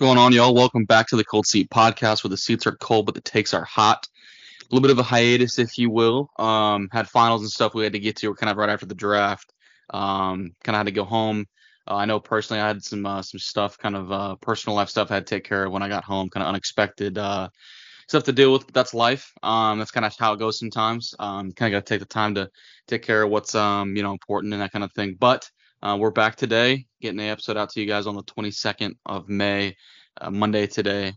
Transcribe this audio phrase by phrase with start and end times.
[0.00, 0.54] going on, y'all?
[0.54, 3.52] Welcome back to the Cold Seat Podcast, where the seats are cold but the takes
[3.52, 4.08] are hot.
[4.62, 6.30] A little bit of a hiatus, if you will.
[6.38, 8.32] Um, had finals and stuff we had to get to.
[8.32, 9.52] Kind of right after the draft.
[9.90, 11.44] Um, kind of had to go home.
[11.86, 14.88] Uh, I know personally, I had some uh, some stuff, kind of uh, personal life
[14.88, 16.30] stuff I had to take care of when I got home.
[16.30, 17.50] Kind of unexpected uh,
[18.08, 18.64] stuff to deal with.
[18.64, 19.30] But that's life.
[19.42, 21.14] Um, that's kind of how it goes sometimes.
[21.18, 22.48] Um, kind of got to take the time to
[22.86, 25.18] take care of what's um, you know important and that kind of thing.
[25.20, 25.50] But
[25.82, 29.28] uh, we're back today, getting the episode out to you guys on the 22nd of
[29.28, 29.76] May,
[30.20, 31.14] uh, Monday today.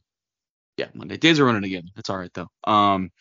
[0.77, 1.17] Yeah, Monday.
[1.17, 1.83] Days are running again.
[1.97, 2.47] It's all right though.
[2.63, 3.11] Um,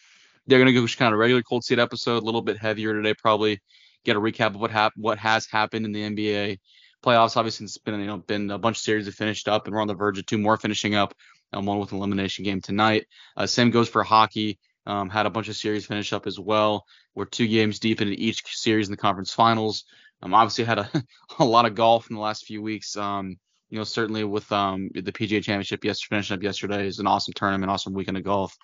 [0.46, 3.60] they're gonna go kind of regular cold seat episode, a little bit heavier today, probably.
[4.04, 6.58] Get a recap of what hap- what has happened in the NBA
[7.04, 7.36] playoffs.
[7.36, 9.82] Obviously, it's been you know been a bunch of series that finished up, and we're
[9.82, 11.14] on the verge of two more finishing up.
[11.52, 13.06] Um, one with an elimination game tonight.
[13.36, 14.58] Uh, same goes for hockey.
[14.86, 16.84] Um, had a bunch of series finish up as well.
[17.14, 19.84] We're two games deep into each series in the conference finals.
[20.22, 20.90] Um, obviously had a,
[21.38, 22.96] a lot of golf in the last few weeks.
[22.96, 23.36] Um,
[23.70, 27.32] you know, certainly with um, the PGA Championship yesterday, finishing up yesterday is an awesome
[27.34, 28.56] tournament, awesome weekend of golf.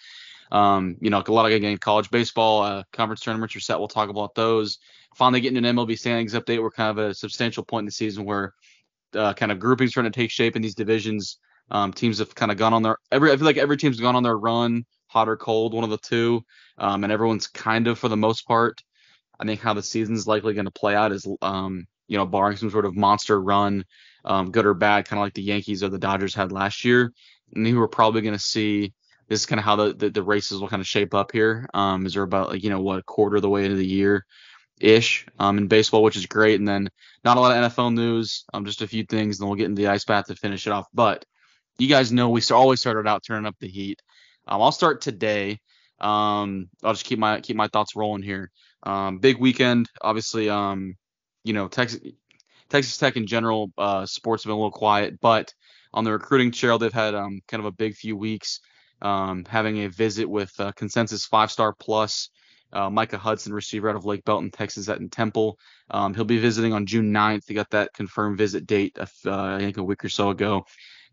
[0.52, 3.78] Um, you know, a lot of good game college baseball, uh, conference tournaments are set.
[3.78, 4.78] We'll talk about those.
[5.16, 6.62] Finally getting an MLB standings update.
[6.62, 8.54] We're kind of at a substantial point in the season where
[9.14, 11.38] uh, kind of groupings trying to take shape in these divisions.
[11.70, 13.30] Um, teams have kind of gone on their every.
[13.32, 15.98] I feel like every team's gone on their run, hot or cold, one of the
[15.98, 16.44] two,
[16.78, 18.82] um, and everyone's kind of for the most part
[19.40, 22.56] I think how the season's likely going to play out is, um, you know, barring
[22.56, 23.84] some sort of monster run,
[24.24, 27.12] um, good or bad, kind of like the Yankees or the Dodgers had last year.
[27.54, 28.92] And we we're probably going to see
[29.28, 31.68] this is kind of how the, the, the races will kind of shape up here.
[31.74, 33.86] Um, is there about like you know what a quarter of the way into the
[33.86, 34.24] year
[34.80, 36.58] ish um, in baseball, which is great.
[36.58, 36.88] And then
[37.24, 39.82] not a lot of NFL news, um, just a few things, and we'll get into
[39.82, 40.86] the ice bath to finish it off.
[40.92, 41.24] But
[41.78, 44.00] you guys know we always started out turning up the heat.
[44.46, 45.60] Um, I'll start today.
[46.00, 48.50] Um, I'll just keep my keep my thoughts rolling here.
[48.82, 50.48] Um, big weekend, obviously.
[50.48, 50.94] Um,
[51.44, 52.00] you know, Texas
[52.68, 55.52] Texas Tech in general, uh, sports have been a little quiet, but
[55.94, 58.60] on the recruiting trail, they've had um, kind of a big few weeks.
[59.00, 62.30] Um, having a visit with uh, consensus five star plus
[62.72, 65.58] uh, Micah Hudson, receiver out of Lake Belton, Texas, at Temple.
[65.90, 67.44] Um, he'll be visiting on June 9th.
[67.46, 70.66] He got that confirmed visit date, uh, I think, a week or so ago.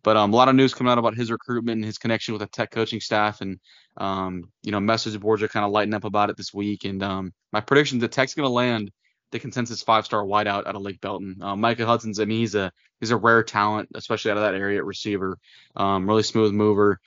[0.06, 2.42] But um, a lot of news coming out about his recruitment and his connection with
[2.42, 3.60] the Tech coaching staff, and
[3.98, 6.86] um, you know, message boards are kind of lighting up about it this week.
[6.86, 8.92] And um, my prediction the Tech's going to land
[9.32, 11.38] the consensus five-star wideout out of Lake Belton.
[11.42, 14.54] Uh, Micah Hudson's, I mean, he's a he's a rare talent, especially out of that
[14.54, 15.40] area at receiver.
[15.76, 17.00] Um, really smooth mover.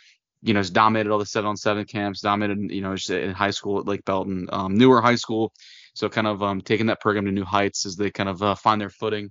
[0.42, 2.20] You know, has dominated all the seven-on-seven camps.
[2.20, 5.53] Dominated, you know, in high school at Lake Belton, um, newer high school.
[5.94, 8.56] So kind of um, taking that program to new heights as they kind of uh,
[8.56, 9.30] find their footing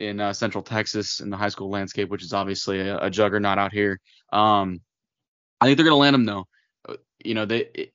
[0.00, 3.58] in uh, Central Texas in the high school landscape, which is obviously a, a juggernaut
[3.58, 4.00] out here.
[4.32, 4.80] Um,
[5.60, 6.46] I think they're going to land him though.
[6.88, 7.92] Uh, you know, they it,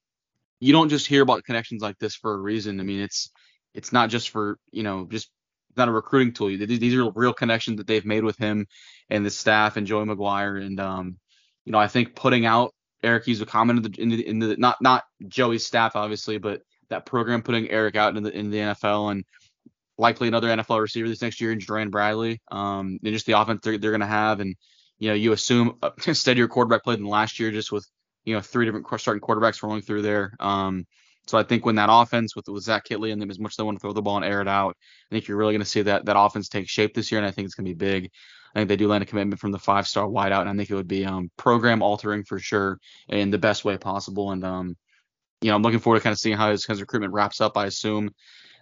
[0.59, 2.79] you don't just hear about connections like this for a reason.
[2.79, 3.31] I mean, it's
[3.73, 5.29] it's not just for you know just
[5.75, 6.47] not a recruiting tool.
[6.47, 8.67] These are real connections that they've made with him
[9.09, 10.63] and the staff and Joey McGuire.
[10.63, 11.17] And um,
[11.65, 12.73] you know, I think putting out
[13.03, 17.05] Erik Ezukanma in the, in the in the not not Joey's staff obviously, but that
[17.05, 19.25] program putting Erik out in the in the NFL and
[19.97, 22.41] likely another NFL receiver this next year in Jerand Bradley.
[22.51, 24.56] Um, and just the offense they're, they're going to have, and
[25.00, 27.88] you know, you assume a steadier quarterback played than last year, just with
[28.23, 30.33] you know three different starting quarterbacks rolling through there.
[30.39, 30.85] Um,
[31.28, 33.56] so I think when that offense with, with Zach Kittley and them as much as
[33.57, 34.78] they want to throw the ball and air it out,
[35.09, 37.27] I think you're really going to see that that offense take shape this year, and
[37.27, 38.12] I think it's going to be big.
[38.53, 40.69] I think they do land a commitment from the five star wideout, and I think
[40.69, 42.79] it would be um, program altering for sure
[43.09, 44.31] in the best way possible.
[44.31, 44.77] And um,
[45.41, 47.57] you know, I'm looking forward to kind of seeing how his, his recruitment wraps up.
[47.57, 48.12] I assume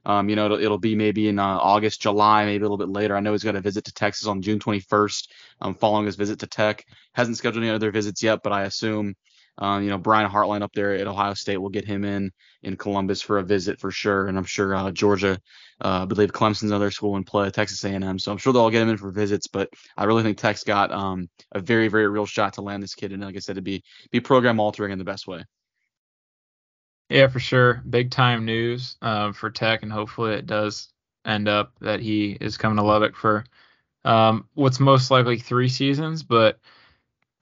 [0.05, 2.89] um, you know, it'll, it'll, be maybe in uh, August, July, maybe a little bit
[2.89, 3.15] later.
[3.15, 5.27] I know he's got a visit to Texas on June 21st,
[5.61, 6.85] um, following his visit to Tech.
[7.13, 9.15] Hasn't scheduled any other visits yet, but I assume,
[9.59, 12.31] um, you know, Brian Hartline up there at Ohio State will get him in
[12.63, 14.27] in Columbus for a visit for sure.
[14.27, 15.39] And I'm sure uh, Georgia,
[15.79, 18.19] uh, I believe Clemson's another school in play, Texas A&M.
[18.19, 19.47] So I'm sure they'll all get him in for visits.
[19.47, 22.95] But I really think Tech's got um, a very, very real shot to land this
[22.95, 23.13] kid.
[23.13, 25.43] And like I said, to be be program altering in the best way.
[27.09, 27.81] Yeah, for sure.
[27.89, 30.89] Big time news uh, for Tech, and hopefully it does
[31.25, 33.45] end up that he is coming to Lubbock for
[34.03, 36.59] um, what's most likely three seasons, but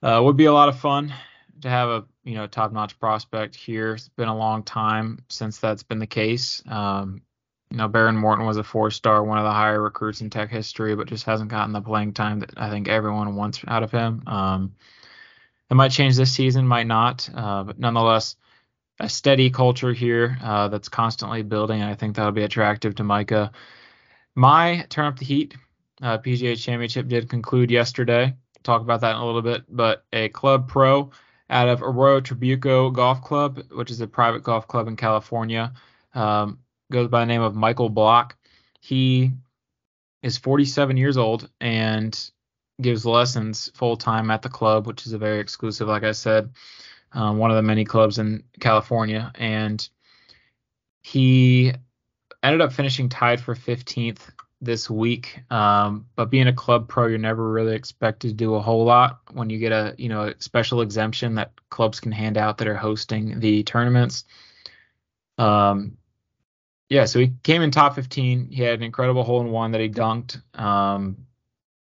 [0.03, 1.13] uh, would be a lot of fun
[1.61, 3.93] to have a you know top notch prospect here.
[3.93, 6.61] It's been a long time since that's been the case.
[6.67, 7.21] Um,
[7.69, 10.49] you know, Behren Morton was a four star, one of the higher recruits in Tech
[10.49, 13.91] history, but just hasn't gotten the playing time that I think everyone wants out of
[13.91, 14.23] him.
[14.27, 14.75] Um,
[15.69, 18.35] it might change this season, might not, uh, but nonetheless
[19.01, 21.81] a steady culture here uh, that's constantly building.
[21.81, 23.51] I think that'll be attractive to Micah.
[24.36, 25.56] My turn up the heat.
[26.01, 28.36] Uh, PGA Championship did conclude yesterday.
[28.63, 31.12] Talk about that in a little bit, but a club pro
[31.50, 35.74] out of Arroyo Trabuco Golf Club, which is a private golf club in California,
[36.13, 36.59] um,
[36.92, 38.38] goes by the name of Michael Block.
[38.80, 39.31] He
[40.21, 42.18] is 47 years old and
[42.81, 46.51] gives lessons full time at the club, which is a very exclusive, like I said,
[47.13, 49.31] um, one of the many clubs in California.
[49.35, 49.87] And
[51.01, 51.73] he
[52.43, 54.19] ended up finishing tied for 15th
[54.61, 55.41] this week.
[55.49, 59.21] Um, but being a club pro, you're never really expected to do a whole lot
[59.31, 62.67] when you get a you know a special exemption that clubs can hand out that
[62.67, 64.23] are hosting the tournaments.
[65.37, 65.97] Um,
[66.89, 68.49] yeah, so he came in top 15.
[68.51, 71.25] He had an incredible hole in one that he dunked um,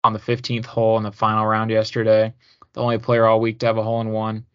[0.03, 2.33] on the 15th hole in the final round yesterday.
[2.71, 4.45] The only player all week to have a hole in one.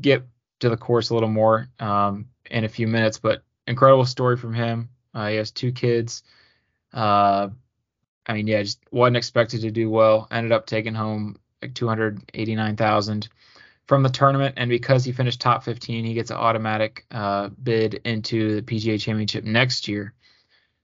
[0.00, 0.24] Get
[0.60, 4.54] to the course a little more um, in a few minutes, but incredible story from
[4.54, 4.88] him.
[5.14, 6.22] Uh, he has two kids.
[6.92, 7.48] Uh,
[8.26, 10.28] I mean, yeah, just wasn't expected to do well.
[10.30, 13.28] Ended up taking home like 289,000
[13.86, 17.94] from the tournament, and because he finished top 15, he gets an automatic uh, bid
[18.04, 20.12] into the PGA Championship next year.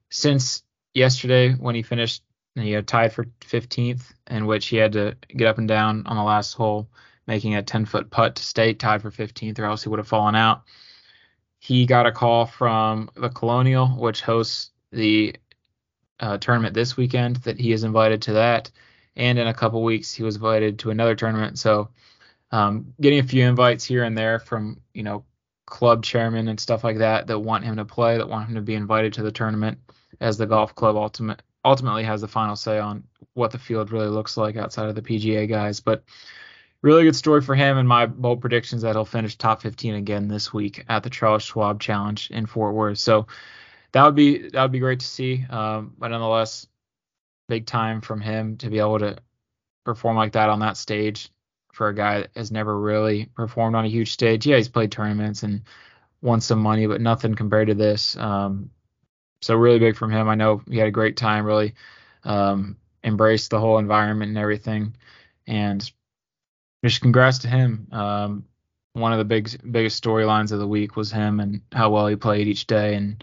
[0.09, 0.63] Since
[0.95, 2.23] yesterday, when he finished,
[2.55, 6.17] he had tied for 15th, in which he had to get up and down on
[6.17, 6.89] the last hole,
[7.27, 10.09] making a 10 foot putt to stay tied for 15th, or else he would have
[10.09, 10.63] fallen out.
[11.59, 15.37] He got a call from the Colonial, which hosts the
[16.21, 18.71] uh, tournament this weekend that he is invited to that,
[19.17, 21.59] and in a couple weeks he was invited to another tournament.
[21.59, 21.89] So
[22.51, 25.25] um, getting a few invites here and there from you know
[25.67, 28.61] club chairmen and stuff like that that want him to play, that want him to
[28.61, 29.79] be invited to the tournament,
[30.21, 34.09] as the golf club ultimate ultimately has the final say on what the field really
[34.09, 35.81] looks like outside of the PGA guys.
[35.81, 36.05] But
[36.85, 40.29] really good story for him, and my bold predictions that he'll finish top 15 again
[40.29, 42.99] this week at the Charles Schwab Challenge in Fort Worth.
[42.99, 43.27] So
[43.93, 45.47] that would be that would be great to see.
[45.49, 46.67] Um, but nonetheless,
[47.49, 49.17] big time from him to be able to
[49.85, 51.31] perform like that on that stage
[51.73, 54.47] for a guy that has never really performed on a huge stage.
[54.47, 55.63] Yeah, he's played tournaments and
[56.21, 58.15] won some money, but nothing compared to this.
[58.17, 58.71] Um,
[59.41, 60.29] so really big from him.
[60.29, 61.75] I know he had a great time, really
[62.25, 64.97] um, embraced the whole environment and everything,
[65.47, 65.91] and
[66.89, 67.89] just congrats to him.
[67.93, 68.45] Um,
[68.93, 72.17] one of the big biggest storylines of the week was him and how well he
[72.17, 73.23] played each day and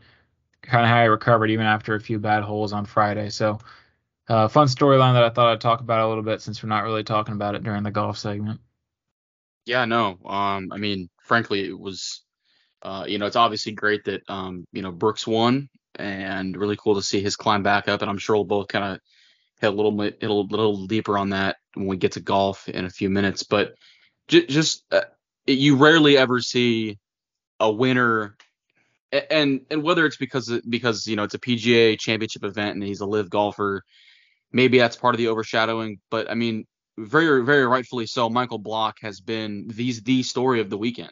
[0.62, 3.30] kind of how he recovered even after a few bad holes on Friday.
[3.30, 3.60] So,
[4.28, 6.84] uh, fun storyline that I thought I'd talk about a little bit since we're not
[6.84, 8.60] really talking about it during the golf segment.
[9.66, 10.20] Yeah, no.
[10.26, 12.24] Um, I mean, frankly, it was,
[12.82, 16.96] uh, you know, it's obviously great that, um, you know, Brooks won, and really cool
[16.96, 18.02] to see his climb back up.
[18.02, 19.00] And I'm sure we'll both kind of
[19.62, 22.86] hit a little bit, a little, deeper on that when we get to golf in
[22.86, 23.44] a few minutes.
[23.44, 23.76] But
[24.28, 25.02] j- just, uh,
[25.48, 26.98] you rarely ever see
[27.60, 28.36] a winner
[29.12, 33.02] and and whether it's because because you know it's a PGA Championship event and he's
[33.02, 33.84] a LIV golfer,
[34.52, 36.00] maybe that's part of the overshadowing.
[36.10, 36.66] But I mean,
[36.98, 38.30] very very rightfully so.
[38.30, 41.12] Michael Block has been these the story of the weekend,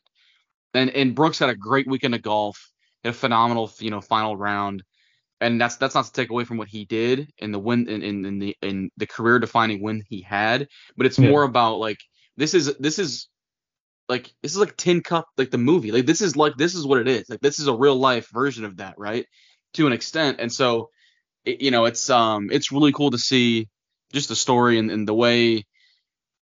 [0.74, 2.72] and and Brooks had a great weekend of golf,
[3.04, 4.84] a phenomenal you know final round,
[5.42, 8.04] and that's that's not to take away from what he did in the win in
[8.04, 11.30] in, in the in the career defining win he had, but it's yeah.
[11.30, 12.00] more about like
[12.38, 13.28] this is this is
[14.10, 15.92] like this is like Tin Cup, like the movie.
[15.92, 17.30] Like this is like this is what it is.
[17.30, 19.26] Like this is a real life version of that, right?
[19.76, 20.38] To an extent.
[20.40, 20.90] And so,
[21.46, 23.70] it, you know, it's um it's really cool to see
[24.12, 25.64] just the story and, and the way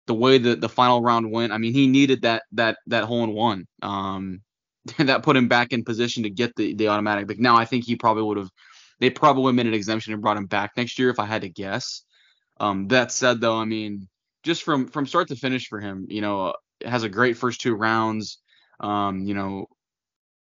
[0.07, 1.53] the way that the final round went.
[1.53, 3.67] I mean, he needed that that that hole in one.
[3.83, 4.41] Um,
[4.99, 7.29] that put him back in position to get the the automatic.
[7.29, 8.51] Like now, I think he probably would have.
[9.01, 11.49] They probably made an exemption and brought him back next year if I had to
[11.49, 12.03] guess.
[12.59, 14.09] Um, that said, though, I mean,
[14.45, 16.55] just from from start to finish for him, you know,
[16.85, 18.39] has a great first two rounds.
[18.79, 19.67] Um, you know,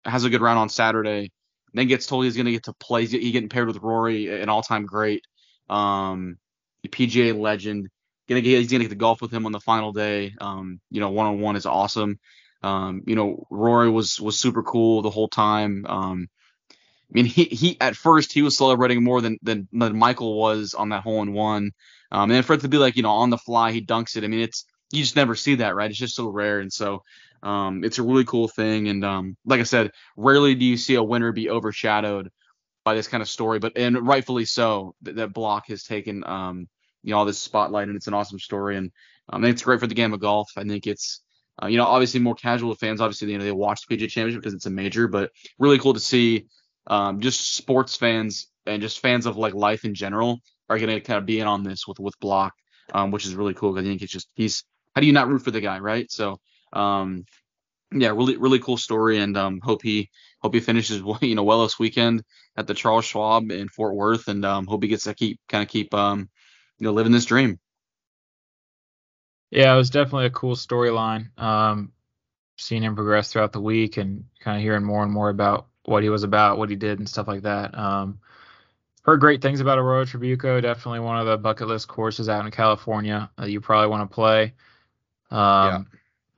[0.05, 1.31] has a good round on Saturday.
[1.73, 3.05] Then gets told he's going to get to play.
[3.05, 5.23] He's getting paired with Rory, an all-time great,
[5.69, 6.37] um,
[6.85, 7.87] PGA legend.
[8.27, 10.33] Gonna get, he's going to get to golf with him on the final day.
[10.39, 12.19] Um, you know, one-on-one is awesome.
[12.61, 15.85] Um, you know, Rory was was super cool the whole time.
[15.87, 16.27] Um,
[17.11, 20.73] I mean, he he at first he was celebrating more than than, than Michael was
[20.73, 21.71] on that hole in one.
[22.11, 24.23] Um, and for it to be like you know on the fly he dunks it.
[24.23, 25.89] I mean, it's you just never see that, right?
[25.89, 27.03] It's just so rare, and so
[27.43, 28.87] um, it's a really cool thing.
[28.87, 32.31] And um, like I said, rarely do you see a winner be overshadowed
[32.85, 34.95] by this kind of story, but and rightfully so.
[35.01, 36.69] That, that block has taken um,
[37.03, 38.77] you know all this spotlight, and it's an awesome story.
[38.77, 38.89] And
[39.29, 40.49] um, I think it's great for the game of golf.
[40.55, 41.21] I think it's
[41.61, 44.41] uh, you know obviously more casual fans, obviously you know they watch the PGA Championship
[44.41, 46.47] because it's a major, but really cool to see
[46.87, 51.01] um, just sports fans and just fans of like life in general are going to
[51.01, 52.53] kind of be in on this with with Block,
[52.93, 53.77] um, which is really cool.
[53.77, 54.63] I think it's just he's
[54.95, 56.09] how do you not root for the guy, right?
[56.11, 56.39] So,
[56.73, 57.25] um,
[57.93, 60.09] yeah, really, really cool story, and um, hope he
[60.41, 62.23] hope he finishes you know well this weekend
[62.55, 65.63] at the Charles Schwab in Fort Worth, and um, hope he gets to keep kind
[65.63, 66.29] of keep um,
[66.79, 67.59] you know living this dream.
[69.49, 71.37] Yeah, it was definitely a cool storyline.
[71.37, 71.91] Um,
[72.57, 76.03] seeing him progress throughout the week and kind of hearing more and more about what
[76.03, 77.77] he was about, what he did, and stuff like that.
[77.77, 78.19] Um,
[79.03, 80.61] heard great things about Arroyo Trabuco.
[80.61, 84.13] Definitely one of the bucket list courses out in California that you probably want to
[84.13, 84.53] play.
[85.31, 85.81] Um, yeah.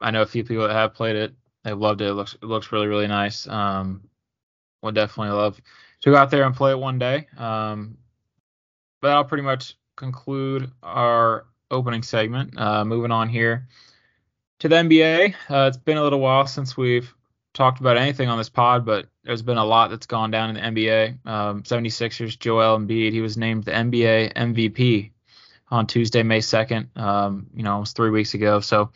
[0.02, 1.34] I know a few people that have played it.
[1.64, 2.10] They've loved it.
[2.10, 3.48] It looks it looks really really nice.
[3.48, 4.08] Um,
[4.82, 5.60] would definitely love
[6.02, 7.28] to go out there and play it one day.
[7.38, 7.98] Um,
[9.02, 12.58] but that'll pretty much conclude our opening segment.
[12.58, 13.68] Uh, moving on here
[14.60, 15.34] to the NBA.
[15.50, 17.14] Uh, it's been a little while since we've
[17.54, 20.56] talked about anything on this pod, but there's been a lot that's gone down in
[20.56, 21.26] the NBA.
[21.26, 25.12] Um, 76ers Joel Embiid, he was named the NBA MVP
[25.70, 26.98] on Tuesday, May 2nd.
[26.98, 28.92] Um, you know, it was three weeks ago, so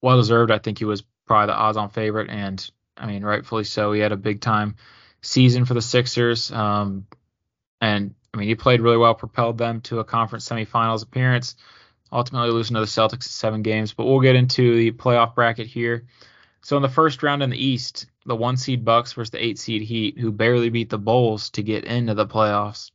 [0.00, 0.50] well deserved.
[0.50, 3.92] I think he was probably the odds-on favorite, and I mean, rightfully so.
[3.92, 4.76] He had a big time
[5.22, 7.06] season for the Sixers, um,
[7.80, 11.56] and I mean, he played really well, propelled them to a conference semifinals appearance.
[12.12, 15.66] Ultimately, losing to the Celtics in seven games, but we'll get into the playoff bracket
[15.66, 16.06] here.
[16.62, 19.58] So in the first round in the East, the one seed Bucks versus the eight
[19.58, 22.90] seed Heat, who barely beat the Bulls to get into the playoffs.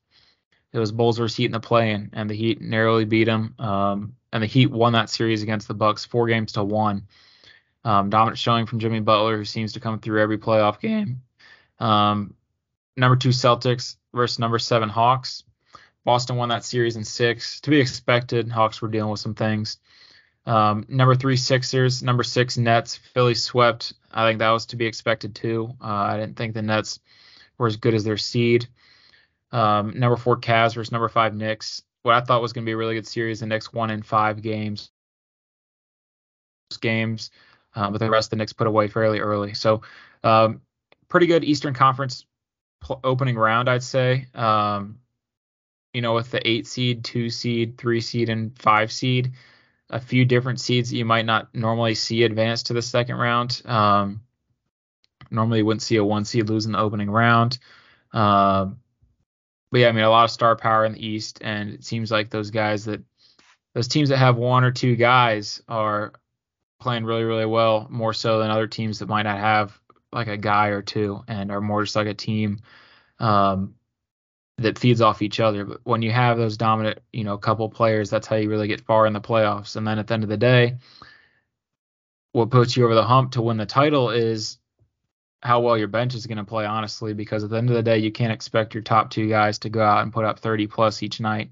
[0.72, 3.56] It was Bulls versus Heat in the play-in, and the Heat narrowly beat them.
[3.58, 7.08] Um, and the Heat won that series against the Bucks, four games to one.
[7.84, 11.22] Um, dominant showing from Jimmy Butler, who seems to come through every playoff game.
[11.80, 12.34] Um,
[12.98, 15.44] number two Celtics versus number seven Hawks.
[16.04, 17.60] Boston won that series in six.
[17.62, 19.78] To be expected, Hawks were dealing with some things.
[20.46, 22.96] Um, number three Sixers, number six Nets.
[23.14, 23.94] Philly swept.
[24.12, 25.74] I think that was to be expected too.
[25.82, 27.00] Uh, I didn't think the Nets
[27.58, 28.68] were as good as their seed.
[29.52, 31.82] Um, number four Cavs versus number five Knicks.
[32.04, 33.40] What I thought was going to be a really good series.
[33.40, 34.92] The Knicks won in five games.
[36.82, 37.32] Games,
[37.76, 39.54] uh, but the rest of the Knicks put away fairly early.
[39.54, 39.82] So,
[40.24, 40.62] um,
[41.08, 42.26] pretty good Eastern Conference
[42.82, 44.28] pl- opening round, I'd say.
[44.34, 45.00] Um,
[45.94, 49.34] you know, with the eight seed, two seed, three seed, and five seed
[49.90, 53.62] a few different seeds that you might not normally see advance to the second round.
[53.66, 54.22] Um,
[55.30, 57.60] normally, you wouldn't see a one seed lose in the opening round.
[58.12, 58.80] Um,
[59.72, 62.12] but yeah, I mean, a lot of star power in the East, and it seems
[62.12, 63.04] like those guys that
[63.74, 66.14] those teams that have one or two guys are
[66.80, 69.78] playing really, really well, more so than other teams that might not have
[70.12, 72.60] like a guy or two and are more just like a team.
[73.20, 73.76] Um,
[74.58, 75.66] that feeds off each other.
[75.66, 78.82] But when you have those dominant, you know, couple players, that's how you really get
[78.82, 79.76] far in the playoffs.
[79.76, 80.78] And then at the end of the day,
[82.32, 84.58] what puts you over the hump to win the title is
[85.42, 87.84] how well your bench is going to play, honestly, because at the end of the
[87.84, 90.68] day, you can't expect your top two guys to go out and put up 30
[90.68, 91.52] plus each night.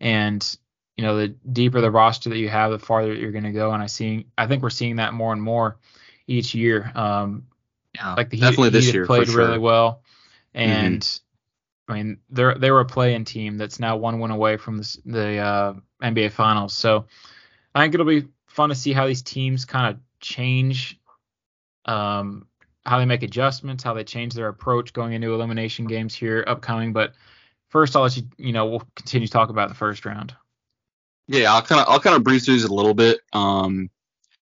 [0.00, 0.56] And
[0.96, 3.70] you know, the deeper the roster that you have, the farther you're going to go.
[3.70, 5.78] And I see, I think we're seeing that more and more
[6.26, 6.90] each year.
[6.94, 7.46] Um,
[7.94, 9.46] yeah, like the Heat, definitely this year played sure.
[9.46, 10.02] really well,
[10.54, 11.24] and mm-hmm
[11.88, 14.98] I mean, they're they were a play-in team that's now one win away from the,
[15.06, 16.74] the uh, NBA Finals.
[16.74, 17.06] So
[17.74, 21.00] I think it'll be fun to see how these teams kind of change,
[21.84, 22.46] um,
[22.84, 26.92] how they make adjustments, how they change their approach going into elimination games here upcoming.
[26.92, 27.14] But
[27.70, 30.34] first, I'll let you, you know, we'll continue to talk about the first round.
[31.26, 33.20] Yeah, I'll kind of I'll kind of breeze through these a little bit.
[33.32, 33.90] Um,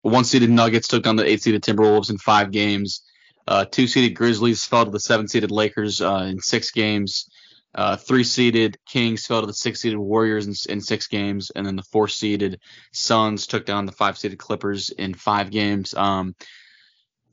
[0.03, 3.03] one seeded Nuggets took on the eight seeded Timberwolves in five games.
[3.47, 7.29] Uh, two seeded Grizzlies fell to the seven seeded Lakers uh, in six games.
[7.75, 11.67] Uh, three seeded Kings fell to the six seeded Warriors in, in, six games, and
[11.67, 12.59] then the four seeded
[12.93, 15.93] Suns took down the five seeded Clippers in five games.
[15.95, 16.35] Um,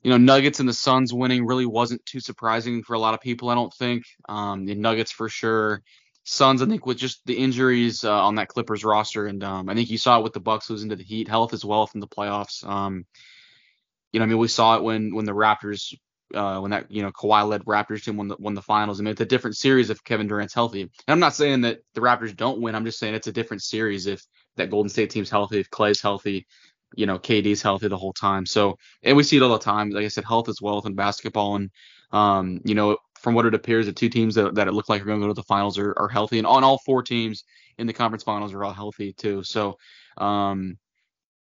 [0.03, 3.21] you know, Nuggets and the Suns winning really wasn't too surprising for a lot of
[3.21, 4.03] people, I don't think.
[4.27, 5.81] Um, the Nuggets for sure.
[6.25, 9.75] Suns, I think, with just the injuries uh, on that Clippers roster, and um, I
[9.75, 12.01] think you saw it with the Bucks losing to the Heat, health as well from
[12.01, 12.65] the playoffs.
[12.65, 13.05] Um,
[14.13, 15.93] you know, I mean, we saw it when when the Raptors,
[16.33, 18.99] uh, when that you know Kawhi led Raptors team won the won the finals.
[18.99, 20.83] I mean, it's a different series if Kevin Durant's healthy.
[20.83, 22.75] And I'm not saying that the Raptors don't win.
[22.75, 24.23] I'm just saying it's a different series if
[24.55, 26.45] that Golden State team's healthy, if Clay's healthy,
[26.95, 28.45] you know, KD's healthy the whole time.
[28.45, 29.89] So, and we see it all the time.
[29.89, 31.71] Like I said, health is wealth in basketball, and
[32.11, 35.01] um, you know, from what it appears, the two teams that, that it look like
[35.01, 37.43] are going to go to the finals are, are healthy, and on all four teams
[37.79, 39.43] in the conference finals are all healthy too.
[39.43, 39.77] So,
[40.17, 40.77] um,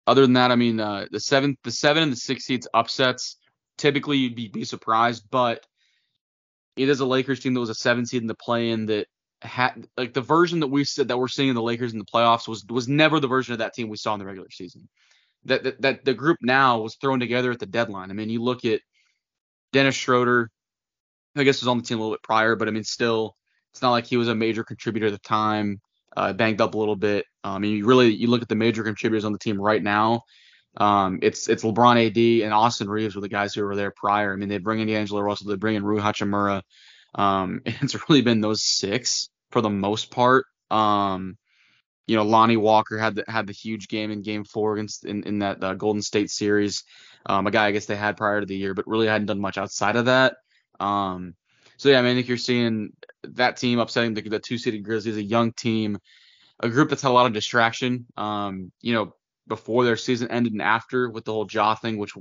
[0.08, 3.36] other than that, I mean, uh, the seven, the seven and the six seeds upsets.
[3.76, 5.66] Typically, you'd be, be surprised, but
[6.76, 9.06] it is a Lakers team that was a seven seed in the play-in that
[9.42, 12.04] had like the version that we said that we're seeing in the Lakers in the
[12.06, 14.88] playoffs was was never the version of that team we saw in the regular season.
[15.44, 18.10] That that, that the group now was thrown together at the deadline.
[18.10, 18.80] I mean, you look at
[19.72, 20.50] Dennis Schroeder.
[21.36, 23.36] I guess was on the team a little bit prior, but I mean, still,
[23.72, 25.80] it's not like he was a major contributor at the time
[26.16, 27.26] uh, banged up a little bit.
[27.44, 29.82] Um, I mean, you really you look at the major contributors on the team right
[29.82, 30.22] now.
[30.76, 34.32] Um, it's it's LeBron, AD, and Austin Reaves were the guys who were there prior.
[34.32, 36.62] I mean, they bring in D'Angelo Russell, they bring in Rui Hachimura.
[37.14, 40.46] Um, and it's really been those six for the most part.
[40.70, 41.36] Um,
[42.06, 45.24] you know, Lonnie Walker had the, had the huge game in Game Four against in,
[45.24, 46.84] in that uh, Golden State series.
[47.26, 49.40] Um, a guy I guess they had prior to the year, but really hadn't done
[49.40, 50.36] much outside of that.
[50.80, 51.34] Um,
[51.76, 54.84] so yeah, I mean, I think you're seeing that team upsetting the, the two seeded
[54.84, 55.98] Grizzlies, a young team,
[56.60, 58.06] a group that's had a lot of distraction.
[58.16, 59.14] Um, you know,
[59.46, 62.12] before their season ended and after with the whole Ja thing, which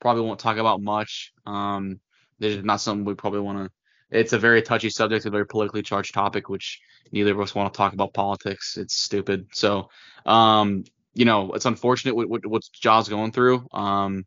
[0.00, 1.32] probably won't talk about much.
[1.46, 2.00] Um,
[2.38, 3.70] this is not something we probably want to.
[4.10, 6.80] It's a very touchy subject, a very politically charged topic, which
[7.12, 8.76] neither of us want to talk about politics.
[8.76, 9.48] It's stupid.
[9.52, 9.88] So,
[10.26, 10.84] um,
[11.14, 13.66] you know, it's unfortunate what, what what Ja's going through.
[13.72, 14.24] Um,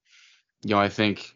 [0.64, 1.36] you know, I think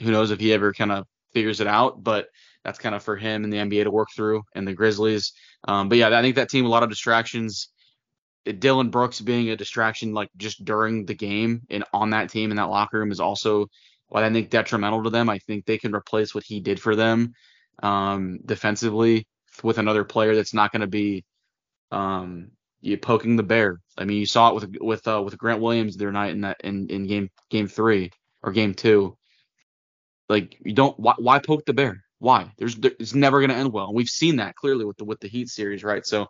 [0.00, 2.28] who knows if he ever kind of figures it out, but
[2.64, 5.32] that's kind of for him and the NBA to work through and the Grizzlies.
[5.68, 7.68] Um, but yeah, I think that team a lot of distractions.
[8.58, 12.56] Dillon Brooks being a distraction like just during the game and on that team in
[12.56, 13.66] that locker room is also
[14.08, 15.30] what I think detrimental to them.
[15.30, 17.32] I think they can replace what he did for them
[17.82, 19.26] um, defensively
[19.62, 21.24] with another player that's not going to be
[21.90, 23.80] um, you poking the bear.
[23.96, 26.42] I mean, you saw it with with uh, with Grant Williams the other night in
[26.42, 28.10] that in, in game game three
[28.42, 29.16] or game two.
[30.28, 32.03] Like you don't why, why poke the bear?
[32.18, 32.52] Why?
[32.58, 33.86] There's there, it's never going to end well.
[33.86, 36.06] And we've seen that clearly with the with the Heat series, right?
[36.06, 36.28] So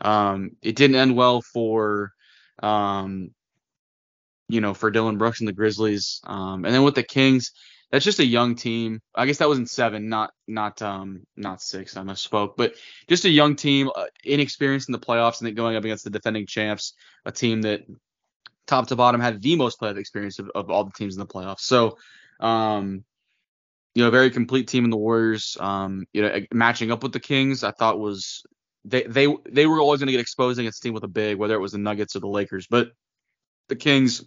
[0.00, 2.12] um, it didn't end well for
[2.62, 3.30] um,
[4.48, 6.20] you know for Dillon Brooks and the Grizzlies.
[6.24, 7.52] Um, and then with the Kings,
[7.90, 9.00] that's just a young team.
[9.14, 11.96] I guess that was in seven, not not um not six.
[11.96, 12.74] I misspoke, but
[13.08, 16.10] just a young team, uh, inexperienced in the playoffs, and then going up against the
[16.10, 16.94] defending champs,
[17.24, 17.82] a team that
[18.66, 21.26] top to bottom had the most playoff experience of, of all the teams in the
[21.26, 21.60] playoffs.
[21.60, 21.98] So,
[22.38, 23.04] um,
[24.00, 25.58] you know, a very complete team in the Warriors.
[25.60, 28.44] Um, you know, matching up with the Kings, I thought was
[28.86, 31.36] they they they were always going to get exposed against a team with a big,
[31.36, 32.92] whether it was the Nuggets or the Lakers, but
[33.68, 34.24] the Kings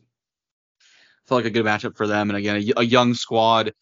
[1.25, 2.29] felt like a good matchup for them.
[2.29, 3.73] And again, a, a young squad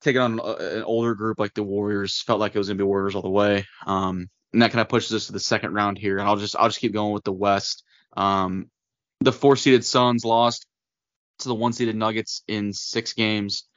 [0.00, 3.14] taking on an older group like the Warriors felt like it was gonna be Warriors
[3.14, 3.66] all the way.
[3.86, 6.18] Um, and that kind of pushes us to the second round here.
[6.18, 7.84] And I'll just I'll just keep going with the West.
[8.16, 8.68] Um,
[9.20, 10.66] the four seeded Suns lost
[11.38, 13.67] to the one seeded Nuggets in six games.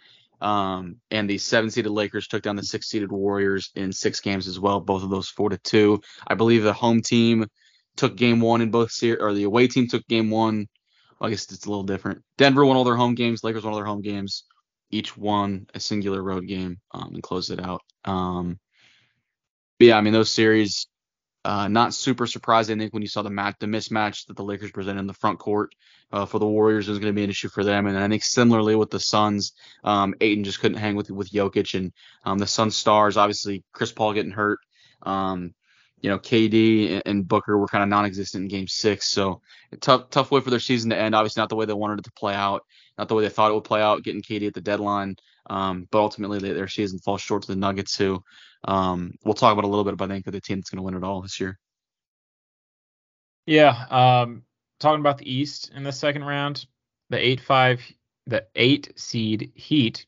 [0.41, 4.47] Um, and the seven seeded Lakers took down the six seeded Warriors in six games
[4.47, 4.79] as well.
[4.81, 6.01] Both of those four to two.
[6.25, 7.45] I believe the home team
[7.95, 10.67] took game one in both series, or the away team took game one
[11.21, 12.23] I guess it's a little different.
[12.37, 13.43] Denver won all their home games.
[13.43, 14.43] Lakers won all their home games.
[14.89, 17.81] Each won a singular road game um, and closed it out.
[18.03, 18.59] Um,
[19.77, 20.87] but yeah, I mean those series,
[21.43, 22.77] uh, not super surprising.
[22.77, 25.13] I think when you saw the match, the mismatch that the Lakers presented in the
[25.13, 25.73] front court
[26.11, 27.87] uh, for the Warriors was going to be an issue for them.
[27.87, 31.73] And I think similarly with the Suns, um, Ayton just couldn't hang with with Jokic
[31.73, 31.93] and
[32.25, 33.17] um, the Suns stars.
[33.17, 34.59] Obviously, Chris Paul getting hurt.
[35.01, 35.55] Um,
[36.01, 39.41] you know, KD and Booker were kind of non-existent in Game Six, so
[39.79, 41.15] tough tough way for their season to end.
[41.15, 42.65] Obviously, not the way they wanted it to play out,
[42.97, 45.15] not the way they thought it would play out, getting KD at the deadline.
[45.49, 48.23] Um, but ultimately, their season falls short to the Nuggets, who
[48.63, 49.97] um, we'll talk about a little bit.
[49.97, 51.57] But I think the team that's going to win it all this year.
[53.45, 54.43] Yeah, um,
[54.79, 56.65] talking about the East in the second round,
[57.09, 57.81] the eight five,
[58.27, 60.05] the eight seed Heat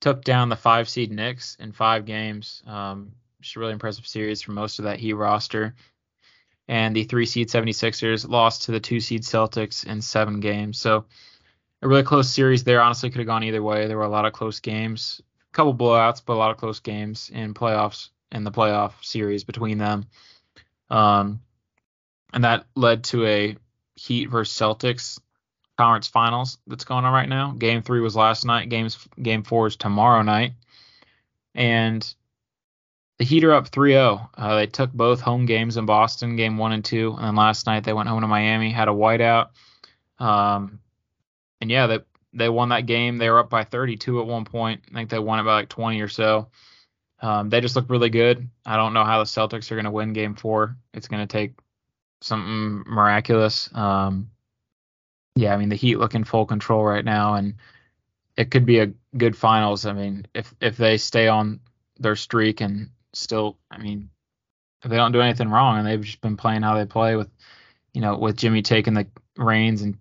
[0.00, 2.62] took down the five seed Knicks in five games.
[2.66, 5.74] Um, just a really impressive series for most of that Heat roster.
[6.68, 10.78] And the three seed 76ers lost to the two seed Celtics in seven games.
[10.78, 11.06] So
[11.82, 12.80] a really close series there.
[12.80, 13.86] Honestly, could have gone either way.
[13.86, 15.20] There were a lot of close games,
[15.52, 19.78] couple blowouts, but a lot of close games in playoffs in the playoff series between
[19.78, 20.06] them.
[20.88, 21.40] Um,
[22.32, 23.56] and that led to a
[23.96, 25.18] Heat versus Celtics
[25.76, 27.52] conference finals that's going on right now.
[27.52, 28.68] Game three was last night.
[28.68, 30.52] Games game four is tomorrow night.
[31.54, 32.14] And
[33.18, 34.28] the Heat are up 3-0.
[34.34, 37.66] Uh, they took both home games in Boston, game one and two, and then last
[37.66, 39.48] night they went home to Miami, had a whiteout.
[40.18, 40.80] Um,
[41.60, 41.98] and yeah, they
[42.32, 43.18] they won that game.
[43.18, 44.82] They were up by 32 at one point.
[44.90, 46.48] I think they won it by like 20 or so.
[47.22, 48.48] Um, they just look really good.
[48.64, 50.76] I don't know how the Celtics are going to win Game Four.
[50.94, 51.52] It's going to take
[52.22, 53.68] something miraculous.
[53.74, 54.30] Um,
[55.36, 57.56] yeah, I mean the Heat look in full control right now, and
[58.36, 59.84] it could be a good finals.
[59.86, 61.60] I mean, if if they stay on
[61.98, 64.08] their streak and still, I mean,
[64.82, 67.28] if they don't do anything wrong and they've just been playing how they play with,
[67.92, 69.98] you know, with Jimmy taking the reins and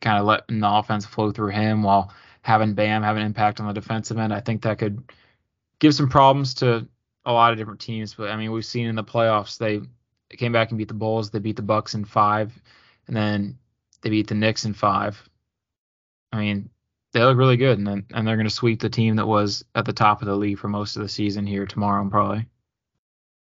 [0.00, 3.66] kind of letting the offense flow through him while having Bam have an impact on
[3.66, 5.02] the defensive end, I think that could
[5.78, 6.88] give some problems to
[7.24, 8.14] a lot of different teams.
[8.14, 9.80] But I mean, we've seen in the playoffs they,
[10.36, 12.52] came back and beat the Bulls, they beat the Bucks in five,
[13.06, 13.58] and then
[14.02, 15.28] they beat the Knicks in five.
[16.32, 16.70] I mean,
[17.12, 19.64] they look really good, and then, and they're going to sweep the team that was
[19.74, 22.46] at the top of the league for most of the season here tomorrow, probably.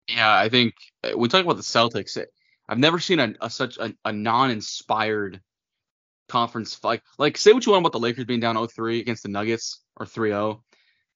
[0.08, 0.74] Yeah, I think
[1.04, 2.22] uh, we talk about the Celtics.
[2.68, 5.40] I've never seen a, a such a, a, non-inspired
[6.28, 9.28] conference like like say what you want about the Lakers being down 0-3 against the
[9.30, 10.60] Nuggets or 3-0.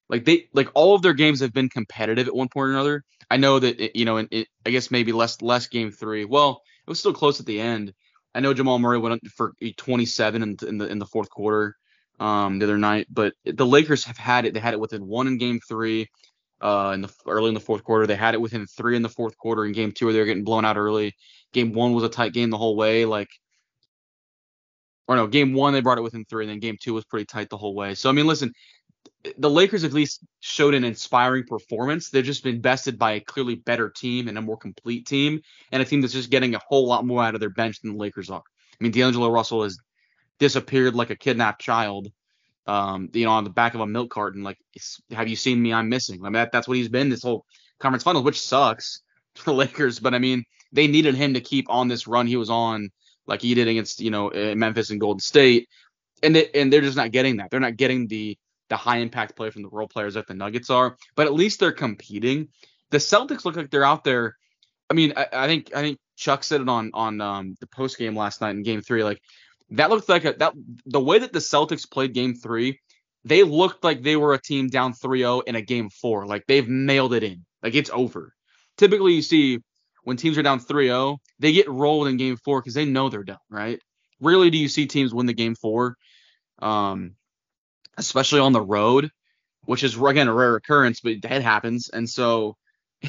[0.09, 3.03] Like they like all of their games have been competitive at one point or another.
[3.31, 6.25] I know that it, you know, in, it, I guess maybe less less game three.
[6.25, 7.93] Well, it was still close at the end.
[8.35, 11.75] I know Jamal Murray went for 27 in, in the in the fourth quarter
[12.19, 13.07] um, the other night.
[13.09, 14.53] But the Lakers have had it.
[14.53, 16.07] They had it within one in Game Three.
[16.61, 18.07] uh, in the early in the fourth quarter.
[18.07, 19.65] They had it within three in the fourth quarter.
[19.65, 21.13] In game two, where they were getting blown out early.
[21.53, 23.05] Game one was a tight game the whole way.
[23.05, 23.29] Like,
[25.07, 27.25] or no, game one they brought it within three, and then game two was pretty
[27.25, 27.95] tight the whole way.
[27.95, 28.53] So I mean, listen,
[29.37, 32.09] the Lakers at least showed an inspiring performance.
[32.09, 35.81] They've just been bested by a clearly better team and a more complete team, and
[35.81, 37.97] a team that's just getting a whole lot more out of their bench than the
[37.97, 38.39] Lakers are.
[38.39, 39.77] I mean, D'Angelo Russell has
[40.39, 42.09] disappeared like a kidnapped child,
[42.67, 44.43] um, you know, on the back of a milk carton.
[44.43, 44.57] Like,
[45.11, 45.73] have you seen me?
[45.73, 46.19] I'm missing.
[46.21, 47.45] I mean, that, that's what he's been this whole
[47.79, 49.01] conference finals, which sucks
[49.35, 49.99] for the Lakers.
[49.99, 52.89] But I mean, they needed him to keep on this run he was on,
[53.27, 55.69] like he did against, you know, Memphis and Golden State,
[56.21, 57.51] and they, and they're just not getting that.
[57.51, 58.37] They're not getting the
[58.69, 61.59] the high impact play from the role players that the Nuggets are, but at least
[61.59, 62.47] they're competing.
[62.91, 64.35] The Celtics look like they're out there.
[64.89, 67.97] I mean, I, I think I think Chuck said it on on um, the post
[67.97, 69.03] game last night in Game Three.
[69.03, 69.21] Like
[69.71, 70.53] that looked like a, that
[70.85, 72.79] the way that the Celtics played Game Three,
[73.25, 76.25] they looked like they were a team down 3-0 in a Game Four.
[76.25, 77.45] Like they've nailed it in.
[77.61, 78.33] Like it's over.
[78.77, 79.59] Typically, you see
[80.03, 83.23] when teams are down 3-0, they get rolled in Game Four because they know they're
[83.23, 83.37] done.
[83.49, 83.79] Right?
[84.19, 85.95] Rarely do you see teams win the Game Four.
[86.59, 87.15] Um,
[87.97, 89.09] especially on the road,
[89.65, 91.89] which is again a rare occurrence, but it happens.
[91.89, 92.57] And so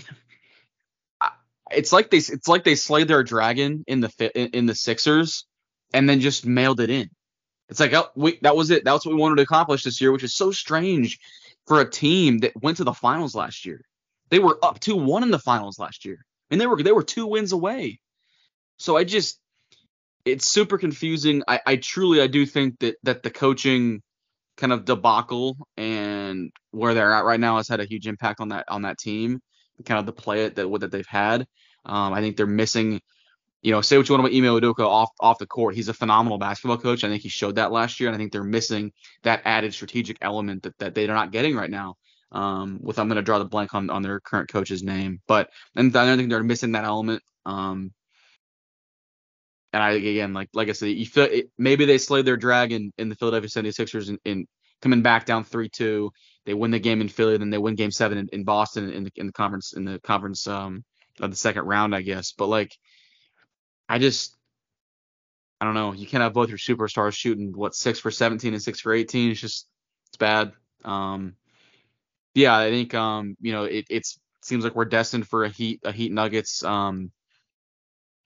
[1.71, 5.47] it's like they it's like they slayed their dragon in the in the Sixers
[5.93, 7.11] and then just mailed it in.
[7.69, 8.85] It's like oh, we, that was it.
[8.85, 11.19] That's what we wanted to accomplish this year, which is so strange
[11.67, 13.81] for a team that went to the finals last year.
[14.31, 16.25] They were up 2-1 in the finals last year.
[16.55, 17.99] And they were they were two wins away.
[18.77, 19.41] So I just
[20.25, 21.43] it's super confusing.
[21.49, 24.03] I, I truly I do think that that the coaching
[24.57, 28.51] kind of debacle and where they're at right now has had a huge impact on
[28.51, 29.41] that on that team,
[29.85, 31.45] kind of the play it that that they've had.
[31.85, 33.01] Um, I think they're missing,
[33.61, 35.75] you know, say what you want about Ime Udoka off off the court.
[35.75, 37.03] He's a phenomenal basketball coach.
[37.03, 38.93] I think he showed that last year, and I think they're missing
[39.25, 41.97] that added strategic element that, that they're not getting right now.
[42.35, 45.51] Um, with I'm going to draw the blank on on their current coach's name, but
[45.77, 47.23] and I don't think they're missing that element.
[47.47, 47.93] Um,
[49.73, 52.93] and I again like like I said, you feel it, maybe they slayed their dragon
[52.99, 54.47] in the Philadelphia 76ers in, in
[54.83, 56.11] coming back down three two.
[56.45, 59.05] They win the game in Philly, then they win Game Seven in, in Boston in
[59.05, 60.85] the in the conference in the conference um
[61.21, 62.33] of the second round, I guess.
[62.33, 62.77] But like,
[63.89, 64.37] I just
[65.61, 65.93] I don't know.
[65.93, 69.31] You can't have both your superstars shooting what six for 17 and six for 18.
[69.31, 69.67] It's just
[70.09, 70.53] it's bad.
[70.85, 71.37] Um,
[72.35, 75.81] yeah, I think um you know it it's seems like we're destined for a Heat
[75.85, 77.11] a Heat Nuggets um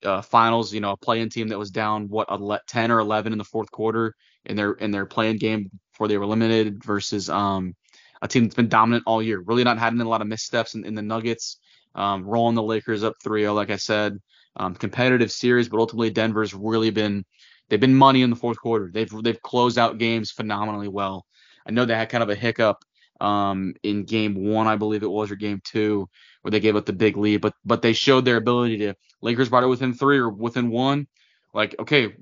[0.04, 3.32] uh, finals, you know, a play-in team that was down what a 10 or 11
[3.32, 7.28] in the fourth quarter in their in their play-in game before they were eliminated versus
[7.28, 7.74] um,
[8.22, 10.84] a team that's been dominant all year, really not having a lot of missteps in,
[10.84, 11.58] in the Nuggets,
[11.94, 14.18] um, rolling the Lakers up 3-0, like I said,
[14.56, 17.24] um, competitive series, but ultimately Denver's really been
[17.68, 18.90] they've been money in the fourth quarter.
[18.92, 21.26] They've they've closed out games phenomenally well.
[21.66, 22.84] I know they had kind of a hiccup
[23.20, 26.08] um, in game one, I believe it was, or game two,
[26.42, 29.48] where they gave up the big lead, but but they showed their ability to Lakers
[29.48, 31.06] brought it within three or within one.
[31.52, 32.14] Like, okay,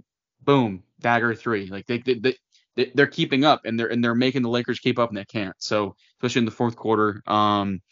[0.43, 1.67] boom, dagger three.
[1.67, 2.37] Like they, they,
[2.77, 5.25] they they're keeping up and they're and they're making the Lakers keep up and they
[5.25, 5.57] can't.
[5.59, 7.23] So especially in the fourth quarter.
[7.27, 7.83] Um,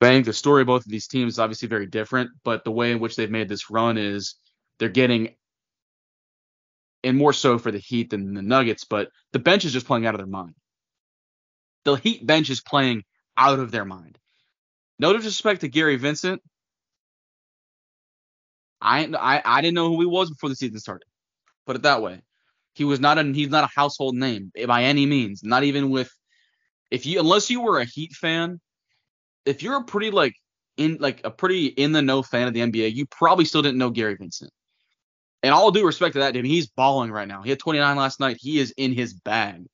[0.00, 2.64] but I think the story of both of these teams is obviously very different, but
[2.64, 4.36] the way in which they've made this run is
[4.78, 5.34] they're getting
[7.04, 10.06] and more so for the Heat than the Nuggets, but the bench is just playing
[10.06, 10.54] out of their mind.
[11.84, 13.04] The Heat bench is playing
[13.36, 14.18] out of their mind.
[14.98, 16.42] No disrespect to Gary Vincent,
[18.80, 21.06] I, I I didn't know who he was before the season started.
[21.66, 22.22] Put it that way.
[22.74, 25.42] He was not a he's not a household name by any means.
[25.42, 26.10] Not even with
[26.90, 28.60] if you unless you were a Heat fan,
[29.44, 30.34] if you're a pretty like
[30.76, 33.78] in like a pretty in the know fan of the NBA, you probably still didn't
[33.78, 34.50] know Gary Vincent.
[35.42, 37.42] And all due respect to that, dude, he's balling right now.
[37.42, 38.36] He had 29 last night.
[38.38, 39.64] He is in his bag.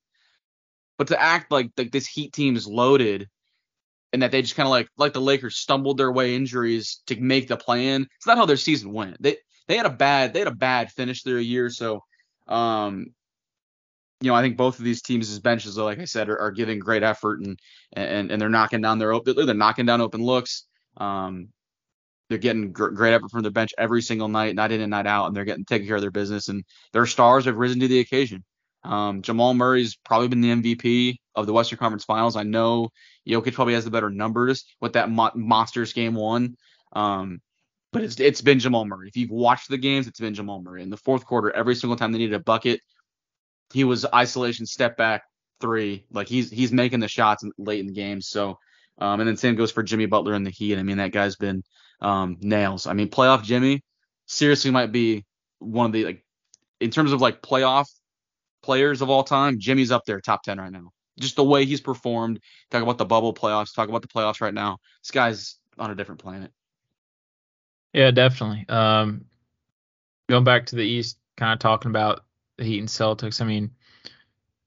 [0.99, 3.29] But to act like like this Heat team is loaded
[4.13, 7.21] and that they just kind of like like the Lakers stumbled their way injuries to
[7.21, 8.07] make the plan.
[8.17, 9.23] It's not how their season went.
[9.23, 9.37] They
[9.69, 11.71] they had a bad they had a bad finish their year.
[11.71, 12.03] So,
[12.49, 13.09] um,
[14.21, 16.79] you know, I think both of these teams' benches, like I said, are, are giving
[16.79, 17.59] great effort and
[17.93, 20.65] and and they're knocking down their open they're knocking down open looks.
[20.97, 21.49] Um,
[22.29, 25.07] they're getting gr- great effort from their bench every single night, night in and night
[25.07, 26.49] out, and they're getting taking care of their business.
[26.49, 28.45] And their stars have risen to the occasion.
[28.87, 32.37] Um, Jamal Murray's probably been the MVP of the Western Conference Finals.
[32.37, 32.91] I know
[33.29, 36.57] Jokic probably has the better numbers with that mo- monsters game one.
[36.93, 37.41] Um,
[37.93, 39.09] but it's it's been Jamal Murray.
[39.09, 40.83] If you've watched the games, it's been Jamal Murray.
[40.83, 42.81] In the fourth quarter, every single time they needed a bucket,
[43.73, 45.23] he was isolation, step back,
[45.61, 46.05] three.
[46.11, 48.21] Like he's he's making the shots late in the game.
[48.21, 48.59] So,
[48.99, 50.79] um, and then same goes for Jimmy Butler in the Heat.
[50.79, 51.63] I mean, that guy's been
[52.01, 52.87] um, nails.
[52.87, 53.83] I mean, playoff Jimmy
[54.27, 55.25] seriously might be
[55.59, 56.25] one of the like
[56.81, 57.87] in terms of like playoff
[58.67, 60.91] players of all time, Jimmy's up there, top ten right now.
[61.19, 62.41] just the way he's performed.
[62.71, 63.75] Talk about the bubble playoffs.
[63.75, 64.79] Talk about the playoffs right now.
[65.03, 66.51] This guy's on a different planet.
[67.93, 68.67] Yeah, definitely.
[68.69, 69.25] Um,
[70.29, 72.25] going back to the East, kind of talking about
[72.59, 73.41] the Heat and Celtics.
[73.41, 73.71] I mean,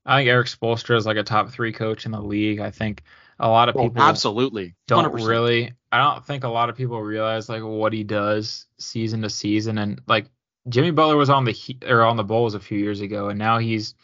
[0.06, 2.60] I think Erik Spoelstra is like a top three coach in the league.
[2.60, 3.04] I think
[3.40, 4.76] a lot of Oh, people absolutely.
[4.88, 5.74] don't really.
[5.92, 9.78] I don't think a lot of people realize like what he does season to season,
[9.78, 10.26] and like
[10.70, 13.40] Jimmy Butler was on the Heat or on the Bulls a few years ago, and
[13.40, 13.96] now he's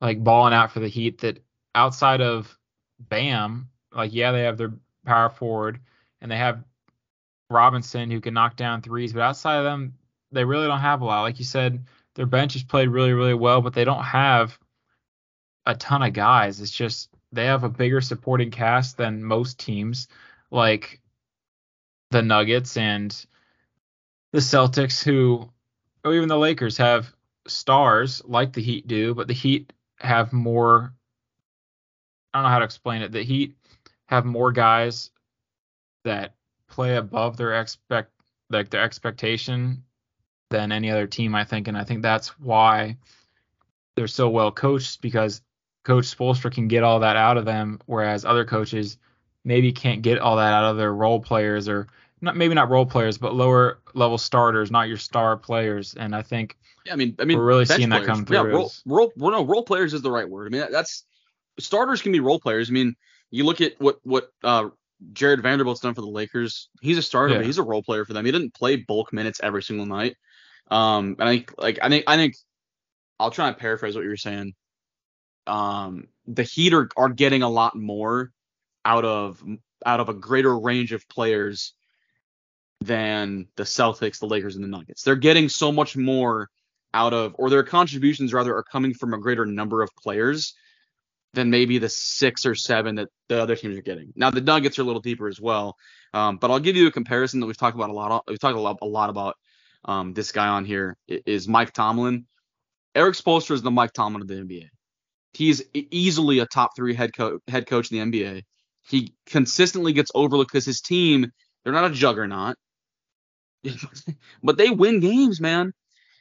[0.00, 1.20] like balling out for the Heat.
[1.20, 1.42] That
[1.74, 2.58] outside of
[2.98, 4.72] Bam, like yeah, they have their
[5.04, 5.80] power forward
[6.20, 6.64] and they have
[7.48, 9.94] Robinson who can knock down threes, but outside of them,
[10.32, 11.22] they really don't have a lot.
[11.22, 11.84] Like you said,
[12.14, 14.58] their bench has played really, really well, but they don't have
[15.66, 16.60] a ton of guys.
[16.60, 20.08] It's just they have a bigger supporting cast than most teams,
[20.50, 21.00] like
[22.10, 23.14] the Nuggets and
[24.32, 25.48] the Celtics, who,
[26.04, 27.12] or even the Lakers, have
[27.46, 30.92] stars like the Heat do, but the Heat have more.
[32.32, 33.12] I don't know how to explain it.
[33.12, 33.56] The Heat
[34.06, 35.10] have more guys
[36.04, 36.34] that
[36.68, 38.10] play above their expect
[38.48, 39.84] like their expectation
[40.50, 42.96] than any other team, I think, and I think that's why
[43.96, 45.42] they're so well coached because
[45.84, 48.98] Coach Spoelstra can get all that out of them, whereas other coaches
[49.44, 51.86] maybe can't get all that out of their role players or
[52.20, 55.94] not maybe not role players, but lower level starters, not your star players.
[55.94, 56.56] And I think
[56.86, 58.20] Yeah, I mean, I mean, We're really seeing that players.
[58.22, 58.36] through.
[58.36, 60.46] Yeah, role, role, well, no, role players is the right word.
[60.46, 61.04] I mean, that's
[61.58, 62.70] starters can be role players.
[62.70, 62.94] I mean,
[63.30, 64.68] you look at what what uh,
[65.12, 66.68] Jarred Vanderbilt's done for the Lakers.
[66.80, 67.38] He's a starter, Yeah.
[67.40, 68.24] but he's a role player for them.
[68.24, 70.16] He didn't play bulk minutes every single night.
[70.70, 72.36] Um, and I think, like, I think, I think,
[73.18, 74.54] I'll try and paraphrase what you were saying.
[75.46, 78.30] Um, the Heat are, are getting a lot more
[78.84, 79.42] out of
[79.84, 81.74] out of a greater range of players
[82.80, 85.02] than the Celtics, the Lakers, and the Nuggets.
[85.02, 86.48] They're getting so much more
[86.92, 90.54] out of, or their contributions rather, are coming from a greater number of players
[91.34, 94.12] than maybe the six or seven that the other teams are getting.
[94.16, 95.76] Now the Nuggets are a little deeper as well,
[96.12, 98.24] um, but I'll give you a comparison that we've talked about a lot.
[98.26, 99.36] We've talked a lot, a lot about
[99.84, 102.26] um, this guy on here is Mike Tomlin.
[102.94, 104.68] Erik Spoelstra is the Mike Tomlin of the NBA.
[105.32, 108.42] He's easily a top three head coach head coach in the NBA.
[108.88, 111.30] He consistently gets overlooked because his team
[111.62, 112.56] they're not a juggernaut,
[114.42, 115.72] but they win games, man.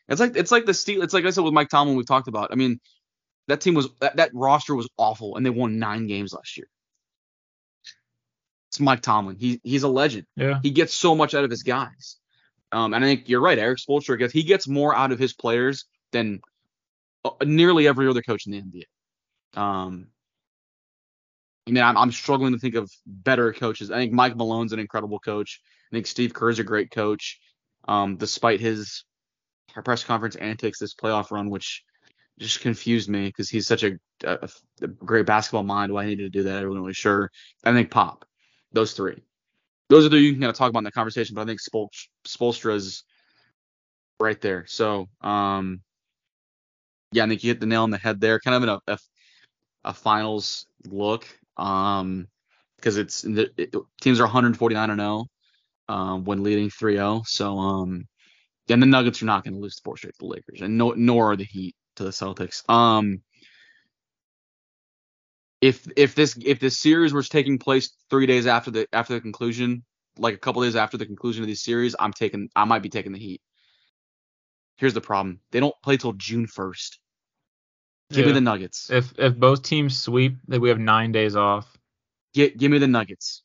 [0.08, 1.04] It's like it's like the Steel.
[1.04, 1.96] It's like I said with Mike Tomlin.
[1.96, 2.50] We've talked about.
[2.52, 2.80] I mean,
[3.48, 6.68] that team was that, that roster was awful, and they won nine games last year.
[8.70, 9.38] It's Mike Tomlin.
[9.40, 10.26] He he's a legend.
[10.36, 12.18] yeah, He gets so much out of his guys.
[12.72, 13.58] Um, and I think you're right.
[13.58, 16.42] Erik Spoelstra gets he gets more out of his players than
[17.26, 19.60] uh, nearly every other coach in the NBA.
[19.60, 20.08] Um,
[21.68, 23.92] I mean, I'm, I'm struggling to think of better coaches.
[23.92, 25.62] I think Mike Malone's an incredible coach.
[25.92, 27.40] I think Steve Kerr is a great coach.
[27.88, 29.04] Um, despite his
[29.84, 31.84] press conference antics this playoff run, which
[32.40, 34.50] just confused me because he's such a, a,
[34.82, 35.92] a great basketball mind.
[35.92, 37.32] Why he needed to do that, I wasn't really sure.
[37.64, 38.26] I think Pop,
[38.72, 39.22] those three,
[39.90, 41.36] those are the you can kind of talk about in the conversation.
[41.36, 41.90] But I think Spol-
[42.26, 43.04] Spoelstra's
[44.20, 44.66] right there.
[44.68, 45.82] So, um,
[47.12, 48.40] yeah, I think you hit the nail on the head there.
[48.40, 48.98] Kind of in a a,
[49.86, 52.28] a finals look, um,
[52.78, 55.26] because it's the it, teams are 149 and 0,
[55.90, 57.26] um, when leading 3-0.
[57.28, 58.08] So, um,
[58.70, 60.92] and the Nuggets are not going to lose four straight to the Lakers, and no,
[60.92, 62.70] nor are the Heat to the Celtics.
[62.70, 63.22] Um,
[65.60, 69.22] if if this if this series was taking place three days after the after the
[69.22, 69.84] conclusion,
[70.18, 72.90] like a couple days after the conclusion of this series, I'm taking I might be
[72.90, 73.42] taking the Heat.
[74.78, 76.98] Here's the problem: they don't play till June 1st.
[78.12, 78.90] Give me the Nuggets.
[78.90, 81.78] if if both teams sweep, then we have nine days off.
[82.34, 83.44] Get, give me the Nuggets.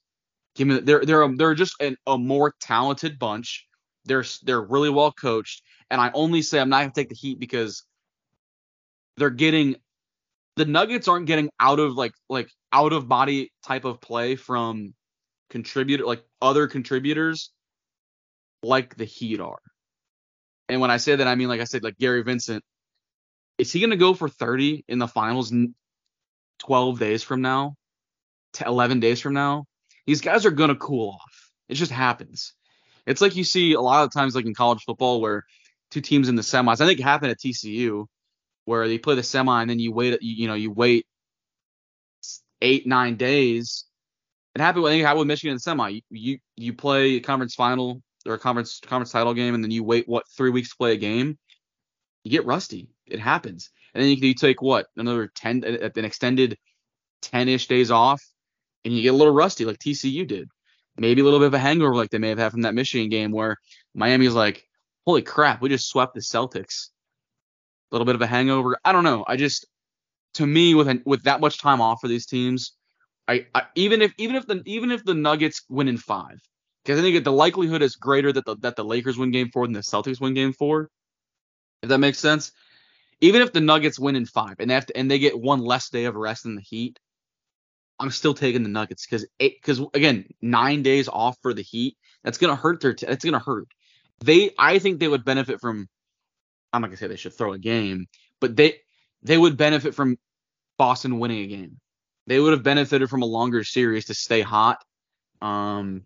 [0.55, 0.81] Give me.
[0.81, 3.67] They're they're they're just an, a more talented bunch.
[4.05, 7.39] They're they're really well coached, and I only say I'm not gonna take the Heat
[7.41, 7.85] because
[9.17, 9.77] they're getting
[10.57, 14.95] the Nuggets aren't getting out of like like out of body type of play from
[15.51, 17.51] contributor like other contributors
[18.63, 19.61] like the Heat are.
[20.69, 22.63] And when I say that, I mean like I said, like Gary Vincent.
[23.59, 25.53] Is he gonna go for 30 in the finals
[26.61, 27.77] 12 days from now?
[28.55, 29.67] to 11 days from now,
[30.07, 31.51] these guys are going to cool off.
[31.69, 32.53] It just happens.
[33.07, 35.45] It's like you see a lot of times, like in college football, where
[35.91, 36.81] two teams in the semis.
[36.81, 38.07] I think it happened at TCU,
[38.65, 40.19] where they play the semi and then you wait.
[40.23, 41.07] You, you know, you wait
[42.63, 43.85] eight nine days.
[44.55, 44.87] It happened.
[44.87, 45.89] I think it happened with Michigan in the semi.
[45.89, 49.71] You, you you play a conference final or a conference conference title game, and then
[49.71, 51.39] you wait what three weeks to play a game.
[52.25, 52.89] You get rusty.
[53.07, 56.57] It happens, and then you, you take what another ten an extended
[57.21, 58.23] ten ish days off
[58.85, 60.49] and you get a little rusty like TCU did.
[60.97, 63.09] Maybe a little bit of a hangover like they may have had from that Michigan
[63.09, 63.57] game where
[63.95, 64.65] Miami's like,
[65.07, 66.91] holy crap, we just swept the Celtics.
[67.91, 68.79] A little bit of a hangover.
[68.85, 69.25] I don't know.
[69.27, 69.67] I just
[70.35, 72.73] to me, with with that much time off for these teams,
[73.27, 76.41] I, I even if even if the even if the Nuggets win in five,
[76.85, 79.67] because I think the likelihood is greater that the that the Lakers win Game Four
[79.67, 80.91] than the Celtics win Game Four.
[81.83, 82.53] If that makes sense.
[83.21, 85.61] Even if the Nuggets win in five and they have to, and they get one
[85.61, 86.99] less day of rest than the Heat,
[87.99, 92.39] I'm still taking the Nuggets because because again nine days off for the Heat that's
[92.39, 93.69] gonna hurt their that's gonna hurt.
[94.25, 95.89] They I think they would benefit from.
[96.73, 98.07] I'm not gonna say they should throw a game,
[98.41, 98.79] but they
[99.23, 100.19] they would benefit from
[100.77, 101.81] Boston winning a game.
[102.27, 104.83] They would have benefited from a longer series to stay hot.
[105.41, 106.05] Um,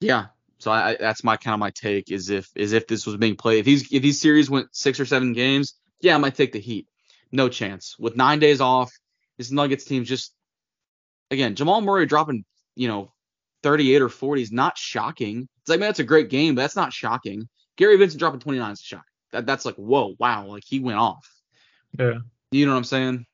[0.00, 0.26] yeah.
[0.58, 3.36] So I, that's my kind of my take is if is if this was being
[3.36, 6.52] played if these if these series went six or seven games, yeah, I might take
[6.52, 6.88] the Heat.
[7.30, 7.96] No chance.
[7.98, 8.90] With nine days off,
[9.36, 10.32] this Nuggets team just
[11.30, 12.44] again Jamal Murray dropping
[12.76, 13.12] you know
[13.62, 15.48] 38 or 40 is not shocking.
[15.62, 17.48] It's like man, that's a great game, but that's not shocking.
[17.76, 19.04] Gabe Vincent dropping 29 is shocking.
[19.32, 21.28] That that's like whoa, wow, like he went off.
[21.98, 22.18] Yeah.
[22.50, 23.26] You know what I'm saying?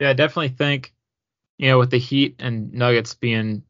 [0.00, 0.94] Yeah, I definitely think,
[1.58, 3.62] you know, with the Heat and Nuggets being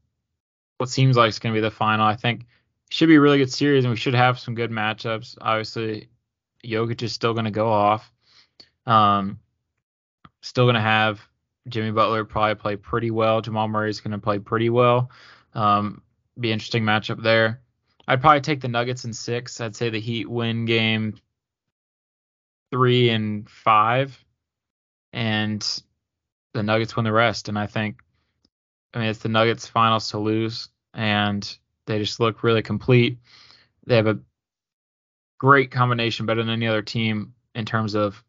[0.78, 2.46] what seems like it's going to be the final, I think it
[2.94, 5.36] should be a really good series and we should have some good matchups.
[5.40, 6.08] Obviously,
[6.64, 8.10] Jokic is still going to go off.
[8.86, 9.38] Um,
[10.40, 11.20] still going to have
[11.68, 13.40] Jimmy Butler probably play pretty well.
[13.40, 15.10] Jamal Murray is going to play pretty well.
[15.54, 16.02] Um,
[16.38, 17.60] be interesting matchup there.
[18.08, 19.60] I'd probably take the Nuggets in six.
[19.60, 21.18] I'd say the Heat win game
[22.70, 24.24] three and five,
[25.12, 25.82] and
[26.54, 27.48] the Nuggets win the rest.
[27.48, 28.00] And I think,
[28.94, 33.18] I mean, it's the Nuggets' finals to lose, and they just look really complete.
[33.86, 34.18] They have a
[35.38, 38.22] great combination, better than any other team in terms of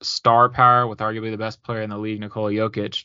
[0.00, 3.04] star power, with arguably the best player in the league, Nikola Jokic.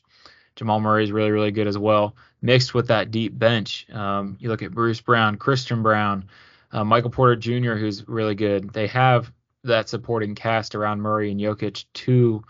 [0.55, 3.87] Jamal Murray is really, really good as well, mixed with that deep bench.
[3.91, 6.25] Um, you look at Bruce Brown, Christian Braun,
[6.71, 8.71] uh, Michael Porter Jr., who's really good.
[8.71, 9.31] They have
[9.63, 12.43] that supporting cast around Murray and Jokic to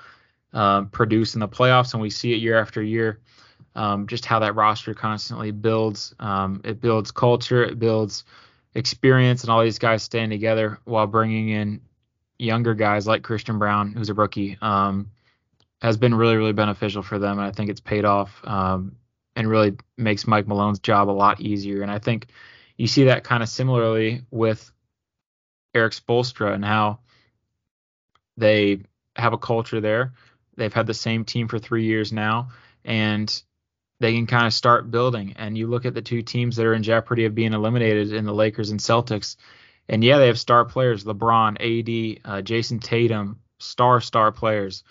[0.51, 3.19] um, produce in the playoffs, and we see it year after year.
[3.75, 6.13] Um, just how that roster constantly builds.
[6.19, 8.23] Um, it builds culture, it builds
[8.75, 11.81] experience, and all these guys staying together while bringing in
[12.39, 15.11] younger guys like Christian Braun, who's a rookie, um,
[15.81, 18.95] has been really, really beneficial for them, and I think it's paid off um,
[19.35, 21.81] and really makes Mike Malone's job a lot easier.
[21.81, 22.27] And I think
[22.77, 24.71] you see that kind of similarly with
[25.73, 26.99] Erik Spoelstra and how
[28.37, 28.81] they
[29.15, 30.13] have a culture there.
[30.55, 32.49] They've had the same team for three years now,
[32.85, 33.43] and
[33.99, 35.33] they can kind of start building.
[35.37, 38.25] And you look at the two teams that are in jeopardy of being eliminated in
[38.25, 39.37] the Lakers and Celtics.
[39.89, 44.83] And yeah, they have star players, LeBron, AD, uh, Jayson Tatum, star star players.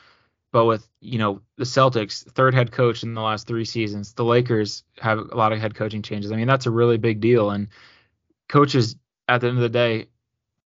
[0.52, 4.24] But with you know the Celtics, third head coach in the last three seasons, the
[4.24, 6.31] Lakers have a lot of head coaching changes.
[6.31, 7.50] I mean that's a really big deal.
[7.50, 7.68] And
[8.48, 8.96] coaches
[9.28, 10.09] at the end of the day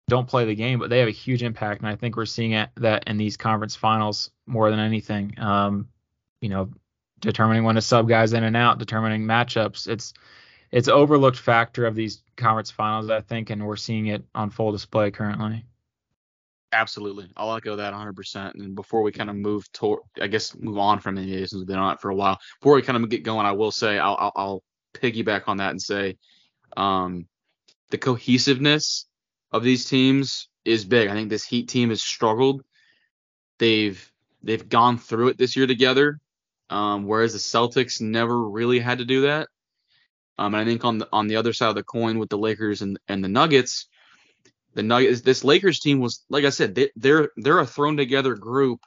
[0.09, 1.81] don't play the game, but they have a huge impact.
[1.81, 5.39] And I think we're seeing it, that in these conference finals more than anything.
[5.39, 5.89] Um,
[6.41, 6.71] you know,
[7.21, 9.89] determining when to sub guys in and out, determining matchups.
[9.89, 10.13] It's
[10.75, 14.73] it's overlooked factor of these conference finals, I think, and we're seeing it on full
[14.73, 15.65] display currently.
[16.73, 18.55] Absolutely, I'll echo that 100%.
[18.55, 21.67] And before we kind of move toward, I guess, move on from NBA since we've
[21.69, 22.41] been on it for a while.
[22.61, 24.63] Before we kind of get going, I will say I'll, I'll, I'll
[24.95, 26.17] piggyback on that and say,
[26.77, 27.29] um,
[27.91, 29.07] the cohesiveness
[29.53, 31.09] of these teams is big.
[31.09, 32.65] I think this Heat team has struggled.
[33.61, 36.19] They've they've gone through it this year together,
[36.69, 39.47] um, whereas the Celtics never really had to do that.
[40.39, 42.39] Um, and I think on the on the other side of the coin with the
[42.39, 43.87] Lakers and and the Nuggets,
[44.75, 48.35] the Nuggets this Lakers team was like I said they, they're they're a thrown together
[48.35, 48.81] group,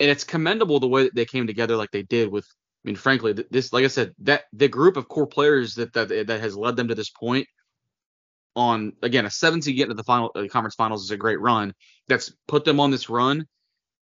[0.00, 2.46] and it's commendable the way that they came together like they did with.
[2.84, 6.08] I mean, frankly, this like I said that the group of core players that that
[6.08, 7.46] that has led them to this point
[8.54, 11.40] on again a seven seed getting to the final uh, conference finals is a great
[11.40, 11.74] run.
[12.08, 13.46] That's put them on this run,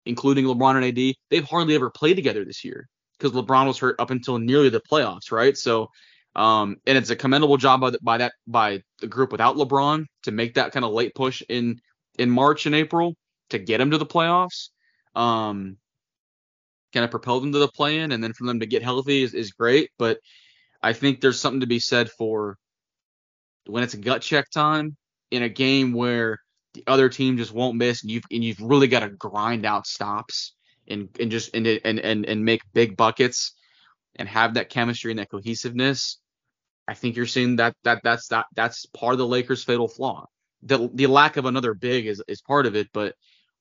[0.04, 1.14] including LeBron and AD.
[1.30, 4.80] They've hardly ever played together this year because LeBron was hurt up until nearly the
[4.80, 5.56] playoffs, right?
[5.56, 5.90] So,
[6.36, 10.04] um, and it's a commendable job by, the, by that by the group without LeBron
[10.24, 11.80] to make that kind of late push in
[12.18, 13.14] in March and April
[13.50, 14.68] to get them to the playoffs.
[15.14, 15.78] Um,
[16.92, 19.34] kind of propel them to the play-in, and then for them to get healthy is,
[19.34, 19.90] is great.
[19.98, 20.18] But
[20.82, 22.58] I think there's something to be said for
[23.66, 24.96] when it's a gut check time
[25.30, 26.38] in a game where
[26.74, 29.86] the other team just won't miss and you've and you've really got to grind out
[29.86, 30.54] stops
[30.86, 33.54] and and just and and and, and make big buckets
[34.16, 36.18] and have that chemistry and that cohesiveness.
[36.88, 40.26] I think you're seeing that that that's that that's part of the Lakers' fatal flaw.
[40.62, 43.14] The the lack of another big is is part of it, but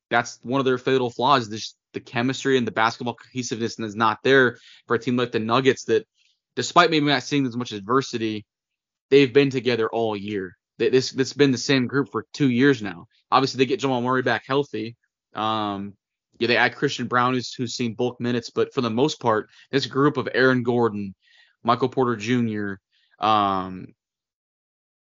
[0.10, 1.50] that's one of their fatal flaws.
[1.50, 4.58] This the chemistry and the basketball cohesiveness is not there
[4.88, 6.06] for a team like the Nuggets that,
[6.56, 8.46] despite maybe not seeing as much adversity,
[9.10, 10.56] they've been together all year.
[10.78, 13.06] This this has been the same group for two years now.
[13.32, 14.96] Obviously, they get Jamal Murray back healthy,
[15.36, 15.94] um,
[16.40, 19.50] yeah, they add Christian Braun, who's, who's seen bulk minutes, but for the most part,
[19.72, 21.14] this group of Aaron Gordon,
[21.64, 22.74] Michael Porter Jr.,
[23.20, 23.88] um,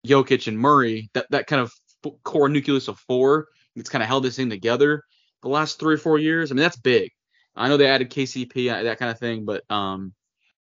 [0.05, 1.71] Jokic, and Murray, that, that kind of
[2.23, 5.03] core nucleus of four that's kind of held this thing together
[5.41, 6.51] the last three or four years.
[6.51, 7.11] I mean, that's big.
[7.55, 10.13] I know they added KCP, uh, that kind of thing, but um,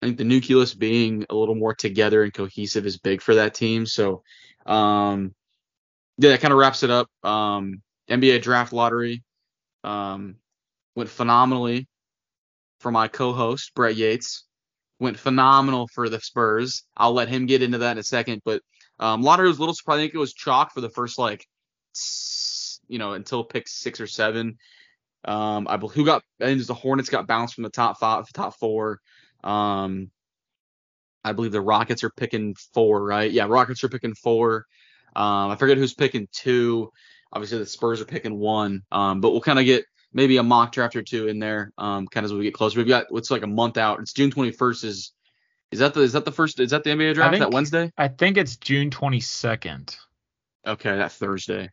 [0.02, 3.54] I think the nucleus being a little more together and cohesive is big for that
[3.54, 3.86] team.
[3.86, 4.24] So,
[4.66, 5.34] um,
[6.18, 7.10] yeah, that kind of wraps it up.
[7.24, 9.24] Um, NBA draft lottery
[9.84, 10.36] um,
[10.96, 11.88] went phenomenally
[12.80, 14.46] for my co-host Brett Yates.
[15.00, 16.84] Went phenomenal for the Spurs.
[16.97, 18.62] I'll let him get into that in a second, but
[19.00, 20.00] um, lottery was a little surprised.
[20.00, 21.47] I think it was chalk for the first like,
[22.88, 24.58] you know, until pick six or seven.
[25.24, 28.58] Um, I believe who got think the Hornets got bounced from the top five, top
[28.60, 29.00] four.
[29.43, 30.12] Um,
[31.24, 33.32] I believe the Rockets are picking four, right?
[33.32, 34.66] Yeah, Rockets are picking four.
[35.16, 36.91] Um, I forget who's picking two.
[37.32, 38.84] Obviously, the Spurs are picking one.
[38.91, 42.07] Um, but we'll kind of get maybe a mock draft or two in there, um,
[42.07, 42.80] kind of as we get closer.
[42.80, 43.99] We've got what's like a month out.
[43.99, 44.84] It's June 21st.
[44.84, 45.12] Is
[45.72, 46.60] is that the is that the first?
[46.60, 47.32] Is that the NBA draft?
[47.34, 47.91] think, that Wednesday?
[47.97, 49.95] I think it's June 22nd.
[50.68, 51.70] Okay, that Thursday.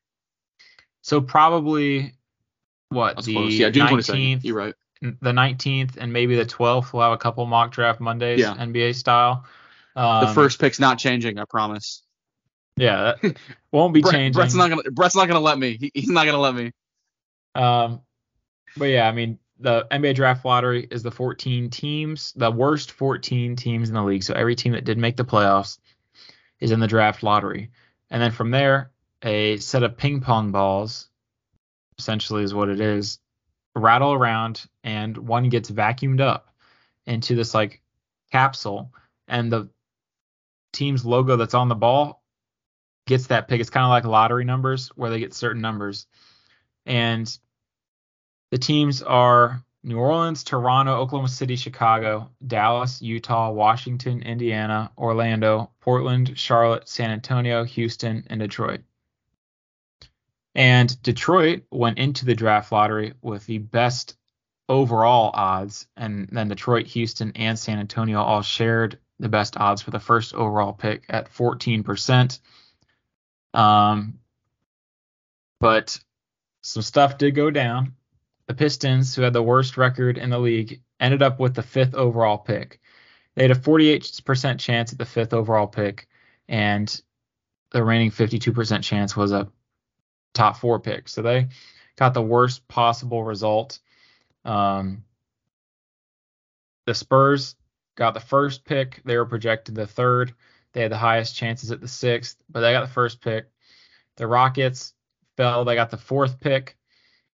[1.03, 2.14] So probably
[2.91, 3.55] what That's the close.
[3.55, 4.45] Yeah, June 19th, 22nd.
[4.45, 4.74] You're right.
[5.01, 6.93] the 19th, and maybe the 12th.
[6.93, 8.55] We'll have a couple mock draft Mondays, Yeah.
[8.55, 9.45] NBA style.
[9.95, 11.39] Um, The first pick's not changing.
[11.39, 12.03] I promise.
[12.76, 13.37] yeah, that
[13.72, 14.39] won't be Brett- changing.
[14.39, 14.82] Brett's not gonna.
[14.93, 15.78] Brett's not gonna let me.
[15.80, 16.72] He, he's not gonna let me.
[17.55, 18.01] Um,
[18.77, 23.57] but yeah, I mean, the NBA draft lottery is the 14 teams, the worst 14
[23.57, 24.22] teams in the league.
[24.22, 25.79] So every team that did make the playoffs
[26.61, 27.70] is in the draft lottery.
[28.11, 28.91] And then from there,
[29.22, 31.09] a set of ping pong balls,
[31.99, 33.18] essentially is what it is,
[33.74, 36.55] rattle around and one gets vacuumed up
[37.07, 37.83] into this like
[38.31, 38.93] capsule.
[39.29, 39.68] And the
[40.72, 42.22] team's logo that's on the ball
[43.07, 43.61] gets that pick.
[43.61, 46.07] It's kind of like lottery numbers where they get certain numbers.
[46.85, 47.37] And
[48.51, 56.37] the teams are New Orleans, Toronto, Oklahoma City, Chicago, Dallas, Utah, Washington, Indiana, Orlando, Portland,
[56.37, 58.81] Charlotte, San Antonio, Houston, and Detroit.
[60.57, 64.17] And Detroit went into the draft lottery with the best
[64.69, 69.91] overall odds, and then Detroit, Houston, and San Antonio all shared the best odds for
[69.91, 72.41] the first overall pick at 14%.
[73.55, 74.19] Um,
[75.61, 75.99] but
[76.63, 77.95] some stuff did go down.
[78.47, 81.95] The Pistons, who had the worst record in the league, ended up with the fifth
[81.95, 82.81] overall pick.
[83.35, 86.09] They had a 48% chance at the fifth overall pick,
[86.49, 86.89] and
[87.71, 89.49] the remaining 52% chance was a
[90.33, 91.09] top four pick.
[91.09, 91.49] So they
[91.97, 93.81] got the worst possible result.
[94.45, 95.05] Um,
[96.87, 97.57] the Spurs
[97.97, 99.03] got the first pick.
[99.05, 100.35] They were projected the third.
[100.73, 103.51] They had the highest chances at the sixth, but they got the first pick.
[104.17, 104.95] The Rockets
[105.37, 105.65] fell.
[105.65, 106.77] They got the fourth pick.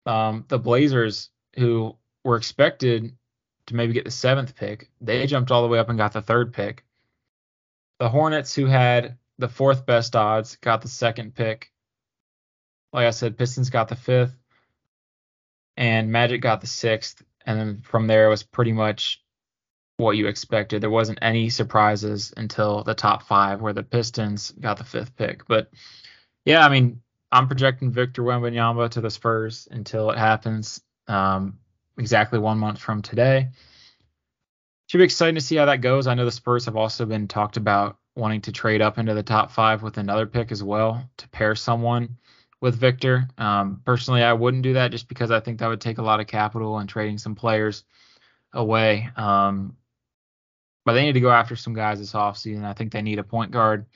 [0.09, 1.95] Um, the Blazers, who
[2.25, 3.15] were expected
[3.67, 6.23] to maybe get the seventh pick, they jumped all the way up and got the
[6.23, 6.83] third pick.
[7.99, 11.71] The Hornets, who had the fourth best odds, got the second pick.
[12.95, 14.35] Like I said, Pistons got the fifth,
[15.77, 17.23] and Magic got the sixth.
[17.45, 19.23] And then from there, it was pretty much
[19.99, 20.81] what you expected.
[20.81, 25.47] There wasn't any surprises until the top five, where the Pistons got the fifth pick.
[25.47, 25.71] But
[26.47, 30.81] yeah, I mean, I'm projecting Victor Wembanyama to the Spurs until it happens.
[31.07, 31.59] Um,
[31.99, 33.49] exactly one month from today.
[34.87, 36.07] Should be exciting to see how that goes.
[36.07, 39.23] I know the Spurs have also been talked about wanting to trade up into the
[39.23, 42.17] top five with another pick as well to pair someone
[42.61, 43.29] with Victor.
[43.37, 46.21] Um, personally, I wouldn't do that just because I think that would take a lot
[46.21, 47.85] of capital and trading some players
[48.53, 49.11] away.
[49.17, 49.77] Um,
[50.85, 52.65] but they need to go after some guys this offseason.
[52.65, 53.87] I think they need a point guard.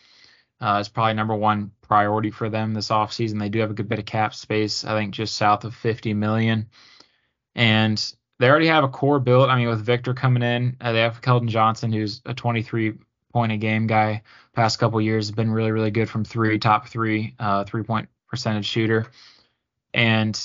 [0.62, 3.40] Uh, it's probably number one priority for them this offseason.
[3.40, 6.14] They do have a good bit of cap space, I think just south of 50
[6.14, 6.68] million.
[7.56, 9.50] And they already have a core built.
[9.50, 12.94] I mean, with Victor coming in, uh, they have Keldon Johnson, who's a 23
[13.32, 14.22] point a game guy.
[14.52, 18.08] Past couple years, has been really, really good from three, top three, uh, three point
[18.28, 19.06] percentage shooter.
[19.92, 20.38] And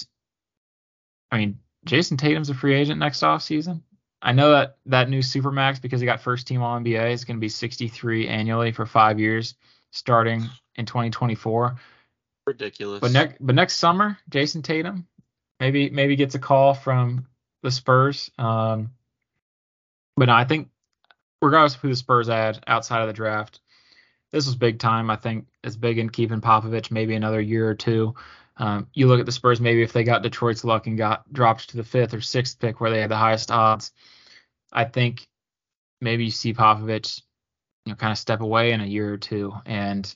[1.32, 3.82] I mean, Jayson Tatum's a free agent next offseason.
[4.22, 7.38] I know that that new supermax because he got first team All NBA is going
[7.38, 9.55] to be 63 annually for five years,
[9.91, 11.77] starting in 2024.
[12.45, 13.01] Ridiculous.
[13.01, 15.07] But next, but next summer, Jayson Tatum
[15.59, 17.27] maybe maybe gets a call from
[17.63, 18.31] the Spurs.
[18.38, 18.91] Um,
[20.15, 20.69] but no, I think
[21.41, 23.59] regardless of who the Spurs add outside of the draft,
[24.31, 25.09] this was big time.
[25.09, 28.15] I think it's big in keeping Popovich maybe another year or two.
[28.57, 31.69] Um, you look at the Spurs, maybe if they got Detroit's luck and got dropped
[31.69, 33.91] to the fifth or sixth pick where they had the highest odds,
[34.71, 35.27] I think
[36.01, 37.21] maybe you see Popovich,
[37.88, 40.15] you know, kind of step away in a year or two, and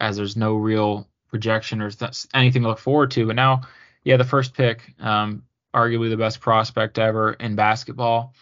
[0.00, 3.26] as there's no real projection or th- anything to look forward to.
[3.26, 3.62] But now
[4.04, 5.44] yeah, the first pick, um,
[5.74, 8.34] arguably the best prospect ever in basketball.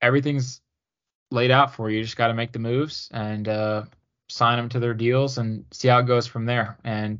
[0.00, 0.60] Everything's
[1.30, 1.98] laid out for you.
[1.98, 3.84] You just got to make the moves and uh,
[4.28, 6.78] sign them to their deals and see how it goes from there.
[6.84, 7.18] And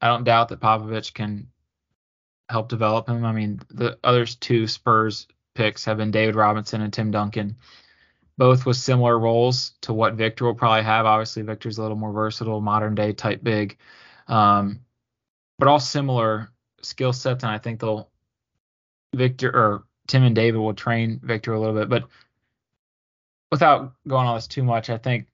[0.00, 1.48] I don't doubt that Popovich can
[2.48, 3.24] help develop him.
[3.24, 7.56] I mean, the other two Spurs picks have been David Robinson and Tim Duncan,
[8.38, 11.06] both with similar roles to what Victor will probably have.
[11.06, 13.78] Obviously, Victor's a little more versatile, modern day type big,
[14.28, 14.80] um,
[15.58, 16.50] but all similar
[16.82, 17.44] skill sets.
[17.44, 18.08] And I think they'll
[19.14, 21.88] Victor or Tim and David will train Victor a little bit.
[21.88, 22.04] But
[23.50, 25.26] without going on this too much, I think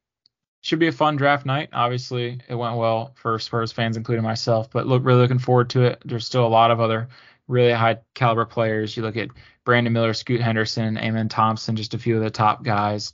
[0.61, 1.70] should be a fun draft night.
[1.72, 4.70] Obviously, it went well for Spurs fans, including myself.
[4.70, 6.03] But look, really looking forward to it.
[6.05, 7.09] There's still a lot of other
[7.46, 8.96] really high caliber players.
[8.96, 9.28] You look at
[9.68, 13.12] Brandon Miller, Scoot Henderson, Amen Thompson, just a few of the top guys.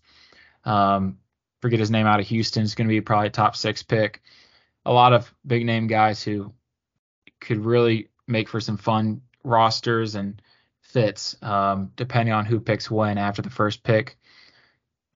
[0.64, 1.18] Um,
[1.60, 2.62] forget his name out of Houston.
[2.62, 4.22] It's going to be probably a top six pick.
[4.86, 6.52] A lot of big name guys who
[7.40, 10.40] could really make for some fun rosters and
[10.80, 14.16] fits, um, depending on who picks when after the first pick.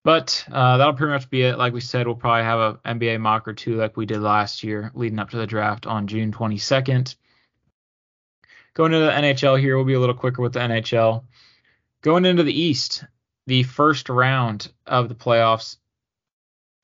[0.03, 1.57] But uh, that'll pretty much be it.
[1.57, 4.65] Like we said, we'll probably have a NBA mock or two like we did last
[4.65, 7.15] year, leading up to the draft on June 22nd.
[8.79, 11.25] Going into the NHL here, we'll be a little quicker with the NHL.
[12.01, 13.05] Going into the East,
[13.49, 15.79] the first round of the playoffs,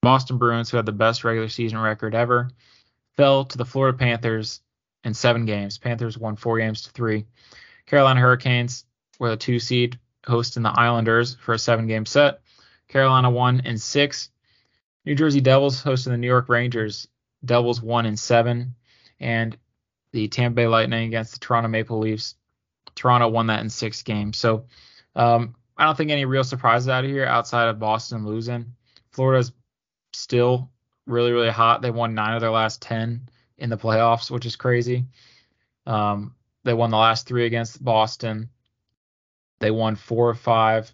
[0.03, 2.51] Boston Bruins, who had the best regular season record ever,
[3.17, 4.61] fell to the Florida Panthers
[5.05, 5.79] in seven games.
[5.79, 7.27] Panthers won four games to three.
[7.87, 8.85] Carolina Hurricanes
[9.21, 12.41] were the two seed, hosting the Islanders for a seven game set.
[12.89, 14.31] Carolina won in six.
[15.05, 17.07] New Jersey Devils hosting the New York Rangers.
[17.45, 18.75] Devils won in seven.
[19.21, 19.57] And
[20.15, 22.37] the Tampa Bay Lightning against the Toronto Maple Leafs.
[22.95, 24.39] Toronto won that in six games.
[24.39, 24.67] So
[25.17, 28.77] um, I don't think any real surprises out of here outside of Boston losing.
[29.11, 29.51] Florida's
[30.13, 30.71] still
[31.05, 31.83] really, really hot.
[31.83, 35.07] They won nine of their last 10 in the playoffs, which is crazy.
[35.85, 38.51] Um, they won the last three against Boston.
[39.59, 40.93] They won four or five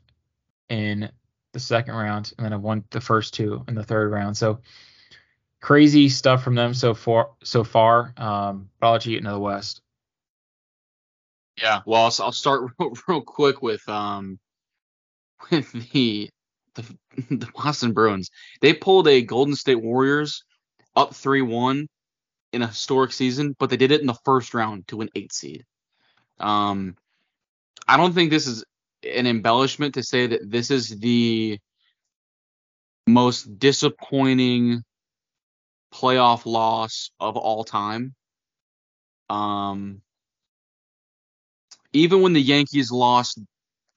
[0.70, 1.10] in
[1.52, 4.38] the second round, and then have won the first two in the third round.
[4.38, 4.60] So
[5.60, 7.30] crazy stuff from them so far.
[7.42, 9.80] So far, um, but I'll let you get into the West.
[11.60, 14.38] Yeah, well, I'll, I'll start real, real, quick with um
[15.50, 16.30] with the,
[16.74, 16.96] the
[17.30, 18.30] the Boston Bruins.
[18.60, 20.44] They pulled a Golden State Warriors
[20.96, 21.88] up three one
[22.52, 25.32] in a historic season, but they did it in the first round to an eight
[25.32, 25.64] seed.
[26.38, 26.96] Um,
[27.86, 28.64] I don't think this is
[29.04, 31.58] an embellishment to say that this is the
[33.06, 34.82] most disappointing
[35.94, 38.14] playoff loss of all time.
[39.28, 40.02] Um,
[41.92, 43.38] even when the Yankees lost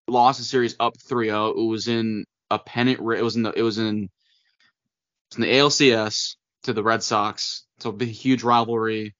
[0.07, 2.99] lost the series up 3-0, it was in a pennant.
[2.99, 4.09] It was in the it was in, it
[5.29, 7.65] was in the ALCS to the Red Sox.
[7.79, 9.15] So a huge rivalry.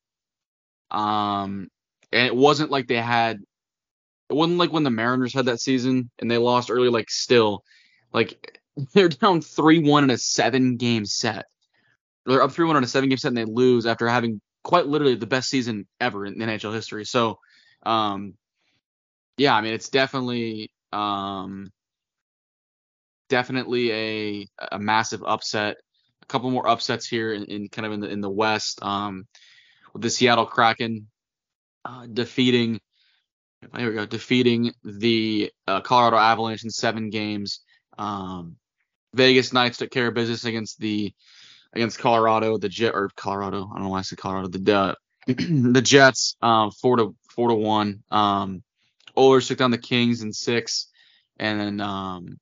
[0.91, 1.67] Um,
[2.11, 3.39] and it wasn't like they had
[4.29, 7.63] it wasn't like when the Mariners had that season and they lost early, like still,
[8.13, 8.59] like
[8.93, 11.45] they're down three one in a seven game set.
[12.25, 14.87] They're up three one in a seven game set and they lose after having quite
[14.87, 17.05] literally the best season ever in NHL history.
[17.05, 17.39] So,
[17.85, 18.35] um,
[19.37, 21.71] yeah, I mean it's definitely um,
[23.29, 25.77] definitely a a massive upset.
[26.21, 28.79] A couple more upsets here in, in kind of in the in the West.
[28.81, 29.27] Um,
[29.91, 31.07] with the Seattle Kraken
[31.85, 32.79] uh, defeating
[33.77, 37.61] here we go, defeating the uh, Colorado Avalanche in seven games.
[37.97, 38.57] Um,
[39.13, 41.13] Vegas Knights took care of business against the
[41.73, 43.69] against Colorado, the Jet or Colorado.
[43.69, 44.49] I don't know why I said Colorado.
[44.49, 44.95] The uh,
[45.27, 48.03] the Jets, um, four to four to one.
[48.11, 48.63] Um,
[49.17, 50.87] Oilers took down the Kings in six,
[51.37, 52.39] and then um,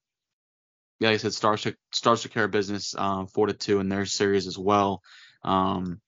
[0.99, 3.79] yeah, like I said, Stars took Stars took care of business, um, four to two
[3.79, 5.01] in their series as well.
[5.43, 5.99] Um,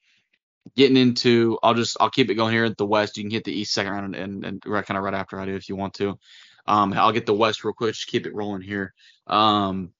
[0.76, 3.18] getting into I'll just I'll keep it going here at the West.
[3.18, 5.46] You can hit the East second round and, and, and kind of right after I
[5.46, 6.18] do if you want to.
[6.66, 7.94] Um, I'll get the West real quick.
[7.94, 8.94] Just keep it rolling here.
[9.28, 9.92] Um,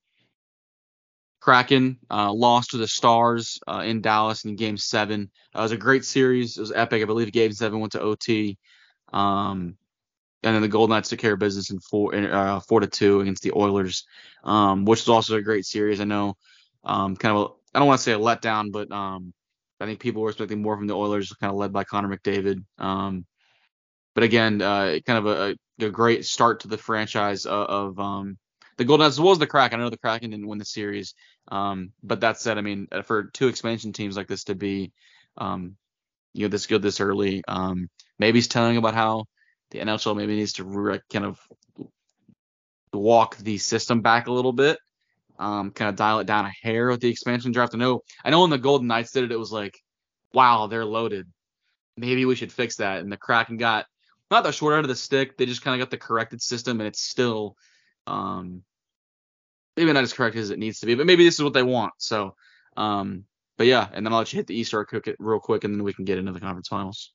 [1.44, 5.30] Kraken uh, lost to the Stars uh, in Dallas in Game Seven.
[5.54, 6.58] Uh, it was a great series.
[6.58, 7.02] It was epic.
[7.02, 8.58] I believe Game Seven went to OT.
[9.12, 9.76] Um,
[10.42, 13.20] and then the Golden Knights took care of business in four uh, four to two
[13.20, 14.08] against the Oilers,
[14.46, 16.00] um, which was also a great series.
[16.00, 16.38] I know,
[16.86, 19.34] um, kind of I don't want to say a letdown, but um,
[19.82, 22.64] I think people were expecting more from the Oilers, kind of led by Connor McDavid.
[22.78, 23.26] Um,
[24.16, 28.38] but again, uh, kind of a, a, great start to the franchise of, of um,
[28.78, 29.80] the Golden Knights as well as the Kraken.
[29.80, 31.14] I know the Kraken didn't win the series,
[31.50, 34.92] um, but that said, I mean, for two expansion teams like this to be,
[35.38, 35.76] um,
[36.34, 39.26] you know, this good this early, um, maybe he's telling about how
[39.72, 41.40] the NHL maybe needs to re- kind of
[42.92, 44.78] walk the system back a little bit
[45.40, 47.76] um, kind of dial it down a hair with the expansion draft.
[47.76, 49.78] I know, I know when the Golden Knights did it, it was like,
[50.34, 51.28] wow, they're loaded.
[51.98, 53.02] maybe we should fix that.
[53.02, 53.86] And the Kraken got
[54.32, 55.38] not the short end of the stick.
[55.38, 57.56] They just kind of got the corrected system, and it's still
[58.08, 58.64] um,
[59.76, 61.64] maybe not as correct as it needs to be, but maybe this is what they
[61.64, 61.94] want.
[61.98, 62.36] So,
[62.78, 63.26] um,
[63.58, 65.74] but yeah, and then I'll let you hit the East cook it real quick, and
[65.74, 67.12] then we can get into the conference finals.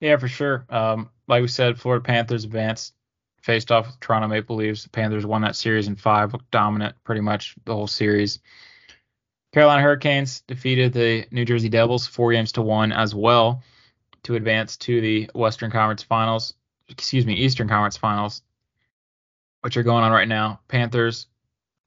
[0.00, 0.66] Yeah, for sure.
[0.68, 2.94] Um, like we said, Florida Panthers advanced,
[3.42, 4.82] faced off with Toronto Maple Leafs.
[4.82, 8.40] The Panthers won that series in five, looked dominant pretty much the whole series.
[9.52, 13.62] Carolina Hurricanes defeated the New Jersey Devils four games to one as well
[14.24, 16.54] to advance to the Western Conference Finals.
[16.88, 18.42] Excuse me, Eastern Conference Finals,
[19.64, 20.60] which are going on right now.
[20.68, 21.26] Panthers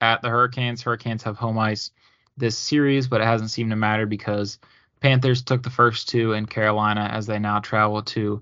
[0.02, 0.82] at the Hurricanes.
[0.82, 1.92] Hurricanes have home ice
[2.36, 4.58] this series, but it hasn't seemed to matter because
[5.00, 8.42] Panthers took the first two in Carolina as they now travel to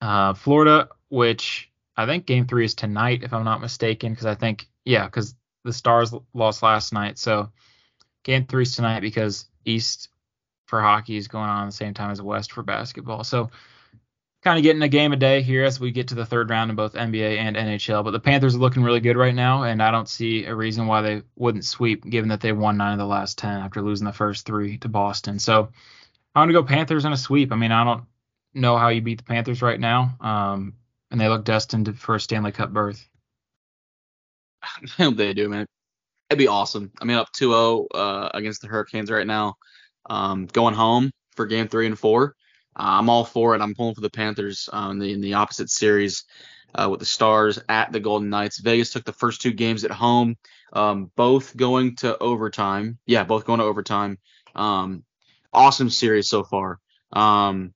[0.00, 4.34] uh, Florida, which I think game three is tonight, if I'm not mistaken, because I
[4.34, 7.16] think, yeah, because the Stars lost last night.
[7.16, 7.52] So
[8.24, 10.08] game three is tonight because East
[10.66, 13.22] for hockey is going on at the same time as West for basketball.
[13.22, 13.50] So
[14.42, 16.70] kind of getting a game a day here as we get to the third round
[16.70, 18.02] in both NBA and NHL.
[18.04, 20.86] But the Panthers are looking really good right now, and I don't see a reason
[20.86, 24.06] why they wouldn't sweep, given that they won nine of the last ten after losing
[24.06, 25.38] the first three to Boston.
[25.38, 25.70] So
[26.34, 27.52] I'm gonna go Panthers in a sweep.
[27.52, 28.04] I mean, I don't
[28.52, 30.74] know how you beat the Panthers right now, um,
[31.10, 33.08] and they look destined for a Stanley Cup berth.
[34.62, 34.68] I
[34.98, 35.66] hope they do, man.
[36.30, 36.90] It'd be awesome.
[37.00, 39.56] I mean, up 2-0 uh, against the Hurricanes right now,
[40.08, 42.34] um, going home for Game Three and Four
[42.76, 43.60] uh, I'm all for it.
[43.60, 46.24] I'm pulling for the Panthers um, in, the, in the opposite series
[46.74, 48.58] uh, with the Stars at the Golden Knights.
[48.60, 50.36] Vegas took the first two games at home,
[50.72, 52.98] um, both going to overtime.
[53.06, 54.18] Yeah, both going to overtime.
[54.54, 55.04] Um,
[55.52, 56.78] awesome series so far.
[57.12, 57.74] Um,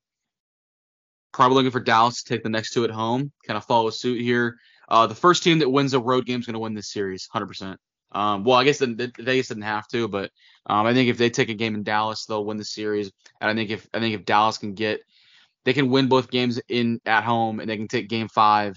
[1.32, 4.22] probably looking for Dallas to take the next two at home, kind of follow suit
[4.22, 4.56] here.
[4.88, 7.28] Uh, the first team that wins a road game is going to win this series,
[7.34, 7.76] 100%.
[8.12, 10.30] Um, well, I guess the, Vegas didn't have to, but
[10.66, 13.10] um, I think if they take a game in Dallas, they'll win the series.
[13.40, 15.00] And I think if I think if Dallas can get,
[15.64, 18.76] they can win both games in at home, and they can take Game Five.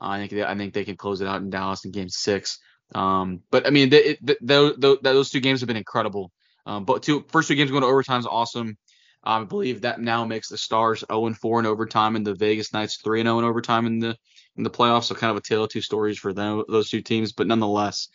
[0.00, 2.08] Uh, I think they, I think they can close it out in Dallas in Game
[2.08, 2.58] Six.
[2.94, 4.70] Um, but I mean, they, they,
[5.02, 6.30] those two games have been incredible.
[6.66, 8.76] Um, but two first two games going to overtime is awesome.
[9.22, 12.72] I believe that now makes the Stars 0 and 4 in overtime, and the Vegas
[12.72, 14.16] Knights 3 and 0 in overtime in the
[14.56, 15.04] in the playoffs.
[15.04, 17.32] So kind of a tale of two stories for them, those two teams.
[17.32, 18.08] But nonetheless,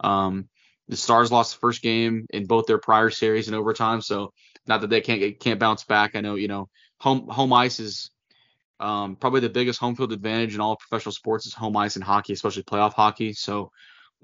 [0.00, 0.48] um,
[0.88, 4.32] the Stars lost the first game in both their prior series in overtime, so
[4.66, 6.14] not that they can't can't bounce back.
[6.14, 6.68] I know you know
[7.00, 8.10] home home ice is
[8.80, 12.02] um, probably the biggest home field advantage in all professional sports is home ice in
[12.02, 13.32] hockey, especially playoff hockey.
[13.32, 13.70] So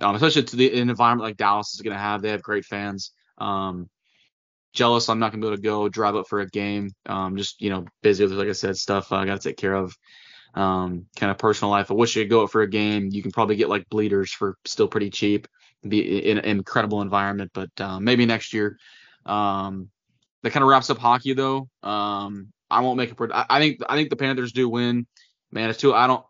[0.01, 2.64] um, especially to the an environment like Dallas is going to have, they have great
[2.64, 3.12] fans.
[3.39, 3.89] Um,
[4.75, 6.91] jealous I'm not gonna be able to go drive up for a game.
[7.07, 9.75] Um, just you know busy with like I said stuff I got to take care
[9.75, 9.97] of
[10.55, 11.91] um, kind of personal life.
[11.91, 13.09] I wish you could go up for a game.
[13.11, 15.49] You can probably get like bleeders for still pretty cheap.
[15.87, 18.78] Be in an incredible environment, but uh, maybe next year.
[19.26, 19.91] Um,
[20.43, 21.68] that kind of wraps up hockey though.
[21.82, 23.16] Um, I won't make it.
[23.32, 25.07] I, I think I think the Panthers do win.
[25.51, 25.95] Man, it's too.
[25.95, 26.24] I don't.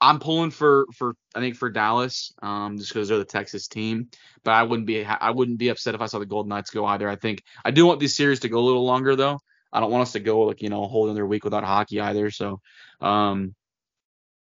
[0.00, 4.08] I'm pulling for for I think for Dallas, um, just because they're the Texas team.
[4.44, 6.84] But I wouldn't be I wouldn't be upset if I saw the Golden Knights go
[6.84, 7.08] either.
[7.08, 9.38] I think I do want these series to go a little longer though.
[9.72, 12.00] I don't want us to go like you know a whole other week without hockey
[12.00, 12.30] either.
[12.30, 12.60] So,
[13.00, 13.54] um,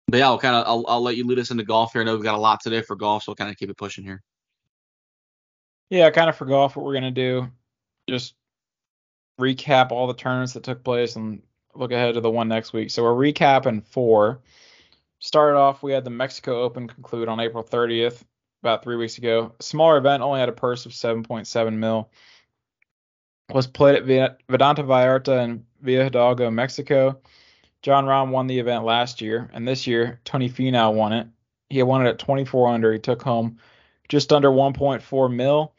[0.07, 2.01] but yeah, I'll kind of I'll, I'll let you lead us into golf here.
[2.01, 3.77] I know we've got a lot today for golf, so I'll kind of keep it
[3.77, 4.21] pushing here.
[5.91, 7.51] Yeah, I kind of forgot what we're gonna do,
[8.09, 8.33] just
[9.39, 11.43] recap all the tournaments that took place and
[11.75, 12.89] look ahead to the one next week.
[12.89, 14.41] So we're recapping four.
[15.19, 18.23] Started off, we had the Mexico Open conclude on April 30th,
[18.63, 19.53] about three weeks ago.
[19.59, 22.09] A smaller event, only had a purse of 7.7 mil
[23.53, 24.05] was played at
[24.47, 27.19] Vidanta Vallarta in Villa Hidalgo, Mexico.
[27.81, 31.27] Jon Rahm won the event last year, and this year Tony Finau won it.
[31.69, 32.93] He won it at 24 under.
[32.93, 33.57] He took home
[34.07, 35.73] just under 1.4 mil.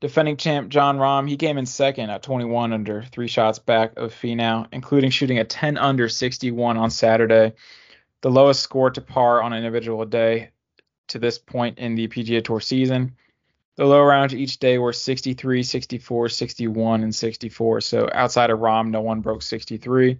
[0.00, 4.14] Defending champ Jon Rahm, he came in second at 21 under, three shots back of
[4.14, 7.52] Finau, including shooting a 10 under 61 on Saturday,
[8.22, 10.50] the lowest score to par on an individual day
[11.08, 13.14] to this point in the PGA Tour season.
[13.76, 17.80] The low rounds each day were 63, 64, 61, and 64.
[17.82, 20.18] So outside of Rahm, no one broke 63.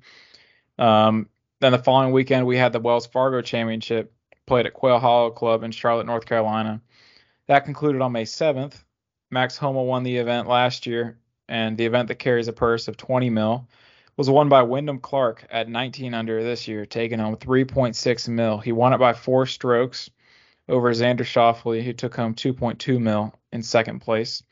[0.78, 1.28] Um,
[1.60, 4.12] then the following weekend, we had the Wells Fargo Championship
[4.46, 6.82] played at Quail Hollow Club in Charlotte, North Carolina.
[7.46, 8.82] That concluded on May 7th.
[9.30, 11.16] Max Homa won the event last year,
[11.48, 13.68] and the event that carries a purse of 20 mil
[14.16, 18.58] was won by Wyndham Clark at 19 under this year, taking home 3.6 mil.
[18.58, 20.10] He won it by four strokes
[20.68, 24.42] over Xander Schauffele, who took home 2.2 mil in second place.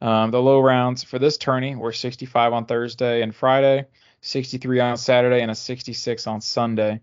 [0.00, 3.86] Um, the low rounds for this tourney were 65 on Thursday and Friday,
[4.20, 7.00] 63 on Saturday, and a 66 on Sunday.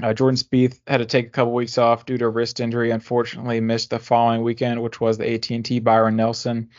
[0.00, 2.90] Uh, Jordan Spieth had to take a couple weeks off due to a wrist injury.
[2.90, 6.70] Unfortunately, missed the following weekend, which was the AT&T Byron Nelson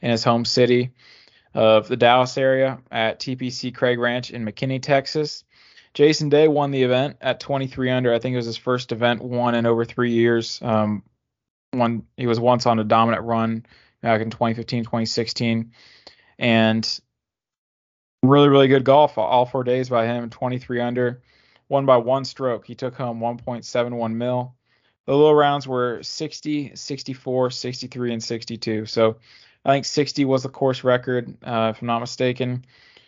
[0.00, 0.92] in his home city.
[1.54, 5.44] of the Dallas area at TPC Craig Ranch in McKinney, Texas.
[5.94, 8.14] Jason Day won the event at 23 under.
[8.14, 10.60] I think it was his first event won in over three years.
[10.62, 11.02] Um,
[11.72, 13.66] one he was once on a dominant run
[14.00, 15.72] back in 2015, 2016,
[16.38, 17.00] and
[18.22, 20.30] really, really good golf all four days by him.
[20.30, 21.22] 23 under,
[21.68, 22.66] won by one stroke.
[22.66, 24.54] He took home 1.71 mil.
[25.06, 28.86] The low rounds were 60, 64, 63, and 62.
[28.86, 29.16] So
[29.64, 32.64] I think 60 was the course record, uh, if I'm not mistaken.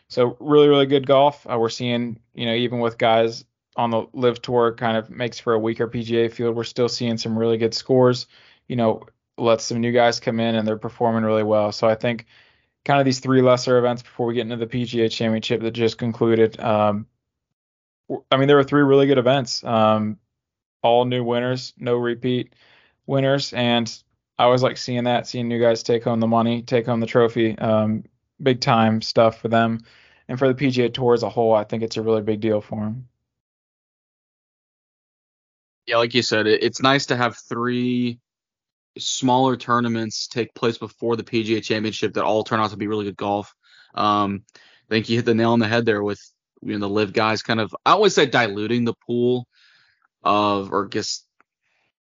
[0.09, 1.47] So really, really good golf.
[1.51, 3.45] Uh, we're seeing, you know, even with guys
[3.77, 6.57] on the LIV tour, kind of makes for a weaker PGA field.
[6.57, 8.27] We're still seeing some really good scores.
[8.67, 9.05] You know,
[9.39, 11.71] let some new guys come in and they're performing really well.
[11.73, 12.27] So I think
[12.85, 15.99] kind of these three lesser events before we get into the PGA Championship that just
[15.99, 16.59] concluded.
[16.61, 17.07] Um,
[18.31, 19.63] I mean, there were three really good events.
[19.63, 20.19] Um,
[20.83, 22.55] all new winners, no repeat
[23.07, 23.93] winners, and
[24.39, 27.07] I always like seeing that, seeing new guys take home the money, take home the
[27.07, 27.57] trophy.
[27.59, 28.05] Um,
[28.43, 29.81] big time stuff for them,
[30.29, 32.61] and for the PGA Tour as a whole, I think it's a really big deal
[32.61, 33.09] for them.
[35.87, 38.19] Yeah, like you said, it, it's nice to have three
[38.99, 43.05] smaller tournaments take place before the PGA Championship that all turn out to be really
[43.05, 43.55] good golf.
[43.95, 46.21] Um, I think you hit the nail on the head there with
[46.63, 49.47] you know the LIV guys kind of I always say diluting the pool
[50.23, 51.27] of or just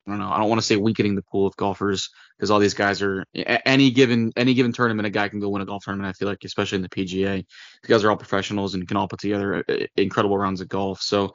[0.06, 2.58] I don't know I don't want to say weakening the pool of golfers because all
[2.58, 5.84] these guys are any given any given tournament a guy can go win a golf
[5.84, 7.44] tournament I feel like especially in the PGA
[7.82, 11.02] the guys are all professionals and can all put together uh, incredible rounds of golf.
[11.02, 11.34] So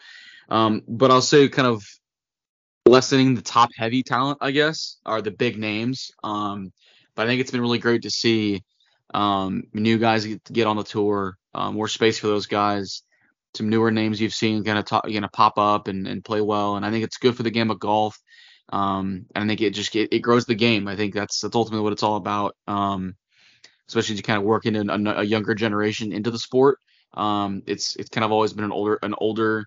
[0.50, 1.84] um, but I'll say kind of
[2.86, 6.12] lessening the top heavy talent, I guess, are the big names.
[6.24, 6.74] Um,
[7.16, 8.64] but I think it's been really great to see
[9.14, 13.04] um, new guys get, get on the tour, uh, more space for those guys,
[13.56, 16.76] some newer names you've seen kind of you know pop up and, and play well,
[16.76, 18.20] and I think it's good for the game of golf.
[18.70, 20.88] Um, and I think it just it, it grows the game.
[20.88, 22.56] I think that's that's ultimately what it's all about.
[22.68, 23.16] Um,
[23.88, 26.80] especially to kind of work in a, a younger generation into the sport.
[27.14, 29.66] Um, it's it's kind of always been an older an older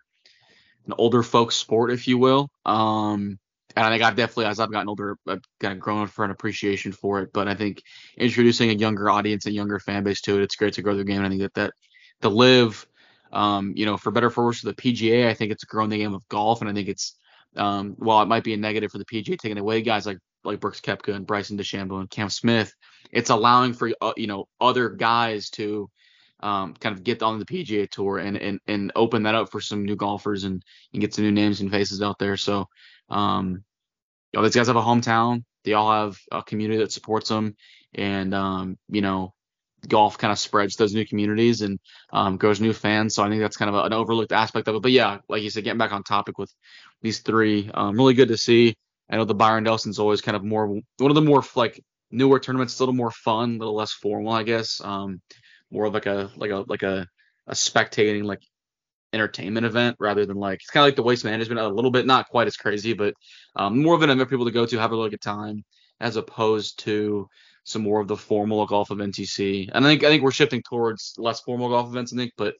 [0.86, 2.50] an older folks sport, if you will.
[2.64, 3.38] Um,
[3.76, 6.30] and I think I've definitely, as I've gotten older, I've kind of grown for an
[6.30, 7.32] appreciation for it.
[7.32, 7.82] But I think
[8.16, 11.04] introducing a younger audience and younger fan base to it, it's great to grow the
[11.04, 11.18] game.
[11.18, 11.72] And I think that that
[12.22, 12.86] to LIV,
[13.32, 15.98] um, you know, for better for worse for the PGA, I think it's grown the
[15.98, 17.16] game of golf, and I think it's
[17.56, 20.60] um, while it might be a negative for the PGA taking away guys like like
[20.60, 22.72] Brooks Koepka and Bryson DeChambeau and Cam Smith,
[23.10, 25.90] it's allowing for uh, you know other guys to
[26.40, 29.60] um, kind of get on the PGA Tour and, and and open that up for
[29.60, 30.62] some new golfers and,
[30.92, 32.36] and get some new names and faces out there.
[32.36, 32.68] So,
[33.08, 33.64] um,
[34.32, 35.44] you know, these guys have a hometown.
[35.64, 37.56] They all have a community that supports them,
[37.94, 39.32] and um, you know,
[39.88, 41.78] golf kind of spreads those new communities and
[42.12, 43.14] um, grows new fans.
[43.14, 44.82] So I think that's kind of a, an overlooked aspect of it.
[44.82, 46.52] But yeah, like you said, getting back on topic with
[47.02, 48.74] these three, um, really good to see.
[49.10, 52.40] I know the Byron Nelson's always kind of more one of the more like newer
[52.40, 54.80] tournaments, a little more fun, a little less formal, I guess.
[54.82, 55.20] Um,
[55.70, 57.06] more of like a like a like a
[57.46, 58.40] a spectating like
[59.14, 62.06] entertainment event rather than like it's kind of like the waste management a little bit
[62.06, 63.14] not quite as crazy but
[63.56, 65.64] um, more of an event for people to go to have a really good time
[66.00, 67.28] as opposed to
[67.64, 70.62] some more of the formal golf of NTC and I think I think we're shifting
[70.62, 72.54] towards less formal golf events I think but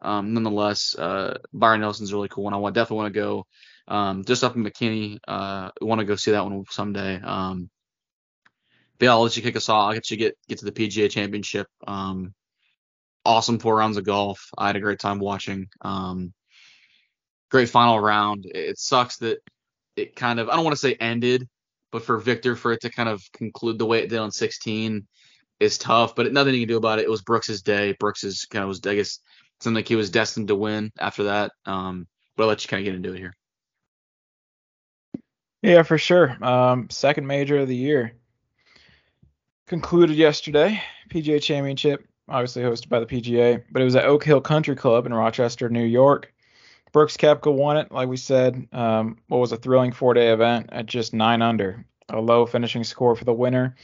[0.00, 3.46] um, nonetheless uh, Byron Nelson's really cool and I want, definitely want to go
[3.88, 7.70] um, just up in McKinney uh, want to go see that one someday um,
[8.98, 9.88] but yeah, I'll let you kick us off.
[9.88, 11.66] I'll get you get get to the PGA Championship.
[11.86, 12.34] Um,
[13.26, 14.50] awesome four rounds of golf.
[14.56, 15.68] I had a great time watching.
[15.82, 16.32] Um,
[17.50, 18.46] great final round.
[18.46, 19.38] It sucks that
[19.96, 21.48] it kind of I don't want to say ended,
[21.92, 25.06] but for Viktor for it to kind of conclude the way it did on 16
[25.60, 26.14] is tough.
[26.14, 27.04] But nothing you can do about it.
[27.04, 27.92] It was Brooks's day.
[27.98, 29.20] Brooks's kind of was I guess
[29.60, 31.52] something like he was destined to win after that.
[31.64, 32.06] Um,
[32.36, 33.34] but I'll let you kind of get into it here.
[35.62, 36.36] Yeah, for sure.
[36.44, 38.12] Um, second major of the year
[39.66, 40.80] concluded yesterday.
[41.10, 45.06] PGA Championship obviously hosted by the PGA, but it was at Oak Hill Country Club
[45.06, 46.32] in Rochester, New York.
[46.92, 48.68] Brooks Koepka won it, like we said.
[48.72, 53.14] Um, what was a thrilling four-day event at just nine under, a low finishing score
[53.14, 53.76] for the winner.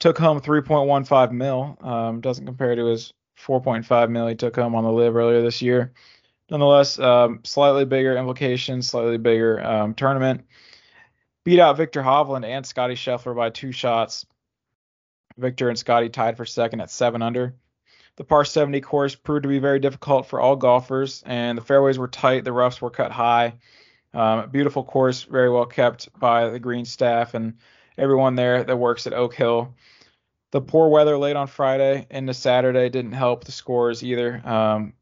[0.00, 1.76] Took home 3.15 mil.
[1.80, 5.60] Um, doesn't compare to his 4.5 mil he took home on the LIV earlier this
[5.60, 5.92] year.
[6.50, 10.44] Nonetheless, um, slightly bigger implications, slightly bigger um, tournament.
[11.44, 14.26] Beat out Viktor Hovland and Scottie Scheffler by two shots.
[15.36, 17.54] Viktor and Scottie tied for second at seven under.
[18.16, 21.98] The par 70 course proved to be very difficult for all golfers, and the fairways
[21.98, 23.54] were tight, the roughs were cut high.
[24.12, 27.54] Um, beautiful course, very well kept by the green staff and
[27.98, 29.74] everyone there that works at Oak Hill.
[30.52, 34.40] The poor weather late on Friday into Saturday didn't help the scores either.
[34.46, 34.92] Um,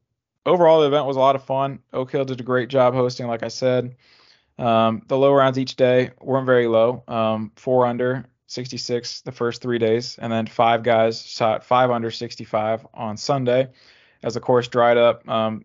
[0.46, 1.80] overall, the event was a lot of fun.
[1.92, 3.96] Oak Hill did a great job hosting, like I said.
[4.58, 9.62] Um, the low rounds each day weren't very low, um, four under, 66 the first
[9.62, 13.70] three days, and then five guys shot five under 65 on Sunday
[14.22, 15.28] as the course dried up.
[15.28, 15.64] Um,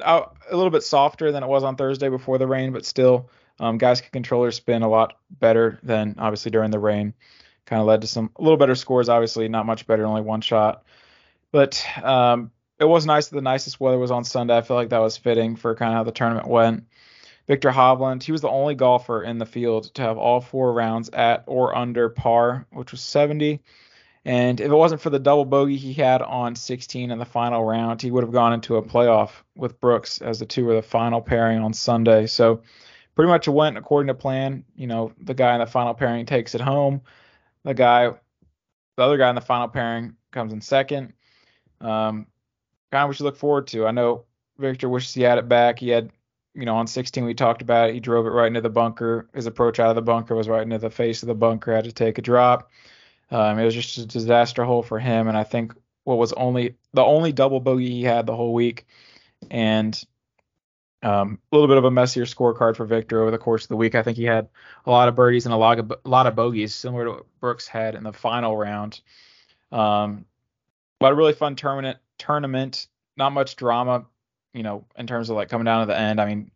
[0.00, 3.78] a little bit softer than it was on Thursday before the rain, but still, um,
[3.78, 7.14] guys can control their spin a lot better than obviously during the rain.
[7.66, 9.08] Kind of led to some a little better scores.
[9.08, 10.84] Obviously, not much better, only one shot,
[11.52, 14.56] but um, it was nice that the nicest weather was on Sunday.
[14.56, 16.84] I feel like that was fitting for kind of how the tournament went.
[17.48, 21.08] Viktor Hovland, he was the only golfer in the field to have all four rounds
[21.10, 23.60] at or under par, which was 70.
[24.24, 27.64] And if it wasn't for the double bogey he had on 16 in the final
[27.64, 30.82] round, he would have gone into a playoff with Brooks as the two were the
[30.82, 32.26] final pairing on Sunday.
[32.26, 32.62] So
[33.16, 34.64] pretty much it went according to plan.
[34.76, 37.02] You know, the guy in the final pairing takes it home.
[37.64, 38.10] The guy,
[38.96, 41.14] the other guy in the final pairing comes in second.
[41.80, 42.26] Um,
[42.92, 43.86] kind of what you look forward to.
[43.86, 44.24] I know
[44.58, 45.80] Viktor wishes he had it back.
[45.80, 46.10] He had,
[46.54, 47.94] you know, on 16 we talked about it.
[47.94, 49.28] He drove it right into the bunker.
[49.34, 51.74] His approach out of the bunker was right into the face of the bunker.
[51.74, 52.70] Had to take a drop.
[53.30, 55.72] Um, it was just a disaster hole for him, and I think
[56.04, 58.86] what was only the only double bogey he had the whole week,
[59.50, 60.00] and
[61.02, 63.76] um, a little bit of a messier scorecard for Viktor over the course of the
[63.76, 63.94] week.
[63.94, 64.48] I think he had
[64.84, 67.40] a lot of birdies and a lot of a lot of bogeys, similar to what
[67.40, 69.00] Brooks had in the final round.
[69.72, 70.26] Um,
[71.00, 71.98] but a really fun tournament.
[72.18, 72.86] Tournament,
[73.16, 74.04] not much drama,
[74.52, 76.20] you know, in terms of like coming down to the end.
[76.20, 76.50] I mean,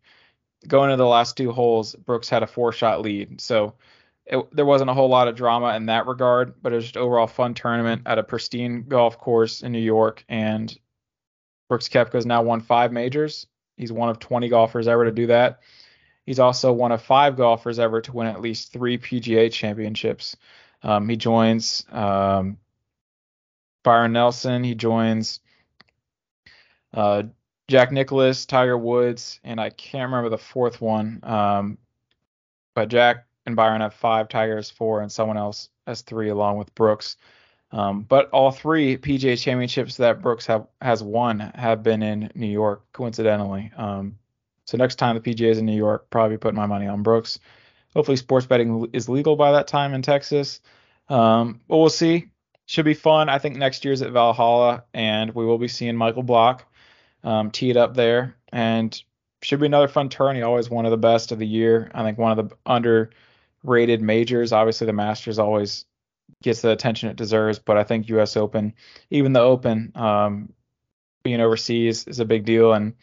[0.67, 3.75] going into the last two holes, Brooks had a four shot lead, so
[4.25, 6.97] it, there wasn't a whole lot of drama in that regard, but it was just
[6.97, 10.23] overall fun tournament at a pristine golf course in New York.
[10.27, 10.75] And
[11.69, 13.47] Brooks Koepka's now won five majors.
[13.77, 15.59] He's one of 20 golfers ever to do that.
[16.25, 20.35] He's also one of five golfers ever to win at least three PGA championships.
[20.83, 22.57] Um, he joins um,
[23.83, 24.63] Byron Nelson.
[24.63, 25.39] He joins
[26.93, 27.23] uh,
[27.67, 31.19] Jack Nicklaus, Tiger Woods, and I can't remember the fourth one.
[31.23, 31.77] Um,
[32.75, 36.57] but Jack and Byron have five, Tiger has four, and someone else has three along
[36.57, 37.17] with Brooks.
[37.71, 42.47] Um, but all three PGA championships that Brooks have has won have been in New
[42.47, 43.71] York, coincidentally.
[43.75, 44.17] Um,
[44.65, 47.39] so next time the PGA is in New York, probably put my money on Brooks.
[47.93, 50.61] Hopefully, sports betting is legal by that time in Texas.
[51.09, 52.29] Um, but we'll see.
[52.67, 53.27] Should be fun.
[53.27, 56.65] I think next year's at Valhalla, and we will be seeing Michael Block
[57.27, 59.03] um, teed up there, and
[59.41, 60.41] should be another fun tourney.
[60.41, 61.91] Always one of the best of the year.
[61.93, 64.53] I think one of the underrated majors.
[64.53, 65.85] Obviously, the Masters always
[66.41, 68.37] gets the attention it deserves, but I think U.S.
[68.37, 68.73] Open,
[69.09, 70.53] even the Open, um,
[71.23, 72.71] being overseas is a big deal.
[72.71, 72.93] And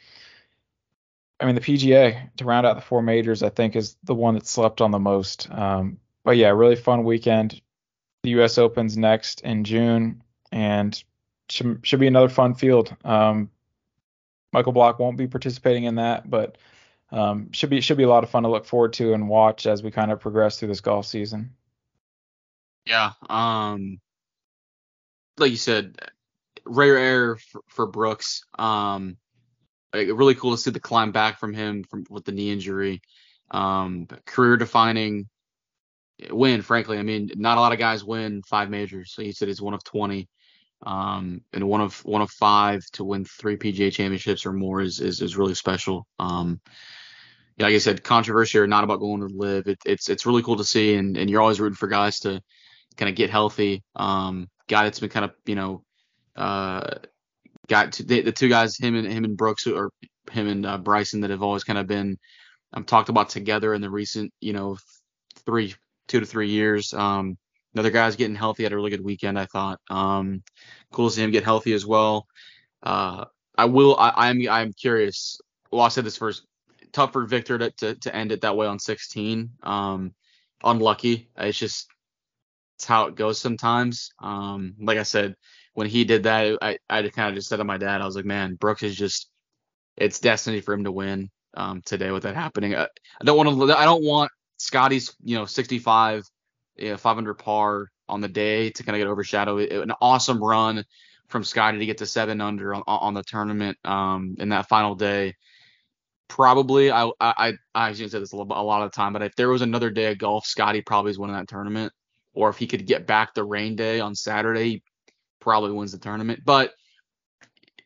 [1.39, 4.35] I mean, the PGA to round out the four majors, I think, is the one
[4.35, 5.51] that slept on the most.
[5.51, 7.61] Um, but yeah, really fun weekend.
[8.23, 8.57] The U.S.
[8.57, 11.03] Open's next in June, and
[11.51, 12.97] should, should be another fun field.
[13.05, 13.51] Um,
[14.55, 16.59] Michael Block won't be participating in that, but
[17.11, 19.67] um, should be should be a lot of fun to look forward to and watch
[19.67, 21.57] as we kind of progress through this golf season.
[22.87, 23.99] Yeah, um,
[25.39, 25.99] like you said,
[26.65, 28.45] rare air for, for Brooks.
[28.57, 29.17] Um,
[29.93, 33.03] really cool to see the climb back from him from with the knee injury.
[33.51, 35.29] Um, career defining
[36.31, 36.99] win, frankly.
[36.99, 39.13] I mean, not a lot of guys win five majors.
[39.13, 40.29] So he said he's one of 20.
[40.85, 45.01] Um, and one of one of five to win three PGA championships or more is
[45.01, 46.07] is, is really special.
[46.19, 46.61] Um,
[47.59, 50.57] like I said, controversy or not about going to LIV, It, it's it's really cool
[50.57, 52.41] to see, and, and you're always rooting for guys to
[52.97, 53.83] kind of get healthy.
[53.97, 55.85] Um, guy that's been kind of you know,
[56.37, 56.99] uh,
[57.69, 59.91] got to, the, the two guys, him and him and Brooks or
[60.31, 62.19] him and uh, Bryson that have always kind of been
[62.73, 64.77] um, talked about together in the recent you know
[65.47, 65.75] three
[66.09, 66.93] two to three years.
[66.93, 67.37] Um,
[67.75, 68.63] another guy's getting healthy.
[68.63, 69.81] Had a really good weekend, I thought.
[69.91, 70.43] Um,
[70.93, 72.27] cool to see him get healthy as well.
[72.83, 73.25] Uh,
[73.57, 73.97] I will.
[73.99, 74.49] I, I'm.
[74.49, 75.41] I'm curious.
[75.71, 76.47] Well, I said this first
[76.93, 79.51] tough for Viktor to, to, to end it that way on 16.
[79.63, 80.15] Um,
[80.63, 81.29] unlucky.
[81.37, 81.89] It's just
[82.77, 84.11] it's how it goes sometimes.
[84.21, 85.35] Um, like I said,
[85.75, 88.17] when he did that, I, I kind of just said to my dad, I was
[88.17, 89.29] like, man, Brooks is just
[89.97, 92.75] it's destiny for him to win um, today with that happening.
[92.75, 93.79] I, I don't want to.
[93.79, 96.25] I don't want Scottie's you know 65,
[96.77, 99.71] yeah, 500 par on the day to kind of get overshadowed.
[99.71, 100.85] An awesome run
[101.29, 104.95] from Scottie to get to seven under on, on the tournament um, in that final
[104.95, 105.35] day
[106.29, 109.23] probably I I I shouldn't say this a, lot, a lot of the time, but
[109.23, 111.93] if there was another day of golf, Scottie probably is winning that tournament.
[112.33, 114.83] Or if he could get back the rain day on Saturday, he
[115.39, 116.41] probably wins the tournament.
[116.45, 116.73] But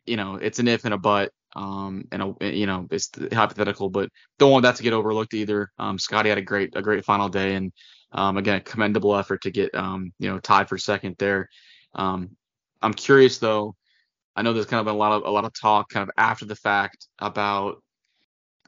[0.07, 1.31] you know, it's an if and a but.
[1.57, 5.71] Um, and a, you know, it's hypothetical, but don't want that to get overlooked either.
[5.79, 7.73] Um, Scottie had a great a great final day, and
[8.13, 11.49] um, again, a commendable effort to get um, you know, tied for second there.
[11.95, 12.37] Um,
[12.83, 13.75] I'm curious though.
[14.37, 16.15] I know there's kind of been a lot of a lot of talk kind of
[16.17, 17.83] after the fact about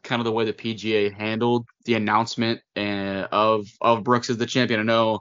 [0.02, 4.46] kind of the way the PGA handled the announcement uh, of of Brooks as the
[4.46, 4.80] champion.
[4.80, 5.20] I know it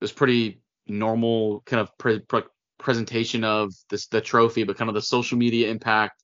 [0.00, 2.42] was pretty normal kind of pre- pre-
[2.78, 6.22] presentation of this the trophy, but kind of the social media impact,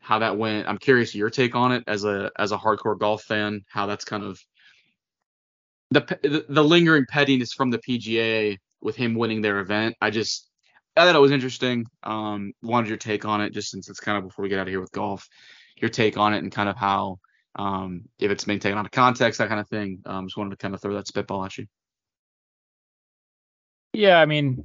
[0.00, 0.68] how that went.
[0.68, 4.04] I'm curious your take on it as a as a hardcore golf fan, how that's
[4.04, 4.40] kind of
[5.94, 9.96] the the, lingering pettiness from the PGA with him winning their event.
[10.00, 10.48] I just
[10.96, 11.86] I thought it was interesting.
[12.02, 14.66] Um, wanted your take on it, just since it's kind of before we get out
[14.66, 15.26] of here with golf,
[15.76, 17.18] your take on it and kind of how
[17.56, 20.00] um, if it's being taken out of context, that kind of thing.
[20.06, 21.66] Um, just wanted to kind of throw that spitball at you.
[23.92, 24.64] Yeah, I mean,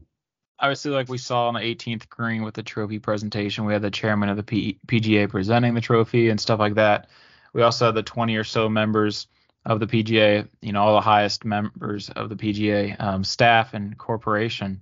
[0.59, 3.91] obviously, like we saw on the 18th green with the trophy presentation, we had the
[3.91, 7.09] chairman of the P- PGA presenting the trophy and stuff like that.
[7.53, 9.27] We also had the 20 or so members
[9.65, 13.97] of the PGA, you know, all the highest members of the PGA um, staff and
[13.97, 14.81] corporation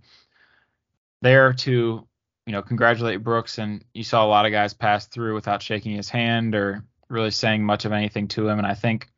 [1.21, 2.07] there to,
[2.45, 3.57] you know, congratulate Brooks.
[3.57, 7.31] And you saw a lot of guys pass through without shaking his hand or really
[7.31, 8.59] saying much of anything to him.
[8.59, 9.09] And I think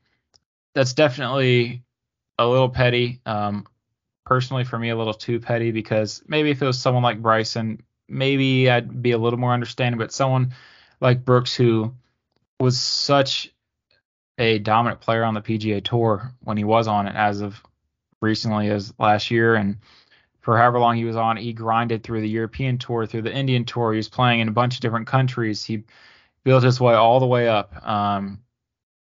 [0.73, 1.83] that's definitely
[2.37, 3.19] a little petty.
[3.25, 3.67] Um,
[4.25, 7.83] personally, for me, a little too petty because maybe if it was someone like Bryson,
[8.07, 9.99] maybe I'd be a little more understanding.
[9.99, 10.53] But someone
[11.01, 11.93] like Brooks, who
[12.59, 13.51] was such
[14.39, 17.61] a dominant player on the PGA Tour when he was on it, as of
[18.21, 19.77] recently as last year, and
[20.41, 23.65] for however long he was on, he grinded through the European Tour, through the Indian
[23.65, 23.91] Tour.
[23.91, 25.63] He was playing in a bunch of different countries.
[25.63, 25.83] He
[26.43, 27.85] built his way all the way up.
[27.85, 28.39] Um,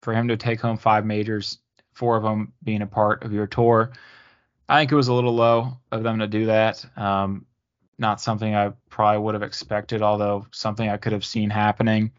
[0.01, 1.59] for him to take home five majors,
[1.93, 3.91] four of them being a part of your tour,
[4.67, 6.85] I think it was a little low of them to do that.
[6.97, 7.45] Um,
[7.97, 12.11] not something I probably would have expected, although something I could have seen happening.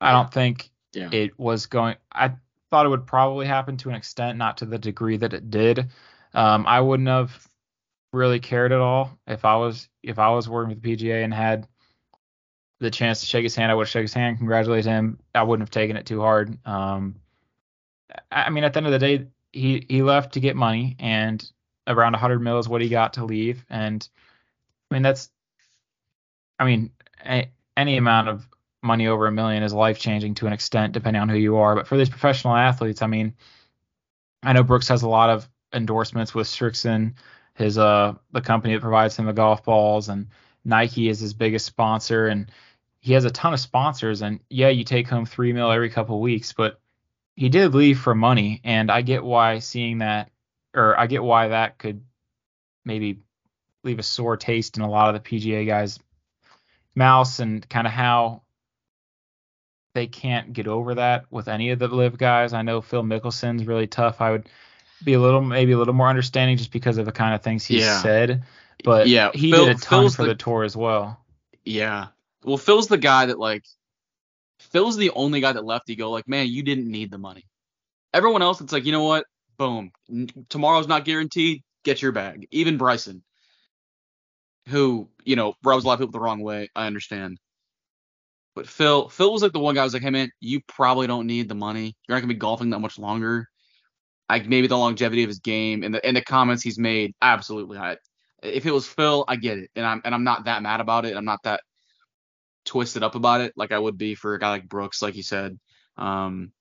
[0.00, 1.08] I don't think yeah.
[1.12, 1.96] it was going.
[2.12, 2.32] I
[2.70, 5.90] thought it would probably happen to an extent, not to the degree that it did.
[6.32, 7.46] Um, I wouldn't have
[8.12, 11.34] really cared at all if I was if I was working with the PGA and
[11.34, 11.68] had
[12.80, 15.18] the chance to shake his hand, I would shake his hand, congratulate him.
[15.34, 16.58] I wouldn't have taken it too hard.
[16.66, 17.16] Um,
[18.30, 21.44] I mean, at the end of the day, he he left to get money, and
[21.86, 23.64] around 100 mil is what he got to leave.
[23.68, 24.06] And
[24.90, 25.30] I mean, that's,
[26.58, 26.92] I mean,
[27.24, 28.48] a, any amount of
[28.84, 31.74] money over a million is life changing to an extent, depending on who you are.
[31.74, 33.34] But for these professional athletes, I mean,
[34.42, 37.14] I know Brooks has a lot of endorsements with Srixon,
[37.54, 40.28] his uh the company that provides him the golf balls, and
[40.64, 42.50] Nike is his biggest sponsor, and
[43.00, 44.22] he has a ton of sponsors.
[44.22, 46.80] And yeah, you take home three mil every couple weeks, but
[47.36, 50.30] he did leave for money, and I get why seeing that,
[50.74, 52.02] or I get why that could
[52.84, 53.20] maybe
[53.82, 55.98] leave a sore taste in a lot of the PGA guys'
[56.94, 58.43] mouths, and kind of how
[59.94, 62.52] they can't get over that with any of the LIV guys.
[62.52, 64.20] I know Phil Mickelson's really tough.
[64.20, 64.48] I would
[65.02, 67.64] be a little maybe a little more understanding just because of the kind of things
[67.64, 68.02] he yeah.
[68.02, 68.42] said.
[68.82, 71.24] But yeah, he Phil, did a ton Phil's for the, the tour as well.
[71.64, 72.08] Yeah.
[72.44, 73.64] Well, Phil's the guy that like
[74.58, 75.88] Phil's the only guy that left.
[75.88, 77.46] You go like, man, you didn't need the money.
[78.12, 79.24] Everyone else, it's like, you know what?
[79.58, 79.92] Boom.
[80.48, 81.62] Tomorrow's not guaranteed.
[81.84, 82.48] Get your bag.
[82.50, 83.22] Even Bryson,
[84.68, 86.70] who you know rubs a lot of people the wrong way.
[86.74, 87.38] I understand.
[88.54, 91.06] But Phil, Phil was like the one guy who was like, hey man, you probably
[91.06, 91.96] don't need the money.
[92.06, 93.48] You're not gonna be golfing that much longer.
[94.28, 97.78] Like maybe the longevity of his game and the and the comments he's made, absolutely.
[97.78, 97.96] I,
[98.42, 101.04] if it was Phil, I get it, and I'm and I'm not that mad about
[101.04, 101.16] it.
[101.16, 101.60] I'm not that
[102.64, 105.22] twisted up about it like I would be for a guy like Brooks, like you
[105.22, 105.58] said,
[105.96, 106.52] um,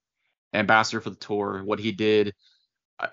[0.54, 1.64] ambassador for the tour.
[1.64, 2.34] What he did,
[3.00, 3.10] I,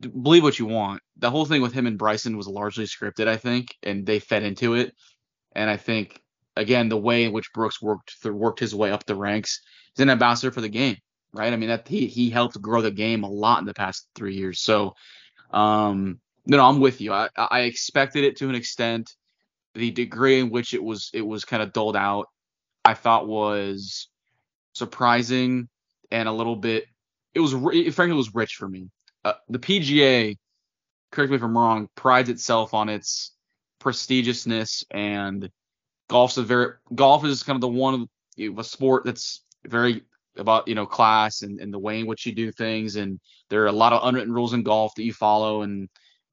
[0.00, 1.02] believe what you want.
[1.16, 4.42] The whole thing with him and Bryson was largely scripted, I think, and they fed
[4.42, 4.94] into it.
[5.54, 6.20] And I think
[6.56, 9.60] again the way in which Brooks worked through, worked his way up the ranks.
[9.94, 10.96] He's an ambassador for the game,
[11.32, 11.52] right?
[11.52, 14.36] I mean that he he helped grow the game a lot in the past three
[14.36, 14.60] years.
[14.60, 14.94] So
[15.50, 17.12] um, no, I'm with you.
[17.12, 19.14] I, I expected it to an extent.
[19.74, 22.26] The degree in which it was it was kind of doled out,
[22.84, 24.08] I thought was
[24.74, 25.68] surprising
[26.10, 26.86] and a little bit.
[27.34, 28.88] It was frankly it was rich for me.
[29.24, 30.36] Uh, the PGA,
[31.10, 33.32] correct me if I'm wrong, prides itself on its
[33.80, 35.48] prestigiousness and
[36.12, 40.02] golf's a very golf is kind of the one of a sport that's very
[40.36, 43.62] about you know class and, and the way in which you do things and there
[43.62, 45.88] are a lot of unwritten rules in golf that you follow and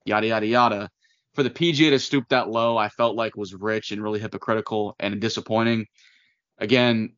[0.06, 0.90] yada yada yada.
[1.36, 4.96] For the PGA to stoop that low, I felt like was rich and really hypocritical
[5.00, 5.86] and disappointing.
[6.58, 7.14] Again,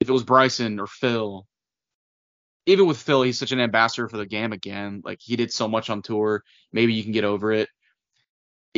[0.00, 1.46] if it was Bryson or Phil,
[2.66, 5.00] even with Phil, he's such an ambassador for the game again.
[5.04, 6.42] Like he did so much on tour.
[6.72, 7.68] Maybe you can get over it.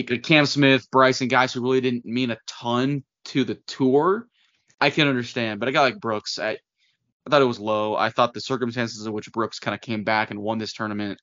[0.03, 4.27] Cam Smith, Bryson, guys who really didn't mean a ton to the tour,
[4.81, 5.61] I can understand.
[5.61, 7.97] But a guy like Brooks, I, I thought it was low.
[7.97, 11.21] I thought the circumstances in which Brooks kind of came back and won this tournament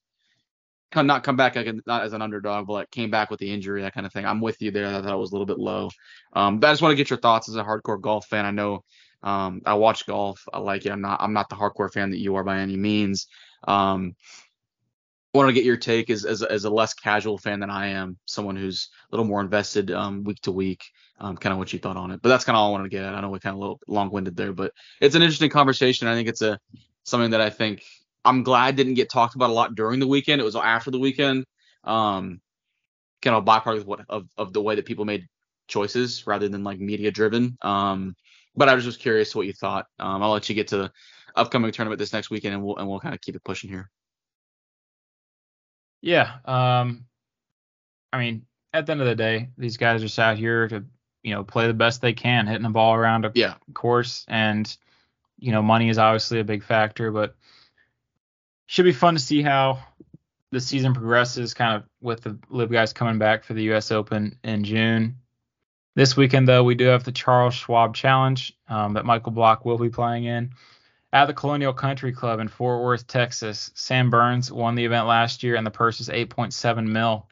[0.95, 3.51] come not come back like not as an underdog, but like came back with the
[3.51, 4.25] injury, that kind of thing.
[4.25, 4.87] I'm with you there.
[4.87, 5.89] I thought it was a little bit low.
[6.33, 8.45] Um, but I just want to get your thoughts as a hardcore golf fan.
[8.45, 8.83] I know
[9.21, 10.41] um, I watch golf.
[10.53, 10.91] I like it.
[10.91, 13.27] I'm not I'm not the hardcore fan that you are by any means.
[13.67, 14.15] Um,
[15.35, 18.17] want to get your take as, as as a less casual fan than I am,
[18.25, 20.83] someone who's a little more invested um, week to week,
[21.19, 22.21] um, kind of what you thought on it.
[22.21, 23.15] But that's kind of all I wanted to get at.
[23.15, 26.07] I know we kind of a little long winded there, but it's an interesting conversation.
[26.07, 26.59] I think it's a
[27.03, 27.83] something that I think
[28.23, 30.41] I'm glad didn't get talked about a lot during the weekend.
[30.41, 31.45] It was after the weekend.
[31.83, 32.41] Um,
[33.21, 35.27] kind of a byproduct of what of, of the way that people made
[35.67, 37.57] choices rather than like media driven.
[37.61, 38.15] Um,
[38.55, 39.85] but I was just curious what you thought.
[39.99, 40.91] Um, I'll let you get to the
[41.35, 43.89] upcoming tournament this next weekend, and we'll and we'll kind of keep it pushing here.
[46.01, 46.31] Yeah.
[46.45, 47.05] Um,
[48.13, 50.85] I mean, at the end of the day, these guys are out here to
[51.23, 53.55] you know play the best they can, hitting the ball around a yeah.
[53.73, 54.75] course, and
[55.39, 57.35] you know money is obviously a big factor, but
[58.67, 59.79] should be fun to see how
[60.51, 63.91] the season progresses, kind of with the LIV guys coming back for the U.S.
[63.91, 65.17] Open in June.
[65.95, 69.77] This weekend, though, we do have the Charles Schwab Challenge um, that Michael Block will
[69.77, 70.51] be playing in
[71.15, 73.71] at the Colonial Country Club in Fort Worth, Texas.
[73.73, 77.29] Sam Burns won the event last year, and the purse is 8.7 mil.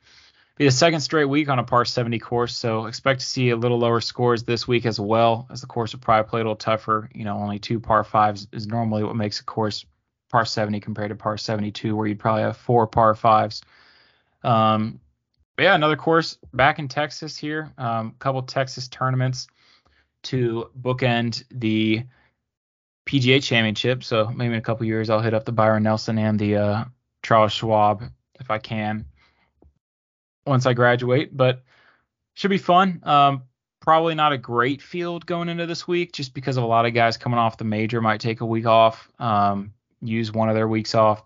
[0.55, 3.57] Be the second straight week on a par 70 course, so expect to see a
[3.57, 6.55] little lower scores this week as well, as the course will probably play a little
[6.55, 7.09] tougher.
[7.13, 9.85] You know, only two par fives is normally what makes a course
[10.31, 13.63] par 70 compared to par 72, where you'd probably have four par fives.
[14.43, 15.01] Um,
[15.59, 17.73] yeah, another course back in Texas here.
[17.77, 19.47] A um, couple Texas tournaments
[20.21, 22.05] to bookend the
[23.05, 24.03] PGA Championship.
[24.03, 26.83] So maybe in a couple years I'll hit up the Byron Nelson and the uh,
[27.21, 28.03] Charles Schwab
[28.39, 29.05] if I can
[30.45, 31.35] once I graduate.
[31.35, 31.63] But
[32.33, 33.01] should be fun.
[33.03, 33.43] Um,
[33.79, 36.93] probably not a great field going into this week, just because of a lot of
[36.93, 40.67] guys coming off the major might take a week off, um, use one of their
[40.67, 41.23] weeks off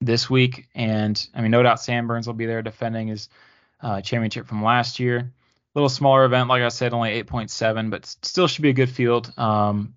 [0.00, 0.68] this week.
[0.74, 3.28] And I mean, no doubt Sam Burns will be there defending his
[3.80, 5.18] uh, championship from last year.
[5.18, 5.32] A
[5.74, 9.32] little smaller event, like I said, only 8.7, but still should be a good field.
[9.36, 9.94] Um,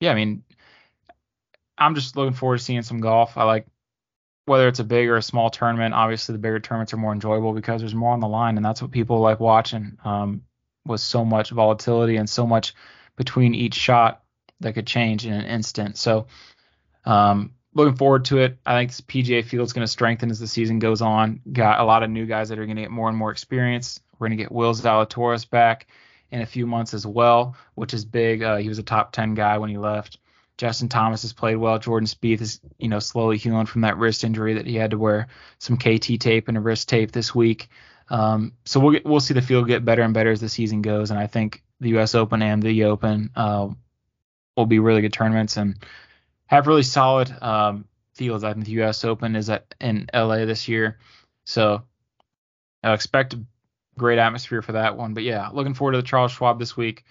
[0.00, 0.42] yeah, I mean,
[1.78, 3.36] I'm just looking forward to seeing some golf.
[3.36, 3.66] I like
[4.46, 5.94] whether it's a big or a small tournament.
[5.94, 8.82] Obviously, the bigger tournaments are more enjoyable because there's more on the line, and that's
[8.82, 9.98] what people like watching.
[10.04, 10.42] Um,
[10.86, 12.74] with so much volatility and so much
[13.16, 14.22] between each shot
[14.60, 15.98] that could change in an instant.
[15.98, 16.26] So,
[17.04, 18.58] um, looking forward to it.
[18.64, 21.40] I think this PGA field is going to strengthen as the season goes on.
[21.52, 24.00] Got a lot of new guys that are going to get more and more experience.
[24.18, 25.86] We're going to get Will Zalatoris back
[26.30, 28.42] in a few months as well, which is big.
[28.42, 30.18] Uh, he was a top 10 guy when he left.
[30.58, 31.78] Justin Thomas has played well.
[31.78, 34.98] Jordan Spieth is, you know, slowly healing from that wrist injury that he had to
[34.98, 35.28] wear
[35.58, 37.68] some KT tape and a wrist tape this week.
[38.10, 40.82] Um, so we'll get, we'll see the field get better and better as the season
[40.82, 42.14] goes, and I think the U.S.
[42.14, 43.68] Open and the Open uh,
[44.56, 45.76] will be really good tournaments and
[46.46, 48.44] have really solid um, fields.
[48.44, 49.04] I think the U.S.
[49.04, 50.44] Open is at in L.A.
[50.44, 50.98] this year,
[51.44, 51.84] so
[52.82, 53.36] I expect
[54.00, 55.12] great atmosphere for that one.
[55.12, 57.04] But yeah, looking forward to the Charles Schwab this week.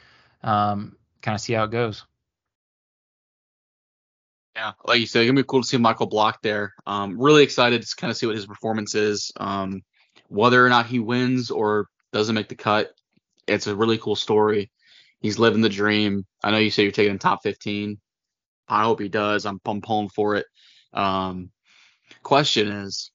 [0.43, 2.03] Um, kind of see how it goes.
[4.55, 6.73] Yeah, like you said, it's gonna be cool to see Michael Block there.
[6.87, 9.31] Um, really excited to kind of see what his performance is.
[9.37, 9.83] Um,
[10.29, 12.91] whether or not he wins or doesn't make the cut,
[13.47, 14.71] it's a really cool story.
[15.21, 16.25] He's living the dream.
[16.43, 17.99] I know you say you're taking him top 15.
[18.67, 19.45] I hope he does.
[19.45, 20.45] I'm, I'm pulling for it.
[20.93, 21.51] Um,
[22.23, 23.11] question is,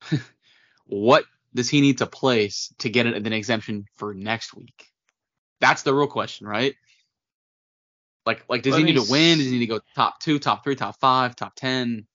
[0.86, 1.24] what
[1.56, 4.86] does he need to place to get an exemption for next week?
[5.60, 6.74] That's the real question, right?
[8.24, 9.38] Like, like does Let he need to win?
[9.38, 12.06] Does he need to go top two, top three, top five, top ten?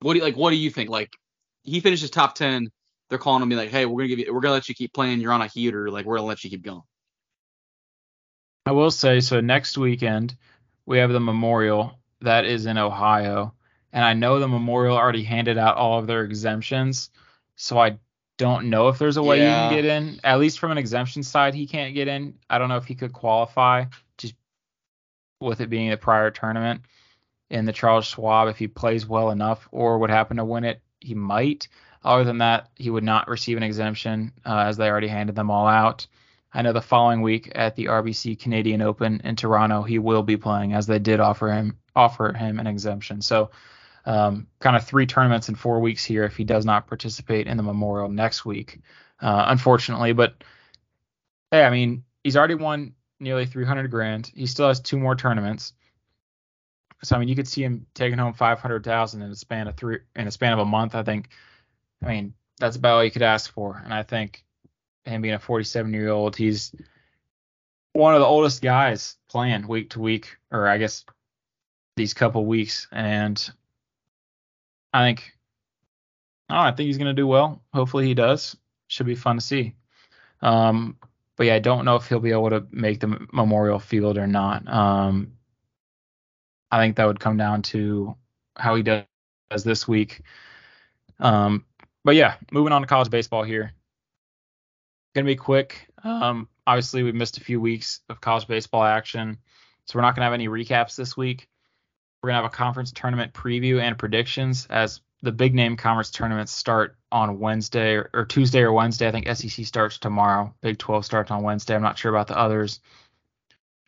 [0.00, 0.36] What do you like?
[0.36, 0.90] What do you think?
[0.90, 1.10] Like,
[1.62, 2.70] he finishes top ten,
[3.08, 4.92] they're calling him be like, hey, we're gonna give you, we're gonna let you keep
[4.92, 5.20] playing.
[5.20, 5.90] You're on a heater.
[5.90, 6.82] Like, we're gonna let you keep going.
[8.66, 9.40] I will say so.
[9.40, 10.36] Next weekend
[10.86, 13.54] we have the Memorial that is in Ohio,
[13.92, 17.10] and I know the Memorial already handed out all of their exemptions,
[17.56, 17.98] so I
[18.40, 19.64] don't know if there's a way yeah.
[19.64, 20.18] you can get in.
[20.24, 22.38] At least from an exemption side, he can't get in.
[22.48, 23.84] I don't know if he could qualify
[24.16, 24.34] just
[25.40, 26.80] with it being a prior tournament.
[27.50, 30.80] In the Charles Schwab, if he plays well enough or would happen to win it,
[31.00, 31.68] he might.
[32.02, 35.50] Other than that, he would not receive an exemption uh, as they already handed them
[35.50, 36.06] all out.
[36.54, 40.38] I know the following week at the RBC Canadian Open in Toronto, he will be
[40.38, 43.20] playing as they did offer him offer him an exemption.
[43.20, 43.50] So
[44.04, 47.56] um, kind of three tournaments in four weeks here if he does not participate in
[47.56, 48.80] the Memorial next week,
[49.20, 50.12] uh, unfortunately.
[50.12, 50.42] But
[51.50, 54.30] hey, I mean, he's already won nearly 300 grand.
[54.34, 55.74] He still has two more tournaments.
[57.02, 59.98] So I mean, you could see him taking home 500,000 in a span of three
[60.16, 60.94] in a span of a month.
[60.94, 61.28] I think.
[62.02, 63.80] I mean, that's about all you could ask for.
[63.82, 64.44] And I think
[65.04, 66.74] him being a 47 year old, he's
[67.92, 71.04] one of the oldest guys playing week to week, or I guess
[71.96, 72.86] these couple weeks.
[72.92, 73.50] And
[74.92, 75.32] I think,
[76.48, 77.62] oh, I think he's going to do well.
[77.72, 78.56] Hopefully he does.
[78.88, 79.74] Should be fun to see.
[80.42, 80.96] Um,
[81.36, 84.26] but yeah, I don't know if he'll be able to make the Memorial Field or
[84.26, 84.68] not.
[84.68, 85.32] Um,
[86.70, 88.16] I think that would come down to
[88.56, 89.04] how he does
[89.64, 90.22] this week.
[91.18, 91.64] Um,
[92.04, 93.72] but yeah, moving on to college baseball here.
[95.14, 95.88] Gonna be quick.
[96.04, 99.38] Um, obviously we missed a few weeks of college baseball action,
[99.86, 101.48] so we're not gonna have any recaps this week.
[102.22, 106.52] We're gonna have a conference tournament preview and predictions as the big name conference tournaments
[106.52, 109.08] start on Wednesday or, or, Tuesday or Wednesday.
[109.08, 110.54] I think SEC starts tomorrow.
[110.62, 111.74] Big 12 starts on Wednesday.
[111.74, 112.80] I'm not sure about the others.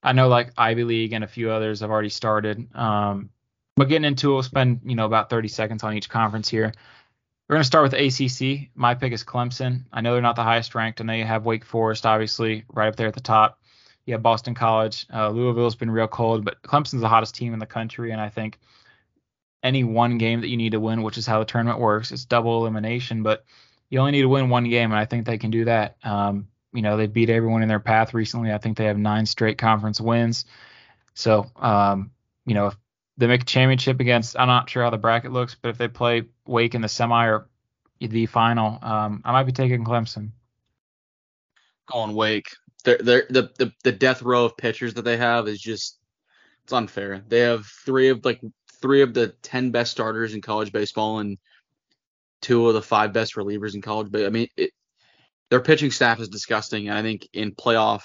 [0.02, 2.74] I know like Ivy League and a few others have already started.
[2.74, 3.30] Um,
[3.76, 6.72] but getting into it, we'll spend you know about 30 seconds on each conference here.
[7.48, 8.70] We're going to start with ACC.
[8.74, 9.84] My pick is Clemson.
[9.92, 11.02] I know they're not the highest ranked.
[11.02, 13.60] Know you have Wake Forest, obviously, right up there at the top.
[14.06, 15.06] You have Boston College.
[15.12, 18.28] Uh, Louisville's been real cold, but Clemson's the hottest team in the country, and I
[18.28, 18.58] think–
[19.62, 22.10] any one game that you need to win, which is how the tournament works.
[22.10, 23.44] It's double elimination, but
[23.90, 25.96] you only need to win one game, and I think they can do that.
[26.02, 28.52] Um, you know, they beat everyone in their path recently.
[28.52, 30.46] I think they have nine straight conference wins.
[31.14, 32.10] So, um,
[32.46, 32.76] you know, if
[33.18, 35.88] they make a championship against, I'm not sure how the bracket looks, but if they
[35.88, 37.46] play Wake in the semi or
[38.00, 40.30] the final, um, I might be taking Clemson.
[41.86, 42.48] Going Wake.
[42.84, 45.98] The, the the death row of pitchers that they have is just
[46.64, 47.22] it's unfair.
[47.26, 48.40] They have three of like
[48.80, 51.38] three of the ten best starters in college baseball and
[52.40, 54.08] two of the five best relievers in college.
[54.10, 54.72] But I mean, it,
[55.50, 58.02] their pitching staff is disgusting, and I think in playoff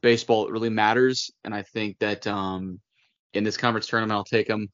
[0.00, 1.30] baseball it really matters.
[1.44, 2.80] And I think that um,
[3.32, 4.68] in this conference tournament, I'll take them.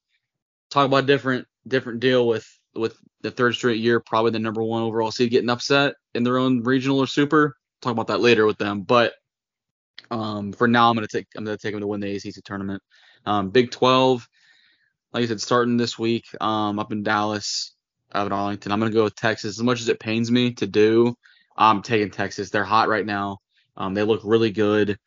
[0.71, 4.63] Talk about a different different deal with with the third straight year, probably the number
[4.63, 7.57] one overall seed getting upset in their own regional or super.
[7.83, 9.15] Talk about that later with them, but
[10.11, 12.83] um, for now, I'm gonna take I'm gonna take them to win the ACC tournament.
[13.25, 14.27] Um, Big 12
[15.17, 17.75] like I said, starting this week um, up in Dallas,
[18.13, 18.71] out in Arlington.
[18.71, 19.59] I'm to go with Texas.
[19.59, 21.17] As much as it pains me to do,
[21.57, 22.51] I'm taking Texas.
[22.51, 23.39] They're hot right now.
[23.79, 24.99] Um, they look really good,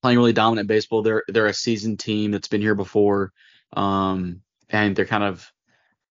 [0.00, 1.02] playing really dominant baseball.
[1.02, 3.32] They're they're a seasoned team that's been here before,
[3.72, 5.48] um, and they're kind of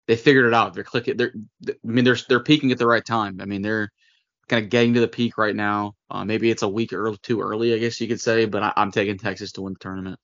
[0.05, 0.75] they figured it out.
[0.75, 1.17] They're clicking.
[1.17, 1.33] They're
[1.67, 3.39] I mean they're they're peaking at the right time.
[3.41, 3.91] I mean they're
[4.49, 5.95] kind of getting to the peak right now.
[6.11, 8.73] Uh, maybe it's a week or too early, I guess you could say, but I,
[8.75, 10.19] I'm taking Texas to win the tournament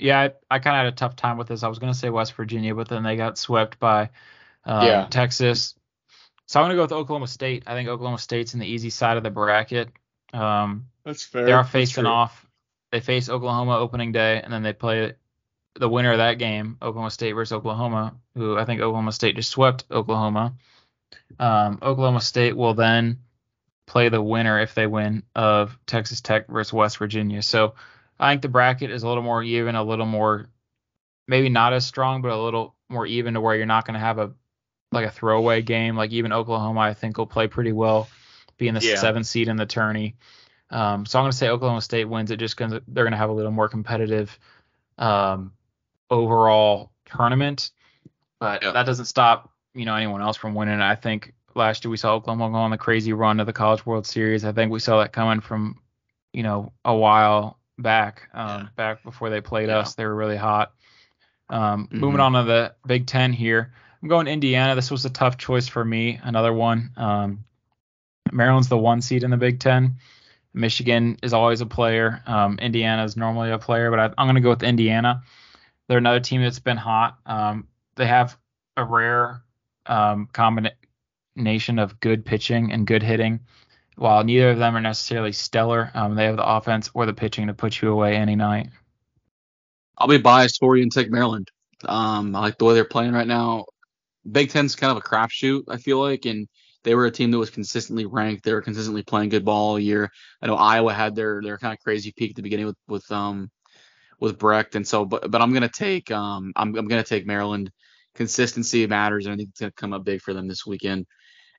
[0.00, 1.62] yeah, I, I kind of had a tough time with this.
[1.62, 4.10] I was going to say West Virginia, but then they got swept by
[4.64, 5.06] um, yeah.
[5.08, 5.74] Texas.
[6.46, 7.64] So I'm going to go with Oklahoma State.
[7.66, 9.90] I think Oklahoma State's in the easy side of the bracket.
[10.32, 11.44] Um, That's fair.
[11.44, 12.46] They are facing off.
[12.90, 15.14] They face Oklahoma opening day, and then they play
[15.76, 19.50] the winner of that game, Oklahoma State versus Oklahoma, who I think Oklahoma State just
[19.50, 20.54] swept Oklahoma.
[21.38, 23.18] Um, Oklahoma State will then
[23.86, 27.42] play the winner if they win of Texas Tech versus West Virginia.
[27.42, 27.74] So
[28.18, 30.48] I think the bracket is a little more even, a little more
[31.26, 34.00] maybe not as strong, but a little more even to where you're not going to
[34.00, 34.32] have a
[34.92, 35.96] like a throwaway game.
[35.96, 38.08] Like even Oklahoma, I think will play pretty well,
[38.58, 38.96] being the yeah.
[38.96, 40.16] seventh seed in the tourney.
[40.70, 43.18] Um, so I'm going to say Oklahoma State wins it just because they're going to
[43.18, 44.38] have a little more competitive
[44.98, 45.52] um,
[46.10, 47.70] overall tournament.
[48.38, 48.72] But yeah.
[48.72, 49.50] that doesn't stop
[49.80, 50.82] you know anyone else from winning.
[50.82, 53.86] I think last year we saw Oklahoma go on the crazy run to the College
[53.86, 54.44] World Series.
[54.44, 55.80] I think we saw that coming from
[56.34, 58.28] you know a while back.
[58.34, 58.68] Um, yeah.
[58.76, 59.78] Back before they played yeah.
[59.78, 60.74] us, they were really hot.
[61.48, 61.98] Um, mm-hmm.
[61.98, 64.74] Moving on to the Big Ten here, I'm going Indiana.
[64.74, 66.20] This was a tough choice for me.
[66.22, 66.90] Another one.
[66.98, 67.44] Um,
[68.30, 69.96] Maryland's the one seed in the Big Ten.
[70.52, 72.22] Michigan is always a player.
[72.26, 75.22] Um, Indiana is normally a player, but I, am going to go with Indiana.
[75.88, 77.18] They're another team that's been hot.
[77.24, 77.66] Um,
[77.96, 78.36] they have
[78.76, 79.42] a rare
[79.90, 83.40] um, combination of good pitching and good hitting
[84.00, 87.48] while neither of them are necessarily stellar, um, they have the offense or the pitching
[87.48, 88.70] to put you away any night.
[89.98, 91.50] I'll be biased for you and take Maryland.
[91.84, 93.66] Um, I like the way they're playing right now.
[94.30, 96.48] Big Ten's kind of a crapshoot, I feel like, and
[96.82, 98.42] they were a team that was consistently ranked.
[98.42, 100.10] They were consistently playing good ball all year.
[100.40, 103.12] I know Iowa had their their kind of crazy peak at the beginning with with
[103.12, 103.50] um
[104.18, 107.70] with Brecht, and so but but I'm gonna take um I'm I'm gonna take Maryland.
[108.14, 111.06] Consistency matters, and I think it's gonna come up big for them this weekend.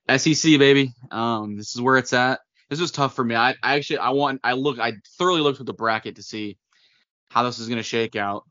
[0.10, 0.94] SEC baby.
[1.12, 2.40] Um, this is where it's at.
[2.70, 3.36] This was tough for me.
[3.36, 6.58] I, I actually I want I look I thoroughly looked at the bracket to see
[7.30, 8.44] how this is going to shake out,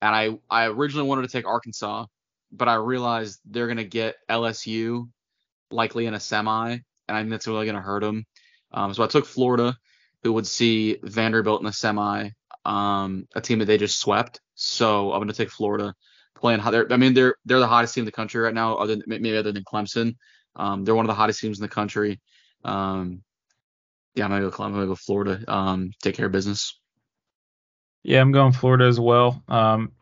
[0.00, 2.06] and I I originally wanted to take Arkansas,
[2.50, 5.08] but I realized they're going to get LSU
[5.70, 8.24] likely in a semi, and I think that's really going to hurt them.
[8.72, 9.76] Um, so I took Florida,
[10.22, 12.30] who would see Vanderbilt in a semi,
[12.64, 14.40] um, a team that they just swept.
[14.54, 15.94] So I'm going to take Florida
[16.42, 16.60] playing.
[16.60, 16.72] hot.
[16.72, 19.04] They're, I mean, they're they're the hottest team in the country right now, other than,
[19.06, 20.16] maybe other than Clemson.
[20.56, 22.20] Um, they're one of the hottest teams in the country.
[22.64, 23.22] Um,
[24.14, 24.62] yeah, I'm gonna go.
[24.62, 25.42] I'm gonna go Florida.
[25.48, 26.78] Um, take care of business.
[28.02, 29.42] Yeah, I'm going Florida as well.
[29.48, 29.92] Um,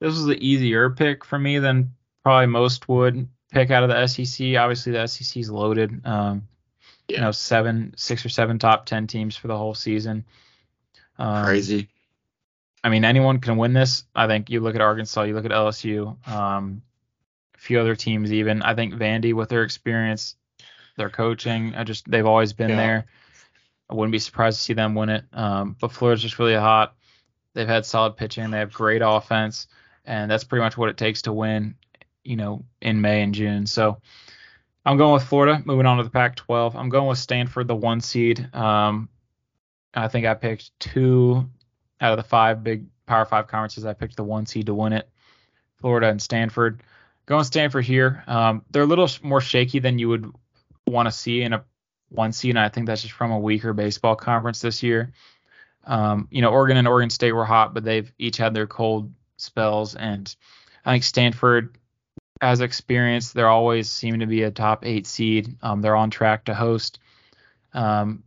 [0.00, 1.94] this was the easier pick for me than
[2.24, 4.56] probably most would pick out of the SEC.
[4.56, 6.00] Obviously, the SEC is loaded.
[6.04, 6.48] Um,
[7.06, 7.16] yeah.
[7.16, 10.24] You know, seven, six or seven top ten teams for the whole season.
[11.18, 11.88] Um, Crazy.
[12.84, 14.04] I mean, anyone can win this.
[14.14, 16.28] I think you look at Arkansas, you look at LSU.
[16.28, 16.82] Um,
[17.54, 18.62] a few other teams even.
[18.62, 20.36] I think Vandy with their experience,
[20.98, 22.76] their coaching, I just they've always been yeah.
[22.76, 23.06] there.
[23.88, 25.24] I wouldn't be surprised to see them win it.
[25.32, 26.94] Um, but Florida's just really hot.
[27.54, 28.50] They've had solid pitching.
[28.50, 29.66] They have great offense,
[30.04, 31.76] and that's pretty much what it takes to win.
[32.22, 33.66] You know, in May and June.
[33.66, 33.98] So
[34.84, 35.62] I'm going with Florida.
[35.64, 36.74] Moving on to the Pac-12.
[36.74, 38.54] I'm going with Stanford, the one seed.
[38.54, 39.08] Um,
[39.94, 41.48] I think I picked two
[42.04, 43.86] out of the five big Power Five conferences.
[43.86, 45.08] I picked the one seed to win it.
[45.80, 46.82] Florida and Stanford.
[47.26, 48.22] Going Stanford here.
[48.26, 50.30] Um, they're a little more shaky than you would
[50.86, 51.64] want to see in a
[52.10, 55.12] one seed, and I think that's just from a weaker baseball conference this year.
[55.86, 59.12] Um, you know, Oregon and Oregon State were hot, but they've each had their cold
[59.38, 60.34] spells, and
[60.84, 61.78] I think Stanford
[62.40, 63.32] has experience.
[63.32, 65.56] They're always seem to be a top eight seed.
[65.62, 66.98] Um, they're on track to host
[67.72, 68.22] um,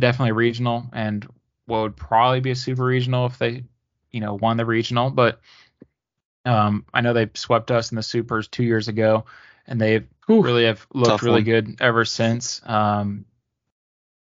[0.00, 1.26] definitely regional and
[1.68, 3.62] what would probably be a super regional if they,
[4.10, 5.10] you know, won the regional.
[5.10, 5.40] But
[6.46, 9.26] um, I know they swept us in the supers two years ago,
[9.66, 11.44] and they really have looked really one.
[11.44, 12.62] good ever since.
[12.64, 13.26] Um,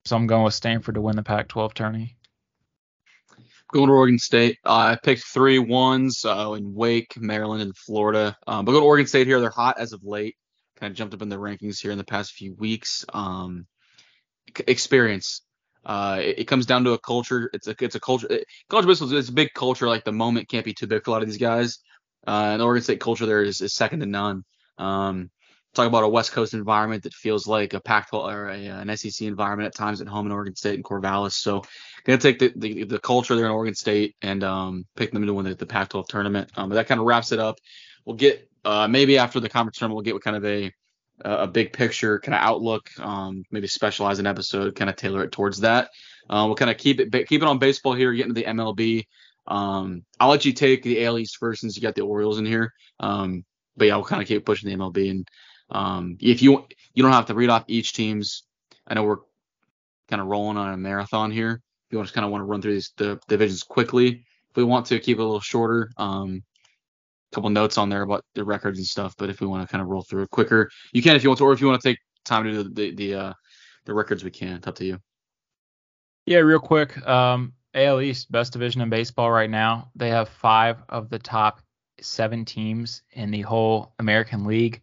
[0.06, 2.16] so I'm going with Stanford to win the Pac-12 tourney.
[3.72, 4.58] Going to Oregon State.
[4.64, 8.36] Uh, I picked three ones uh, in Wake, Maryland, and Florida.
[8.46, 9.40] Um, but go to Oregon State here.
[9.40, 10.36] They're hot as of late.
[10.80, 13.04] Kind of jumped up in the rankings here in the past few weeks.
[13.12, 13.66] Um,
[14.66, 15.42] experience.
[15.84, 17.50] Uh, it, it, comes down to a culture.
[17.52, 18.26] It's a it's a culture.
[18.30, 19.86] It, college baseball is a big culture.
[19.86, 21.78] Like the moment can't be too big for a lot of these guys.
[22.26, 24.44] Uh, and Oregon State culture there is, is second to none.
[24.78, 25.30] Um,
[25.74, 29.26] talk about a West Coast environment that feels like a Pac-12 or a, an SEC
[29.26, 31.32] environment at times at home in Oregon State and Corvallis.
[31.32, 31.64] So
[32.04, 35.34] gonna take the, the, the culture there in Oregon State and um, pick them to
[35.34, 36.50] win the, the Pac-12 tournament.
[36.56, 37.58] Um, but that kind of wraps it up.
[38.04, 40.72] We'll get uh, maybe after the conference tournament we'll get what kind of a
[41.20, 42.90] a big picture kind of outlook.
[42.98, 45.90] Um, maybe specialize an episode, kind of tailor it towards that.
[46.28, 49.04] Uh, we'll kind of keep it keep it on baseball here, get into the MLB.
[49.46, 52.46] Um, I'll let you take the AL East first since you got the Orioles in
[52.46, 52.72] here.
[52.98, 53.44] Um,
[53.76, 55.28] but yeah, we'll kind of keep pushing the MLB and
[55.70, 58.44] um, if you you don't have to read off each team's,
[58.86, 59.18] I know we're
[60.08, 61.62] kind of rolling on a marathon here.
[61.86, 64.64] If you just kind of want to run through these the divisions quickly, if we
[64.64, 66.42] want to keep it a little shorter, um,
[67.34, 69.14] couple notes on there about the records and stuff.
[69.18, 71.30] But if we want to kind of roll through it quicker, you can if you
[71.30, 73.32] want to, or if you want to take time to do the the the, uh,
[73.84, 74.56] the records, we can.
[74.56, 74.98] It's up to you.
[76.26, 77.06] Yeah, real quick.
[77.06, 79.90] Um, AL East, best division in baseball right now.
[79.94, 81.60] They have five of the top
[82.00, 84.82] seven teams in the whole American League.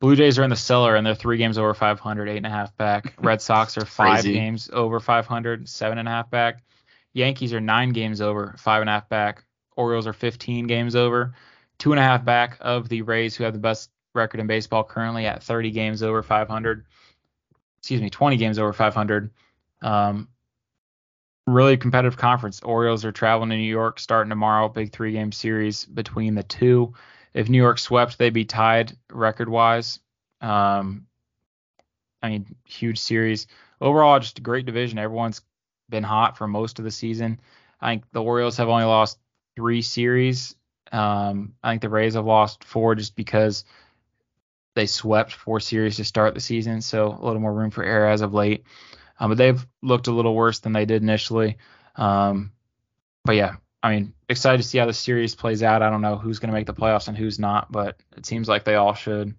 [0.00, 2.50] Blue Jays are in the cellar and they're three games over 500, eight and a
[2.50, 3.14] half back.
[3.20, 6.62] Red Sox are five games over 500, seven and a half back.
[7.12, 9.44] Yankees are nine games over, five and a half back.
[9.76, 11.34] Orioles are 15 games over,
[11.80, 14.84] two and a half back of the Rays, who have the best record in baseball
[14.84, 16.86] currently at 30 games over 500.
[17.78, 19.30] Excuse me, 20 games over 500.
[19.82, 20.28] Um,
[21.48, 22.60] really competitive conference.
[22.60, 26.94] Orioles are traveling to New York starting tomorrow, big three game series between the two
[27.34, 30.00] if New York swept, they'd be tied record wise.
[30.40, 31.06] Um,
[32.22, 33.46] I mean, huge series.
[33.80, 34.98] Overall, just a great division.
[34.98, 35.42] Everyone's
[35.88, 37.40] been hot for most of the season.
[37.80, 39.18] I think the Orioles have only lost
[39.56, 40.54] three series.
[40.92, 43.64] Um, I think the Rays have lost four just because
[44.74, 48.08] they swept four series to start the season, so a little more room for error
[48.08, 48.64] as of late.
[49.18, 51.58] Um, but they've looked a little worse than they did initially.
[51.96, 52.52] Um,
[53.24, 55.82] but yeah, I mean, excited to see how the series plays out.
[55.82, 58.48] I don't know who's going to make the playoffs and who's not, but it seems
[58.48, 59.34] like they all should.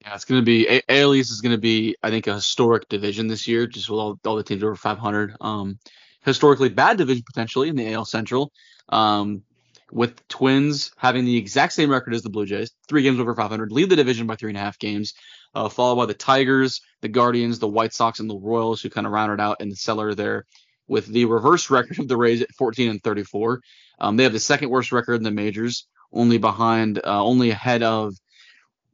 [0.00, 2.88] Yeah, it's going to be AL East is going to be, I think, a historic
[2.88, 5.34] division this year, just with all, all the teams over 500.
[5.40, 5.78] Um,
[6.24, 8.52] historically bad division potentially in the AL Central.
[8.88, 9.42] Um,
[9.90, 13.72] with Twins having the exact same record as the Blue Jays, three games over 500,
[13.72, 15.14] lead the division by three and a half games,
[15.54, 19.06] uh, followed by the Tigers, the Guardians, the White Sox, and the Royals, who kind
[19.06, 20.44] of rounded out in the cellar there
[20.86, 23.60] with the reverse record of the Rays at 14 and 34.
[24.00, 27.82] Um, they have the second worst record in the majors, only behind, uh, only ahead
[27.82, 28.14] of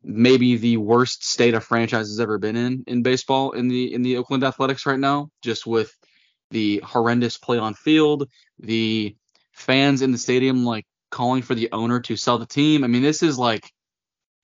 [0.02, 4.02] maybe the worst state a franchise has ever been in in baseball in the in
[4.02, 5.96] the Oakland Athletics right now, just with
[6.50, 9.16] the horrendous play on field, the
[9.54, 12.84] fans in the stadium like calling for the owner to sell the team.
[12.84, 13.70] I mean, this is like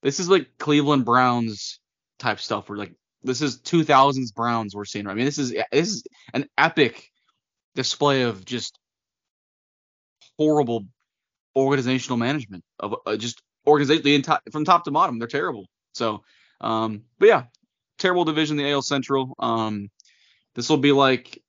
[0.02, 1.80] this is like Cleveland Browns
[2.18, 2.68] type stuff.
[2.68, 5.04] Where like this is 2000s Browns we're seeing.
[5.04, 5.12] Right?
[5.12, 7.10] I mean, this is this is an epic
[7.74, 8.78] display of just
[10.38, 10.86] horrible
[11.54, 15.18] organizational management of uh, just organization from top to bottom.
[15.18, 15.66] They're terrible.
[15.92, 16.22] So,
[16.60, 17.42] um, but yeah,
[17.98, 19.34] terrible division, the AL Central.
[19.38, 19.90] Um,
[20.54, 21.42] this will be like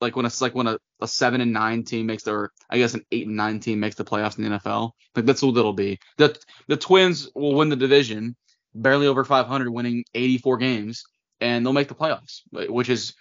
[0.00, 2.94] like when it's like when a, a seven and nine team makes their I guess
[2.94, 4.92] an eight and nine team makes the playoffs in the NFL.
[5.14, 5.98] Like that's what it'll be.
[6.16, 8.36] The the Twins will win the division,
[8.74, 11.04] barely over 500, winning 84 games,
[11.40, 13.14] and they'll make the playoffs, which is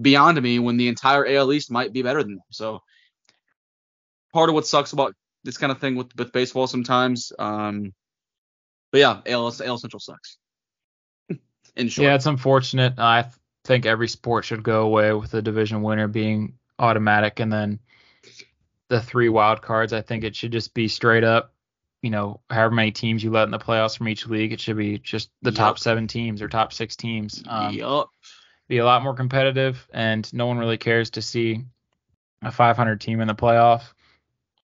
[0.00, 2.44] beyond me when the entire AL East might be better than them.
[2.50, 2.80] So
[4.32, 5.14] part of what sucks about
[5.44, 7.32] this kind of thing with with baseball sometimes.
[7.38, 7.92] Um,
[8.90, 10.36] but yeah, AL, AL Central sucks.
[11.76, 12.04] In short.
[12.04, 12.98] Yeah, it's unfortunate.
[12.98, 13.30] I
[13.64, 17.78] think every sport should go away with the division winner being automatic, and then
[18.88, 19.92] the three wild cards.
[19.92, 21.54] I think it should just be straight up.
[22.02, 24.76] You know, however many teams you let in the playoffs from each league, it should
[24.76, 25.56] be just the yep.
[25.56, 27.42] top seven teams or top six teams.
[27.46, 28.06] Um, yep.
[28.68, 31.64] Be a lot more competitive, and no one really cares to see
[32.42, 33.82] a 500 team in the playoff.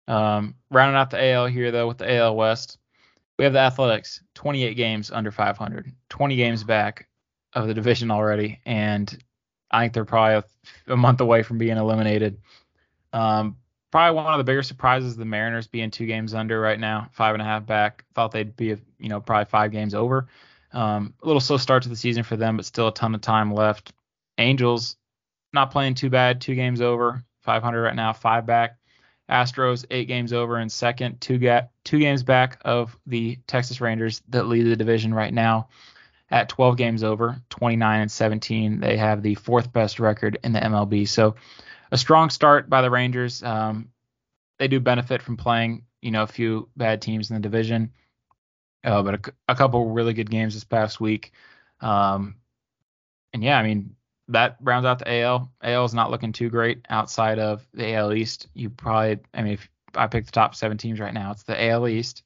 [0.09, 2.79] Um, rounding out the AL here though with the AL West,
[3.39, 7.09] we have the Athletics, 28 games under 500, 20 games back
[7.53, 9.17] of the division already, and
[9.71, 10.37] I think they're probably
[10.89, 12.39] a, a month away from being eliminated.
[13.13, 13.57] Um,
[13.91, 17.35] probably one of the bigger surprises the Mariners being two games under right now, five
[17.35, 18.05] and a half back.
[18.15, 20.29] Thought they'd be, you know, probably five games over.
[20.73, 23.21] Um, a little slow start to the season for them, but still a ton of
[23.21, 23.93] time left.
[24.37, 24.97] Angels
[25.53, 28.77] not playing too bad, two games over, 500 right now, five back.
[29.31, 34.23] Astros eight games over in second, two ga- two games back of the Texas Rangers
[34.29, 35.69] that lead the division right now
[36.31, 38.81] at 12 games over, 29 and 17.
[38.81, 41.09] They have the fourth best record in the MLB.
[41.09, 41.37] So
[41.91, 43.43] a strong start by the Rangers.
[43.43, 43.89] Um,
[44.59, 47.93] they do benefit from playing, you know, a few bad teams in the division,
[48.85, 51.33] uh, but a, a, couple really good games this past week.
[51.81, 52.37] Um,
[53.33, 53.97] and yeah, I mean,
[54.29, 55.51] that rounds out the AL.
[55.63, 58.49] AL is not looking too great outside of the AL East.
[58.55, 61.61] You probably, I mean, if I pick the top seven teams right now, it's the
[61.71, 62.23] AL East,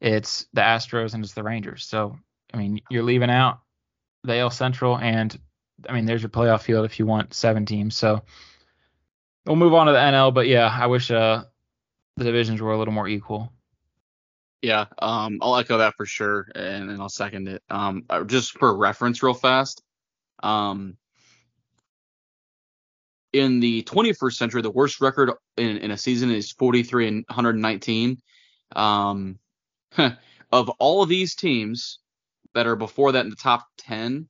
[0.00, 1.84] it's the Astros, and it's the Rangers.
[1.84, 2.18] So,
[2.54, 3.60] I mean, you're leaving out
[4.22, 5.36] the AL Central, and
[5.88, 7.96] I mean, there's your playoff field if you want seven teams.
[7.96, 8.22] So,
[9.44, 10.32] we'll move on to the NL.
[10.32, 11.42] But yeah, I wish uh,
[12.16, 13.52] the divisions were a little more equal.
[14.62, 17.62] Yeah, um, I'll echo that for sure, and, and I'll second it.
[17.68, 19.82] Um, uh, just for reference, real fast.
[20.42, 20.96] Um,
[23.32, 28.18] in the 21st century, the worst record in, in a season is 43 and 119.
[28.76, 29.38] Um,
[30.52, 31.98] of all of these teams
[32.54, 34.28] that are before that in the top 10,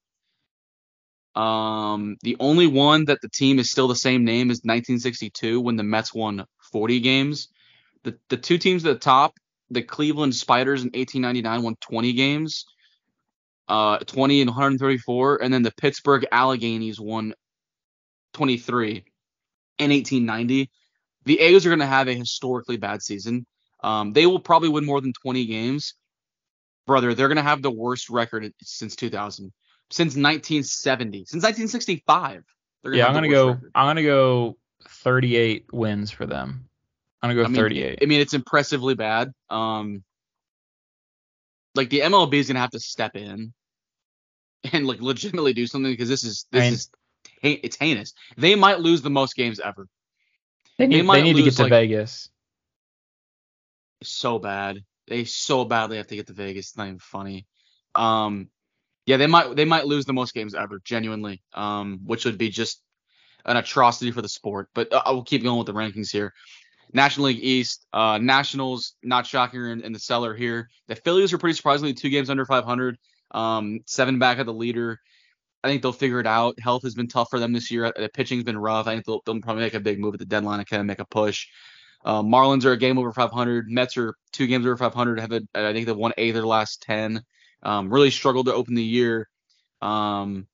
[1.35, 5.77] um, the only one that the team is still the same name is 1962 when
[5.77, 7.49] the Mets won 40 games.
[8.05, 9.35] The the two teams at the top,
[9.71, 12.67] the Cleveland Spiders in 1899 won 20 games,
[13.69, 17.35] uh, 20 and 134, and then the Pittsburgh Alleghenies won
[18.35, 19.05] 23
[19.79, 20.71] in 1890.
[21.25, 23.47] The A's are going to have a historically bad season.
[23.83, 25.95] Um, they will probably win more than 20 games.
[26.87, 29.53] Brother, they're going to have the worst record since 2000,
[29.91, 32.43] since 1970, since 1965.
[32.85, 33.49] yeah, I'm going to go.
[33.49, 33.73] Record.
[33.75, 34.57] I'm going to go
[34.89, 36.69] 38 wins for them.
[37.23, 37.99] I'm going to go I mean, 38.
[38.03, 39.33] I mean, it's impressively bad.
[39.49, 40.05] Um,
[41.75, 43.53] like the MLB is going to have to step in
[44.73, 46.91] and like legitimately do something because this is this I mean, is
[47.43, 48.15] it's heinous.
[48.37, 49.87] They might lose the most games ever.
[50.79, 52.29] They need, they, they need to get to like, Vegas.
[54.03, 54.85] So bad.
[55.07, 56.69] They so badly have to get to Vegas.
[56.69, 57.47] It's not even funny.
[57.95, 58.49] Um,
[59.07, 61.43] yeah, they might they might lose the most games ever, genuinely.
[61.53, 62.81] Um, which would be just
[63.45, 64.69] an atrocity for the sport.
[64.75, 66.33] But I will keep going with the rankings here.
[66.93, 70.71] National League East, uh, Nationals, not shocking, in, in the cellar here.
[70.87, 72.99] The Phillies are pretty surprisingly two games under 500,
[73.33, 75.01] um, seven back of the leader.
[75.65, 76.61] I think they'll figure it out.
[76.61, 77.93] Health has been tough for them this year.
[77.97, 78.87] The pitching's been rough.
[78.87, 80.87] I think they'll, they'll probably make a big move at the deadline and kind of
[80.87, 81.49] make a push.
[82.05, 83.69] Uh, Marlins are a game over 500.
[83.69, 85.21] Mets are two games over 500.
[85.21, 87.23] Have a, I think they've won eight of their last ten.
[87.63, 89.29] Um, really struggled to open the year.
[89.81, 90.47] Um,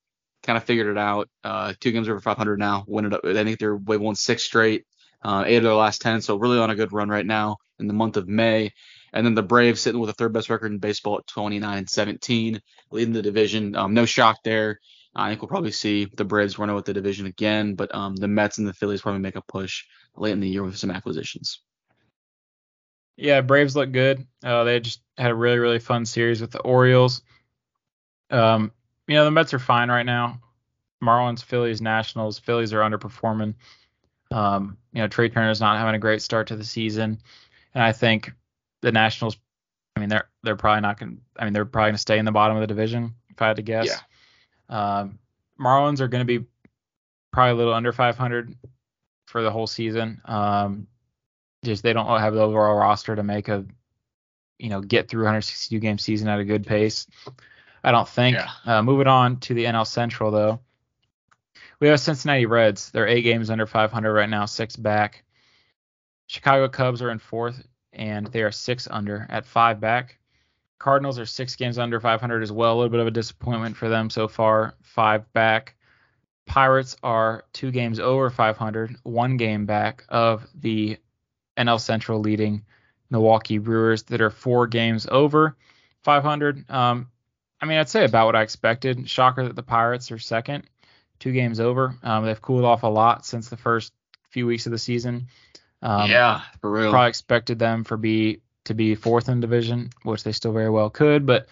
[0.43, 1.28] kind of figured it out.
[1.43, 2.85] Uh, two games over 500 now.
[2.86, 3.24] Win it up.
[3.24, 4.85] I think they're they've won six straight.
[5.22, 6.20] Uh, eight of their last ten.
[6.20, 8.72] So really on a good run right now in the month of May.
[9.12, 11.90] And then the Braves sitting with a third best record in baseball at 29 and
[11.90, 12.60] 17,
[12.93, 13.74] leading the division.
[13.74, 14.78] Um, no shock there.
[15.14, 18.28] I think we'll probably see the Braves run out the division again, but um, the
[18.28, 19.85] Mets and the Phillies probably make a push
[20.16, 21.61] late in the year with some acquisitions.
[23.16, 24.27] Yeah, Braves look good.
[24.43, 27.23] Uh, they just had a really really fun series with the Orioles.
[28.31, 28.73] Um,
[29.07, 30.41] you know the Mets are fine right now.
[31.03, 32.39] Marlins, Phillies, Nationals.
[32.39, 33.55] Phillies are underperforming.
[34.31, 37.20] Um, you know Trea Turner's not having a great start to the season,
[37.74, 38.32] and I think
[38.81, 39.37] the Nationals.
[39.97, 41.16] I mean they're they're probably not going.
[41.16, 43.43] to I mean they're probably going to stay in the bottom of the division if
[43.43, 43.87] I had to guess.
[44.70, 45.01] Yeah.
[45.01, 45.19] Um,
[45.61, 46.47] Marlins are going to be
[47.32, 48.55] probably a little under 500
[49.31, 50.20] for the whole season.
[50.24, 50.86] Um,
[51.65, 53.65] just they don't have the overall roster to make a,
[54.59, 57.07] you know, get through 162 game season at a good pace.
[57.82, 58.36] I don't think.
[58.36, 58.51] Yeah.
[58.66, 60.61] Uh, moving on to the NL Central though,
[61.81, 62.90] we have Cincinnati Reds.
[62.90, 65.24] They're eight games under 500 right now, six back.
[66.27, 70.19] Chicago Cubs are in fourth, and they are six under at five back.
[70.78, 72.74] Cardinals are six games under 500 as well.
[72.74, 75.74] A little bit of a disappointment for them so far, five back.
[76.51, 80.98] Pirates are two games over 500, one game back of the
[81.56, 82.64] NL Central leading
[83.09, 85.56] Milwaukee Brewers that are four games over
[86.02, 86.68] 500.
[86.68, 87.09] Um,
[87.60, 89.09] I mean, I'd say about what I expected.
[89.09, 90.64] Shocker that the Pirates are second,
[91.20, 91.94] two games over.
[92.02, 93.93] Um, they've cooled off a lot since the first
[94.31, 95.28] few weeks of the season.
[95.82, 96.90] Um, yeah, for real.
[96.90, 100.90] Probably expected them for be to be fourth in division, which they still very well
[100.90, 101.47] could, but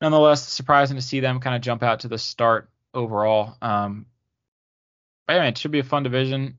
[0.00, 3.56] nonetheless, surprising to see them kind of jump out to the start overall.
[3.62, 4.06] Um,
[5.28, 6.58] yeah, it should be a fun division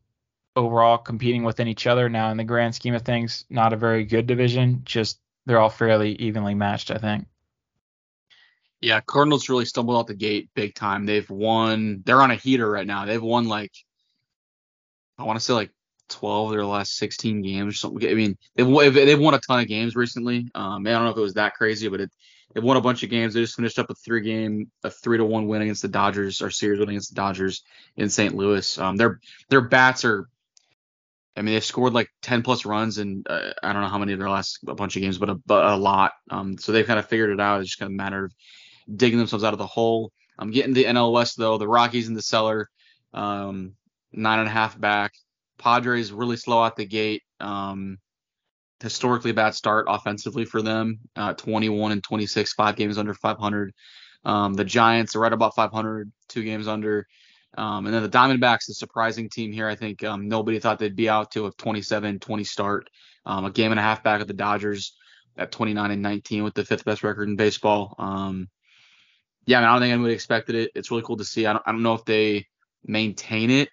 [0.56, 2.10] overall, competing within each other.
[2.10, 4.82] Now, in the grand scheme of things, not a very good division.
[4.86, 7.28] Just they're all fairly evenly matched, I think.
[8.82, 11.06] Yeah, Cardinals really stumbled out the gate big time.
[11.06, 12.04] They've won.
[12.06, 13.06] They're on a heater right now.
[13.06, 13.72] They've won like
[15.18, 15.72] I want to say like
[16.10, 18.10] 12 of their last 16 games or something.
[18.10, 20.50] I mean, they've they've won a ton of games recently.
[20.54, 22.12] Um, I don't know if it was that crazy, but it
[22.54, 23.34] They've won a bunch of games.
[23.34, 26.42] They just finished up a three game, a three to one win against the Dodgers,
[26.42, 27.64] or series win against the Dodgers
[27.96, 28.36] in St.
[28.36, 28.78] Louis.
[28.78, 29.20] Um, their
[29.50, 30.28] their bats are,
[31.36, 34.14] I mean, they've scored like 10 plus runs in uh, I don't know how many
[34.14, 36.14] of their last a bunch of games, but a, but a lot.
[36.30, 37.60] Um, so they've kind of figured it out.
[37.60, 38.34] It's just kind of a matter of
[38.96, 40.12] digging themselves out of the hole.
[40.40, 41.58] I'm getting the NL West though.
[41.58, 42.70] The Rockies in the cellar,
[43.14, 43.74] um,
[44.12, 45.14] nine and a half back.
[45.58, 47.24] Padres really slow out the gate.
[47.40, 47.98] Um,
[48.82, 51.00] historically bad start offensively for them.
[51.16, 53.74] Uh, 21 and 26, five games under 500.
[54.26, 57.08] Um, the Giants are right about 500, two games under.
[57.58, 59.68] Um, and then the Diamondbacks, the surprising team here.
[59.68, 62.90] I think um, nobody thought they'd be out to a 27-20 start.
[63.26, 64.96] Um, a game and a half back of the Dodgers
[65.38, 67.96] at 29 and 19 with the fifth best record in baseball.
[67.98, 68.48] Um,
[69.46, 70.72] yeah, I, mean, I don't think anybody expected it.
[70.76, 71.46] It's really cool to see.
[71.46, 72.46] I don't, I don't know if they
[72.86, 73.70] maintain it.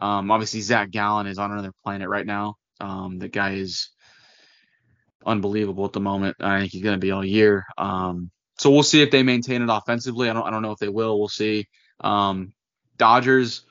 [0.00, 2.54] Um, obviously, Zach Gallen is on another planet right now.
[2.80, 3.90] the guy is
[5.28, 6.36] unbelievable at the moment.
[6.40, 7.64] I think he's going to be all year.
[7.76, 10.28] Um, so we'll see if they maintain it offensively.
[10.28, 11.18] I don't I don't know if they will.
[11.18, 11.66] We'll see.
[12.00, 12.52] Um,
[12.96, 13.64] Dodgers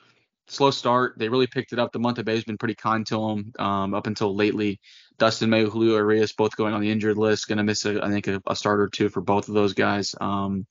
[0.48, 1.14] slow start.
[1.18, 1.92] They really picked it up.
[1.92, 4.80] The month of May has been pretty kind to them um, up until lately.
[5.18, 7.48] Dustin May, Julio Urias, both going on the injured list.
[7.48, 9.74] Going to miss, a, I think, a, a start or two for both of those
[9.74, 10.14] guys.
[10.20, 10.66] Um,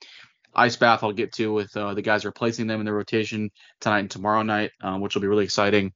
[0.56, 4.00] Ice Bath, I'll get to with uh, the guys replacing them in the rotation tonight
[4.00, 5.94] and tomorrow night, um, which will be really exciting.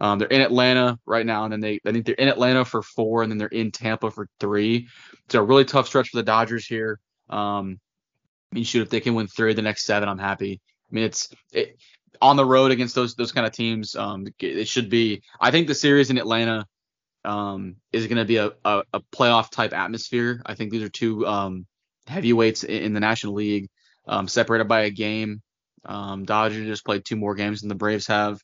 [0.00, 2.82] Um, they're in Atlanta right now, and then they I think they're in Atlanta for
[2.82, 4.88] four, and then they're in Tampa for three.
[5.26, 7.00] It's a really tough stretch for the Dodgers here.
[7.28, 7.80] Um,
[8.52, 10.60] I mean, shoot, if they can win three of the next seven, I'm happy.
[10.90, 11.78] I mean, it's it,
[12.20, 13.96] on the road against those those kind of teams.
[13.96, 15.22] Um, it should be.
[15.40, 16.66] I think the series in Atlanta
[17.24, 20.40] um, is going to be a, a, a, playoff type atmosphere.
[20.46, 21.66] I think these are two um,
[22.06, 23.68] heavyweights in, in, the National League,
[24.06, 25.42] um, separated by a game.
[25.84, 28.40] Um, Dodgers just played two more games than the Braves have.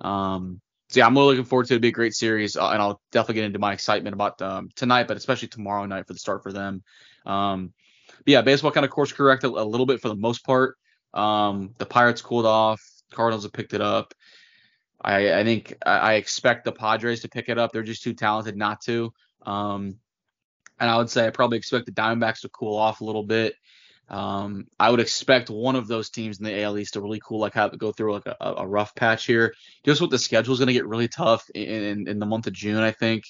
[0.00, 1.76] Um, so yeah, I'm really looking forward to it.
[1.76, 4.68] It'll be a great series, uh, and I'll definitely get into my excitement about um,
[4.76, 6.82] tonight, but especially tomorrow night for the start for them.
[7.26, 7.72] Um,
[8.26, 10.76] yeah, baseball kind of course corrected a little bit for the most part.
[11.12, 12.82] Um, the Pirates cooled off.
[13.12, 14.14] Cardinals have picked it up.
[15.00, 17.72] I, I think I, I, expect the Padres to pick it up.
[17.72, 19.12] They're just too talented not to.
[19.42, 19.96] Um,
[20.80, 23.54] and I would say I probably expect the Diamondbacks to cool off a little bit.
[24.08, 27.40] Um, I would expect one of those teams in the AL East to really cool,
[27.40, 29.54] like have go through like a, a rough patch here.
[29.84, 32.46] Just with the schedule is going to get really tough in, in, in the month
[32.46, 32.82] of June.
[32.82, 33.24] I think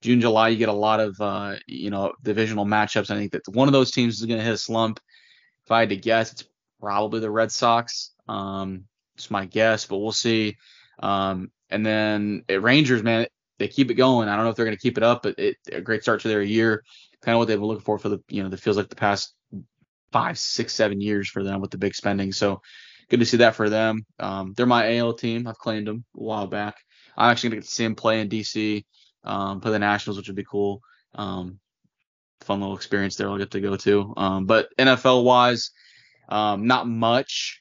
[0.00, 3.10] June, July, you get a lot of uh, you know divisional matchups.
[3.10, 5.00] I think that one of those teams is going to hit a slump.
[5.64, 6.44] If I had to guess, it's
[6.80, 8.12] probably the Red Sox.
[8.28, 8.84] Um,
[9.16, 10.56] it's my guess, but we'll see.
[11.00, 13.26] Um, and then at Rangers, man,
[13.58, 14.28] they keep it going.
[14.28, 16.20] I don't know if they're going to keep it up, but it, a great start
[16.22, 16.84] to their year.
[17.20, 18.96] Kind of what they've been looking for for the you know that feels like the
[18.96, 19.34] past
[20.12, 22.32] five, six, seven years for them with the big spending.
[22.32, 22.60] So
[23.10, 24.04] good to see that for them.
[24.18, 25.46] Um, they're my AL team.
[25.46, 26.76] I've claimed them a while back.
[27.16, 28.84] I'm actually gonna get to see them play in DC,
[29.24, 30.80] um, play the Nationals, which would be cool.
[31.14, 31.58] Um,
[32.40, 33.28] fun little experience there.
[33.28, 34.14] I'll get to go to.
[34.16, 35.70] Um, but NFL wise,
[36.28, 37.60] um, not much.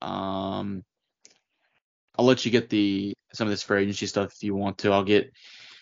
[0.00, 0.84] Um,
[2.16, 4.92] I'll let you get the some of this free agency stuff if you want to.
[4.92, 5.30] I'll get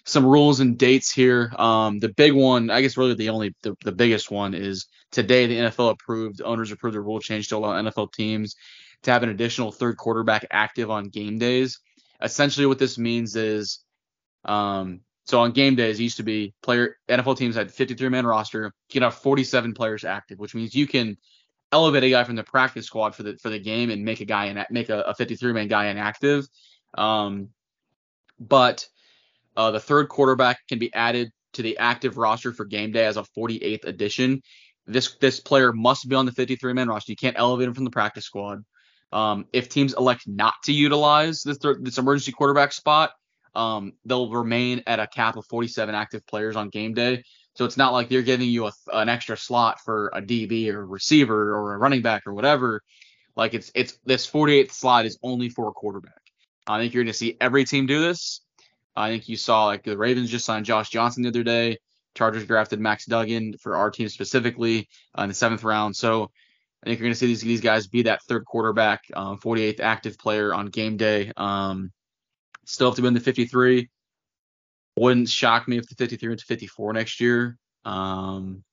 [0.06, 1.52] some rules and dates here.
[1.58, 5.46] Um, the big one, I guess, really the only the, the biggest one is today
[5.46, 8.54] the NFL approved owners approved a rule change to allow NFL teams
[9.02, 11.80] to have an additional third quarterback active on game days.
[12.22, 13.80] Essentially, what this means is,
[14.44, 18.26] um, so on game days, it used to be player NFL teams had 53 man
[18.26, 18.72] roster.
[18.88, 21.16] You can have 47 players active, which means you can
[21.72, 24.24] elevate a guy from the practice squad for the for the game and make a
[24.24, 26.46] guy in make a, a 53 man guy inactive.
[26.96, 27.48] Um,
[28.38, 28.86] but
[29.56, 33.16] uh, the third quarterback can be added to the active roster for game day as
[33.16, 34.42] a 48th addition.
[34.86, 37.12] This this player must be on the 53 man roster.
[37.12, 38.64] You can't elevate him from the practice squad.
[39.12, 43.12] Um, if teams elect not to utilize this this emergency quarterback spot,
[43.54, 47.24] um, they'll remain at a cap of 47 active players on game day.
[47.54, 50.82] So it's not like they're giving you a, an extra slot for a DB or
[50.82, 52.82] a receiver or a running back or whatever.
[53.34, 56.20] Like it's it's this 48th slot is only for a quarterback.
[56.66, 58.40] I think you're going to see every team do this.
[58.96, 61.78] I think you saw like the Ravens just signed Josh Johnson the other day.
[62.14, 65.94] Chargers drafted Max Duggan for our team specifically uh, in the seventh round.
[65.94, 66.30] So
[66.82, 69.80] I think you're going to see these these guys be that third quarterback, um, 48th
[69.80, 71.32] active player on game day.
[71.36, 71.92] Um,
[72.64, 73.88] still have to win the 53.
[74.96, 77.58] Wouldn't shock me if the 53 went to 54 next year.
[77.84, 78.64] Um,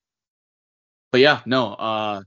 [1.12, 2.22] but yeah, no, uh,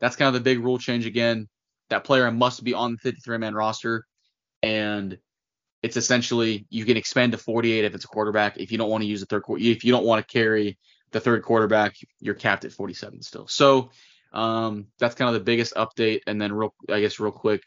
[0.00, 1.48] that's kind of the big rule change again.
[1.90, 4.06] That player must be on the 53 man roster,
[4.62, 5.18] and
[5.84, 8.56] it's essentially you can expand to 48 if it's a quarterback.
[8.56, 10.78] If you don't want to use the third, quarter, if you don't want to carry
[11.10, 13.46] the third quarterback, you're capped at 47 still.
[13.48, 13.90] So
[14.32, 16.20] um, that's kind of the biggest update.
[16.26, 17.62] And then real, I guess real quick,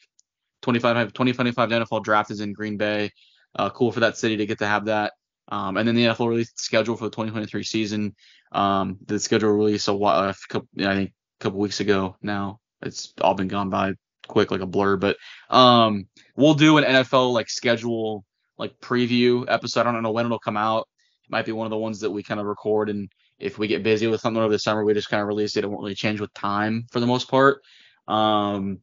[0.63, 3.11] 25 2025 NFL draft is in Green Bay.
[3.53, 5.13] Uh, cool for that city to get to have that.
[5.49, 8.15] Um, and then the NFL released the schedule for the 2023 season.
[8.51, 12.61] Um, the schedule released a while, a couple, I think a couple weeks ago now.
[12.81, 13.93] It's all been gone by
[14.27, 15.17] quick like a blur, but
[15.49, 18.23] um, we'll do an NFL like schedule
[18.57, 19.87] like preview episode.
[19.87, 20.87] I don't know when it'll come out.
[21.23, 23.09] It might be one of the ones that we kind of record and
[23.39, 25.63] if we get busy with something over the summer, we just kind of release it.
[25.63, 27.61] It won't really change with time for the most part.
[28.07, 28.79] Um,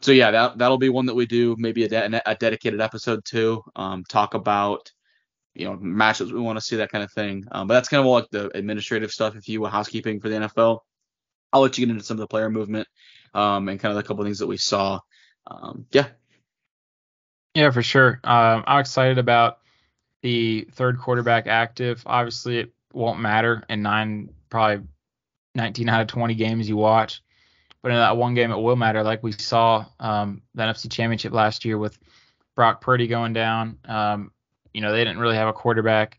[0.00, 3.24] so yeah, that that'll be one that we do, maybe a, de- a dedicated episode
[3.24, 3.62] too.
[3.74, 4.92] Um, talk about
[5.54, 7.44] you know matches we want to see that kind of thing.
[7.50, 10.36] Um, but that's kind of like the administrative stuff, if you will, housekeeping for the
[10.36, 10.80] NFL.
[11.52, 12.86] I'll let you get into some of the player movement
[13.34, 15.00] um, and kind of the couple of things that we saw.
[15.46, 16.08] Um, yeah.
[17.54, 18.20] Yeah, for sure.
[18.24, 19.58] Um, I'm excited about
[20.22, 22.02] the third quarterback active.
[22.06, 24.86] Obviously, it won't matter in nine, probably
[25.54, 27.22] 19 out of 20 games you watch.
[27.82, 29.02] But in that one game, it will matter.
[29.02, 31.98] Like we saw um, the NFC Championship last year with
[32.56, 33.78] Brock Purdy going down.
[33.84, 34.32] Um,
[34.72, 36.18] you know, they didn't really have a quarterback,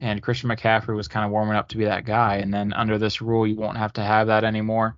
[0.00, 2.36] and Christian McCaffrey was kind of warming up to be that guy.
[2.38, 4.96] And then under this rule, you won't have to have that anymore.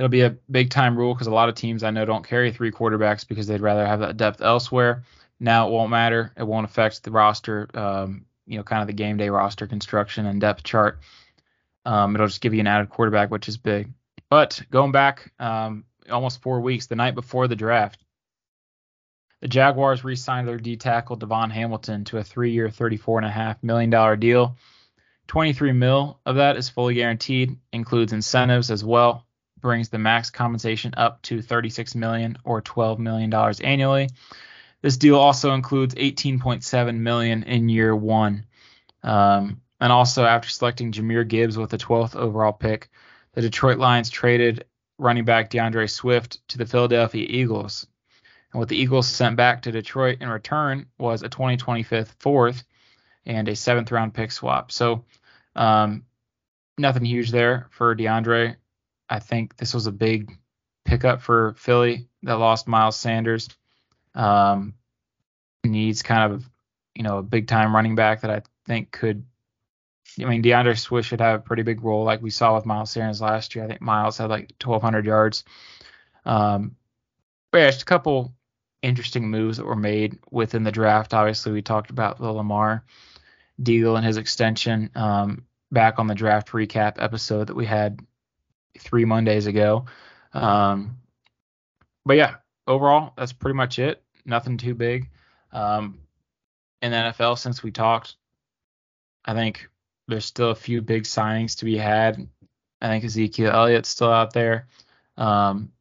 [0.00, 2.50] It'll be a big time rule because a lot of teams I know don't carry
[2.52, 5.04] three quarterbacks because they'd rather have that depth elsewhere.
[5.38, 6.32] Now it won't matter.
[6.38, 7.68] It won't affect the roster.
[7.74, 11.00] Um, you know, kind of the game day roster construction and depth chart.
[11.84, 13.92] Um, it'll just give you an added quarterback, which is big.
[14.30, 18.02] But going back um, almost four weeks, the night before the draft,
[19.42, 24.56] the Jaguars re-signed their D tackle DaVon Hamilton to a three-year, $34.5 million deal.
[25.26, 29.26] 23 mil of that is fully guaranteed, includes incentives as well,
[29.60, 34.08] brings the max compensation up to 36 million or 12 million dollars annually.
[34.82, 38.46] This deal also includes 18.7 million in year one.
[39.02, 42.90] Um, and also after selecting Jahmyr Gibbs with the 12th overall pick,
[43.32, 44.64] the Detroit Lions traded
[44.98, 47.86] running back D'Andre Swift to the Philadelphia Eagles.
[48.52, 52.64] And what the Eagles sent back to Detroit in return was a 2025 fourth
[53.24, 54.72] and a seventh round pick swap.
[54.72, 55.04] So
[55.54, 56.04] um,
[56.76, 58.56] nothing huge there for D'Andre.
[59.10, 60.38] I think this was a big
[60.84, 63.48] pickup for Philly that lost Miles Sanders.
[64.14, 64.74] Um,
[65.64, 66.48] needs kind of,
[66.94, 69.24] you know, a big time running back that I think could.
[70.20, 72.90] I mean, D'Andre Swift should have a pretty big role, like we saw with Miles
[72.90, 73.64] Sanders last year.
[73.64, 75.44] I think Miles had like 1,200 yards.
[76.24, 76.76] Um,
[77.52, 78.34] but yeah, just a couple
[78.82, 81.14] interesting moves that were made within the draft.
[81.14, 82.84] Obviously, we talked about the Lamar
[83.62, 88.00] deal and his extension um, back on the draft recap episode that we had
[88.78, 89.86] three Mondays ago.
[90.32, 90.98] Um,
[92.04, 92.36] but yeah,
[92.66, 94.02] overall, that's pretty much it.
[94.24, 95.08] Nothing too big.
[95.52, 95.98] Um,
[96.82, 98.16] in the NFL, since we talked,
[99.24, 99.68] I think
[100.08, 102.26] there's still a few big signings to be had.
[102.80, 104.68] I think Ezekiel Elliott's still out there.
[105.16, 105.72] Um,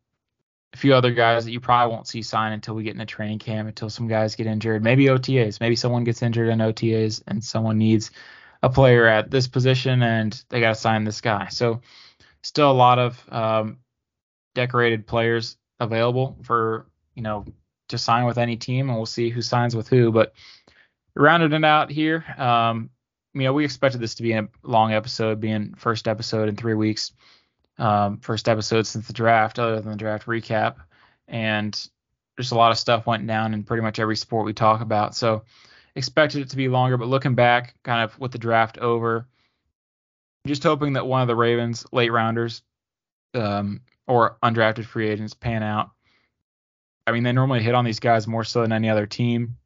[0.73, 3.05] a few other guys that you probably won't see sign until we get in a
[3.05, 4.83] training camp, until some guys get injured.
[4.83, 5.59] Maybe OTAs.
[5.59, 8.11] Maybe someone gets injured in OTAs and someone needs
[8.61, 11.47] a player at this position and they got to sign this guy.
[11.47, 11.81] So
[12.43, 13.77] still a lot of um,
[14.55, 17.45] decorated players available for you know
[17.89, 20.11] to sign with any team, and we'll see who signs with who.
[20.11, 20.33] But
[21.15, 22.89] rounded it out here, um,
[23.33, 26.73] you know, we expected this to be a long episode, being first episode in three
[26.73, 27.11] weeks,
[27.77, 30.75] um, first episode since the draft, other than the draft recap,
[31.27, 31.89] and
[32.37, 35.15] just a lot of stuff went down in pretty much every sport we talk about.
[35.15, 35.43] So
[35.95, 39.27] expected it to be longer, but looking back, kind of with the draft over,
[40.47, 42.61] just hoping that one of the Ravens late rounders
[43.33, 45.91] um, or undrafted free agents pan out.
[47.05, 49.57] I mean, they normally hit on these guys more so than any other team.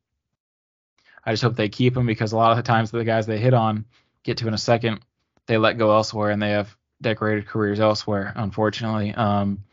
[1.26, 3.38] I just hope they keep them because a lot of the times the guys they
[3.38, 3.86] hit on
[4.24, 5.02] get to in a second,
[5.48, 9.14] they let go elsewhere and they have decorated careers elsewhere, unfortunately.
[9.14, 9.64] Um,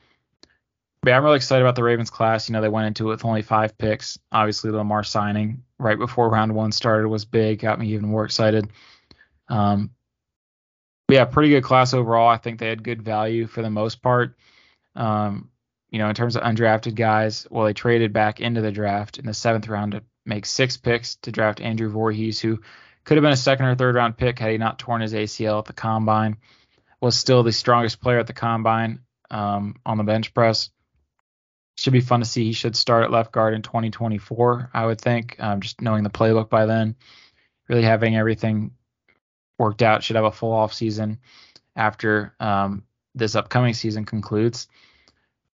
[1.03, 2.49] but I'm really excited about the Ravens class.
[2.49, 4.19] You know, they went into it with only five picks.
[4.31, 8.71] Obviously, Lamar signing right before round one started was big, got me even more excited.
[9.49, 9.91] Um,
[11.11, 12.29] yeah, pretty good class overall.
[12.29, 14.37] I think they had good value for the most part.
[14.95, 15.51] Um,
[15.91, 19.27] you know, in terms of undrafted guys, well, they traded back into the draft in
[19.27, 22.61] the seventh round to make six picks to draft Andrew Voorhees, who
[23.05, 25.59] could have been a second or third round pick had he not torn his ACL
[25.59, 26.37] at the combine.
[27.01, 29.01] Was still the strongest player at the combine
[29.31, 30.71] um, on the bench press.
[31.77, 32.45] Should be fun to see.
[32.45, 35.37] He should start at left guard in 2024, I would think.
[35.39, 36.95] Um, just knowing the playbook by then,
[37.69, 38.73] really having everything
[39.61, 40.03] worked out.
[40.03, 41.19] Should have a full off season
[41.77, 42.83] after um,
[43.15, 44.67] this upcoming season concludes.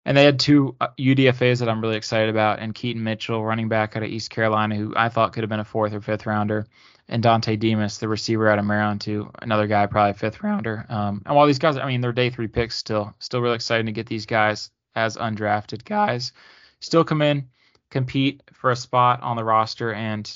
[0.04, 3.68] And they had two UDFA's uh, that I'm really excited about, and Keaton Mitchell, running
[3.68, 6.26] back out of East Carolina, who I thought could have been a fourth or fifth
[6.26, 6.66] rounder,
[7.08, 10.84] and Dontay Demus, the receiver out of Maryland, too, another guy probably fifth rounder.
[10.90, 13.86] Um, and while these guys, I mean, they're day three picks still, still really exciting
[13.86, 16.32] to get these guys as undrafted guys,
[16.80, 17.48] still come in,
[17.88, 20.30] compete for a spot on the roster, and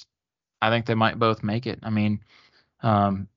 [0.63, 1.81] I think they might both make it.
[1.83, 2.21] I mean,
[2.83, 3.29] um,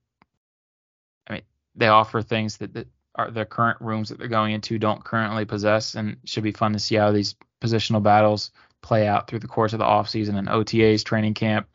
[1.76, 5.46] they offer things that, that are the current rooms that they're going into don't currently
[5.46, 9.48] possess, and should be fun to see how these positional battles play out through the
[9.48, 11.68] course of the offseason and OTAs, training camp,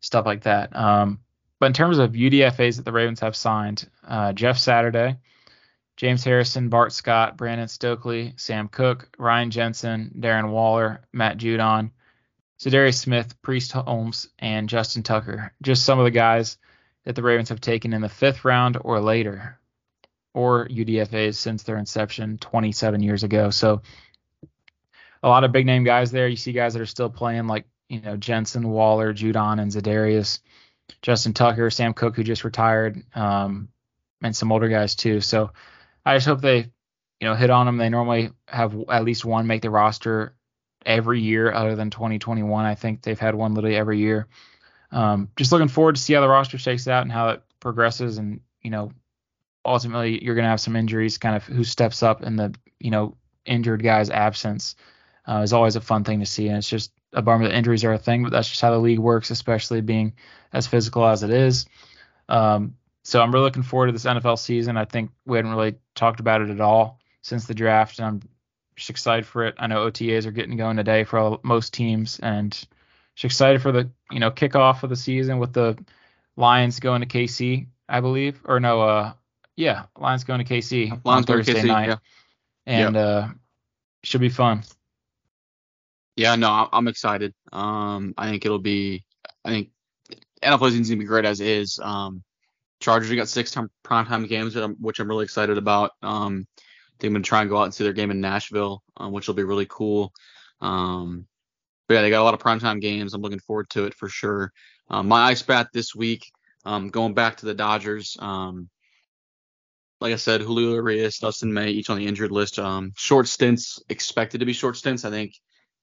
[0.00, 0.74] stuff like that.
[0.74, 1.20] Um,
[1.58, 5.16] but in terms of UDFA's that the Ravens have signed, uh, Jeff Saturday,
[5.96, 11.90] James Harrison, Bart Scott, Brandon Stokley, Sam Cook, Ryan Jensen, Darren Waller, Matt Judon,
[12.60, 15.52] Za'Darius Smith, Priest Holmes, and Justin Tucker.
[15.60, 16.56] Just some of the guys
[17.08, 19.58] that the Ravens have taken in the fifth round or later
[20.34, 23.48] or UDFAs since their inception 27 years ago.
[23.48, 23.80] So
[25.22, 26.28] a lot of big name guys there.
[26.28, 30.40] You see guys that are still playing like, you know, Jensen, Waller, Judon, and Za'Darius,
[31.00, 33.70] Justin Tucker, Sam Cook who just retired, um,
[34.20, 35.22] and some older guys too.
[35.22, 35.52] So
[36.04, 37.78] I just hope they, you know, hit on them.
[37.78, 40.34] They normally have at least one make the roster
[40.84, 42.66] every year other than 2021.
[42.66, 44.26] I think they've had one literally every year.
[44.90, 48.18] Um, just looking forward to see how the roster shakes out and how it progresses
[48.18, 48.92] and, you know,
[49.68, 51.18] ultimately you're going to have some injuries.
[51.18, 54.74] Kind of who steps up in the you know injured guy's absence
[55.26, 57.84] uh, is always a fun thing to see, and it's just a bummer that injuries
[57.84, 60.14] are a thing, but that's just how the league works, especially being
[60.52, 61.66] as physical as it is.
[62.28, 64.76] Um, so I'm really looking forward to this NFL season.
[64.76, 68.22] I think we hadn't really talked about it at all since the draft, and I'm
[68.76, 69.54] just excited for it.
[69.58, 72.58] I know OTAs are getting going today for all, most teams, and
[73.18, 75.76] just excited for the you know kickoff of the season with the
[76.36, 79.12] Lions going to KC, I believe, or no, uh,
[79.56, 81.96] yeah, Lions going to KC Lions on Thursday KC, night, yeah.
[82.66, 83.04] and yep.
[83.04, 83.28] uh,
[84.04, 84.62] should be fun.
[86.14, 87.34] Yeah, no, I'm excited.
[87.52, 89.04] Um, I think it'll be.
[89.44, 89.70] I think
[90.40, 91.80] NFL season's gonna be great as is.
[91.82, 92.22] Um,
[92.80, 95.90] Chargers, we got six time primetime games, which I'm, which I'm really excited about.
[96.02, 98.84] Um, I think I'm gonna try and go out and see their game in Nashville,
[98.96, 100.12] um, which will be really cool.
[100.60, 101.26] Um,
[101.88, 103.14] but yeah, they got a lot of primetime games.
[103.14, 104.52] I'm looking forward to it for sure.
[104.90, 106.30] Um, my ice bat this week,
[106.64, 108.16] um, going back to the Dodgers.
[108.20, 108.68] Um,
[110.00, 112.58] like I said, Julio Urias, Dustin May, each on the injured list.
[112.58, 115.04] Um, short stints expected to be short stints.
[115.04, 115.32] I think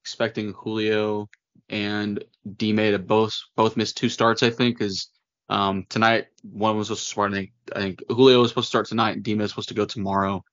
[0.04, 1.28] expecting Julio
[1.70, 2.24] and
[2.56, 4.44] D May to both both miss two starts.
[4.44, 5.10] I think is
[5.50, 7.34] um, tonight one was supposed to start.
[7.34, 9.70] I think, I think Julio was supposed to start tonight, and D May is supposed
[9.70, 10.44] to go tomorrow.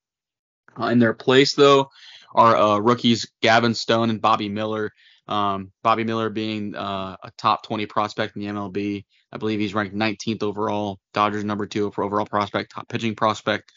[0.79, 1.89] Uh, in their place though
[2.33, 4.91] are uh, rookies Gavin Stone and Bobby Miller.
[5.27, 9.05] Um, Bobby Miller being uh, a top 20 prospect in the MLB.
[9.31, 10.99] I believe he's ranked 19th overall.
[11.13, 13.71] Dodgers number two for overall prospect, top pitching prospect.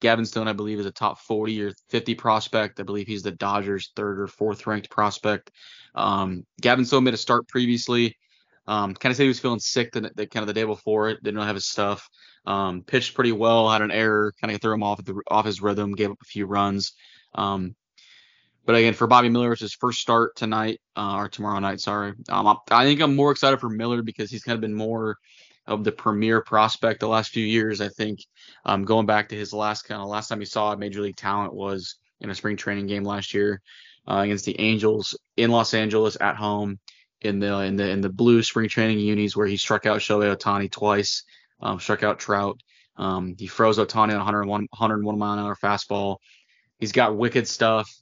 [0.00, 2.80] Gavin Stone, I believe, is a top 40 or 50 prospect.
[2.80, 5.52] I believe he's the Dodgers' third or fourth ranked prospect.
[5.94, 8.16] Um, Gavin Stone made a start previously.
[8.66, 11.08] Um, kind of said he was feeling sick the, the, kind of the day before.
[11.08, 12.08] It didn't really have his stuff.
[12.46, 13.70] Um, pitched pretty well.
[13.70, 15.92] Had an error, kind of threw him off the, off his rhythm.
[15.92, 16.92] Gave up a few runs.
[17.34, 17.76] Um,
[18.64, 21.80] but again, for Bobby Miller, it's his first start tonight uh, or tomorrow night.
[21.80, 22.12] Sorry.
[22.28, 25.18] Um, I think I'm more excited for Miller because he's kind of been more
[25.66, 27.80] of the premier prospect the last few years.
[27.80, 28.20] I think
[28.64, 31.16] um, going back to his last kind of last time he saw a Major League
[31.16, 33.60] talent was in a spring training game last year
[34.08, 36.78] uh, against the Angels in Los Angeles at home
[37.20, 40.34] in the in the in the blue spring training unis where he struck out Shohei
[40.34, 41.24] Ohtani twice,
[41.60, 42.60] um, struck out Trout.
[42.96, 46.16] Um, he froze Ohtani on 101 101 mile an hour fastball.
[46.78, 47.92] He's got wicked stuff.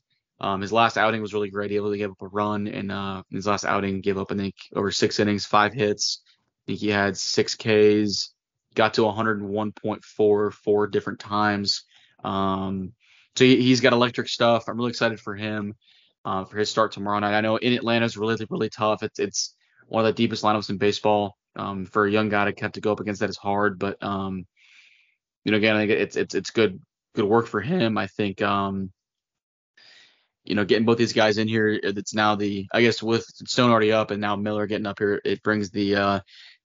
[0.40, 1.70] Um, his last outing was really great.
[1.70, 4.36] He able to give up a run, and uh, his last outing gave up I
[4.36, 6.22] think over six innings, five hits.
[6.26, 8.32] I think he had six Ks,
[8.74, 11.84] got to 101.4 four different times.
[12.24, 12.92] Um,
[13.36, 14.64] so he, has got electric stuff.
[14.66, 15.74] I'm really excited for him
[16.24, 17.36] uh, for his start tomorrow night.
[17.36, 19.02] I know in Atlanta is really really tough.
[19.02, 19.54] It's it's
[19.86, 21.36] one of the deepest lineups in baseball.
[21.56, 24.00] Um, for a young guy to have to go up against that is hard, but
[24.02, 24.46] um,
[25.44, 26.80] you know again I think it's it's it's good
[27.14, 27.98] good work for him.
[27.98, 28.92] I think um,
[30.50, 33.70] you know, getting both these guys in here, it's now the, I guess with Stone
[33.70, 36.20] already up and now Miller getting up here, it brings the uh,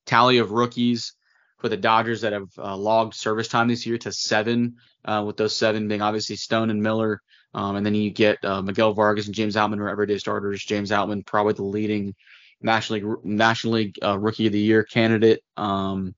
[0.07, 1.13] tally of rookies
[1.59, 5.37] for the Dodgers that have uh, logged service time this year to seven, uh, with
[5.37, 7.21] those seven being obviously Stone and Miller.
[7.53, 10.65] Um, and then you get uh, Miguel Vargas and James Outman are everyday starters.
[10.65, 12.15] James Outman probably the leading
[12.61, 15.43] nationally National League uh, Rookie of the Year candidate.
[15.57, 16.15] Um,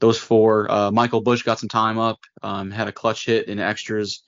[0.00, 0.72] those four.
[0.72, 4.22] Uh, Michael Busch got some time up, um, had a clutch hit in extras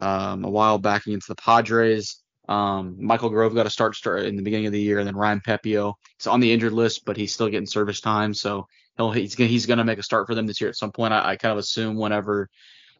[0.00, 2.22] um, a while back against the Padres.
[2.48, 5.16] Um, Michael Grove got a start start in the beginning of the year, and then
[5.16, 5.94] Ryan Pepiot.
[6.18, 8.66] He's on the injured list, but he's still getting service time, so
[8.96, 10.92] he'll he's gonna, he's going to make a start for them this year at some
[10.92, 11.12] point.
[11.12, 12.48] I, I kind of assume whenever,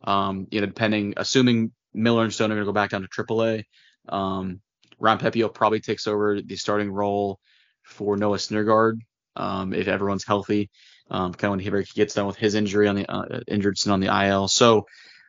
[0.04, 3.08] um, you know, depending, assuming Miller and Stone are going to go back down to
[3.08, 3.64] AAA.
[4.08, 4.60] Um,
[4.98, 7.38] Ryan Pepiot probably takes over the starting role
[7.82, 8.98] for Noah Syndergaard
[9.36, 10.70] um, if everyone's healthy.
[11.08, 14.00] Um, kind of when he gets done with his injury on the uh, injured on
[14.00, 14.48] the IL.
[14.48, 14.86] So,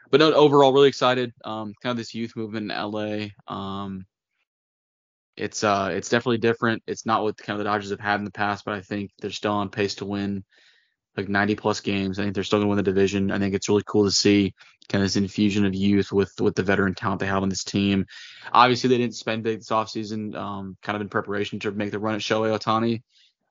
[0.10, 1.34] but no, overall really excited.
[1.44, 3.28] Um, kind of this youth movement in LA.
[3.48, 4.06] Um,
[5.36, 6.84] it's uh, it's definitely different.
[6.88, 9.12] It's not what kind of the Dodgers have had in the past, but I think
[9.20, 10.44] they're still on pace to win
[11.16, 12.20] like 90 plus games.
[12.20, 13.32] I think they're still going to win the division.
[13.32, 14.54] I think it's really cool to see
[14.90, 17.64] kind of this infusion of youth with with the veteran talent they have on this
[17.64, 18.06] team.
[18.52, 22.00] Obviously, they didn't spend big this offseason, um, kind of in preparation to make the
[22.00, 23.02] run at Shohei Ohtani.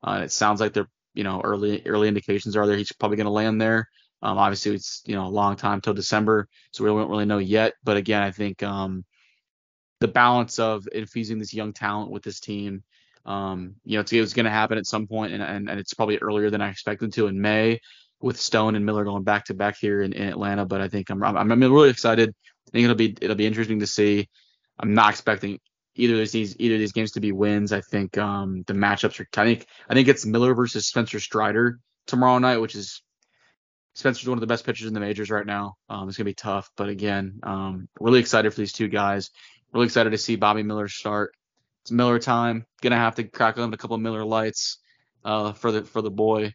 [0.02, 3.26] Uh, it sounds like they're, you know, early early indications are there he's probably going
[3.26, 3.88] to land there.
[4.22, 7.38] Um, obviously, it's you know a long time till December, so we don't really know
[7.38, 7.74] yet.
[7.84, 9.04] But again, I think um,
[10.00, 12.82] the balance of infusing this young talent with this team
[13.26, 15.94] um, you know, it's, it's going to happen at some point, and, and, and it's
[15.94, 17.80] probably earlier than I expected to in May
[18.20, 20.64] with Stone and Miller going back to back here in, in Atlanta.
[20.64, 22.32] But I think I'm, I'm, I'm really excited.
[22.68, 24.28] I think it'll be it'll be interesting to see.
[24.78, 25.58] I'm not expecting
[25.96, 27.72] either of these either of these games to be wins.
[27.72, 29.28] I think um, the matchups are.
[29.40, 33.02] I think I think it's Miller versus Spencer Strider tomorrow night, which is
[33.96, 35.76] Spencer's one of the best pitchers in the majors right now.
[35.88, 39.30] Um, it's gonna be tough, but again, um, really excited for these two guys.
[39.72, 41.34] Really excited to see Bobby Miller start.
[41.82, 42.66] It's Miller time.
[42.82, 44.80] Gonna have to crack on a couple Miller Lites
[45.24, 46.52] uh, for the for the boy.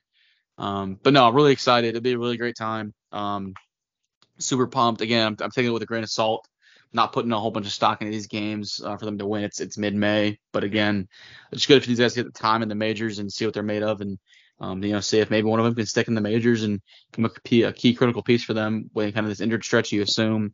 [0.59, 1.89] Um, but no, I'm really excited.
[1.89, 2.93] It'll be a really great time.
[3.11, 3.55] Um,
[4.38, 5.01] super pumped.
[5.01, 6.47] Again, I'm, I'm, taking it with a grain of salt.
[6.93, 9.45] Not putting a whole bunch of stock into these games uh, for them to win.
[9.45, 11.07] It's it's mid-May, but again,
[11.51, 13.55] it's good if these guys to get the time in the majors and see what
[13.55, 14.19] they're made of, and
[14.61, 16.81] um, you know, see if maybe one of them can stick in the majors and
[17.43, 20.53] key, a key critical piece for them when kind of this injured stretch you assume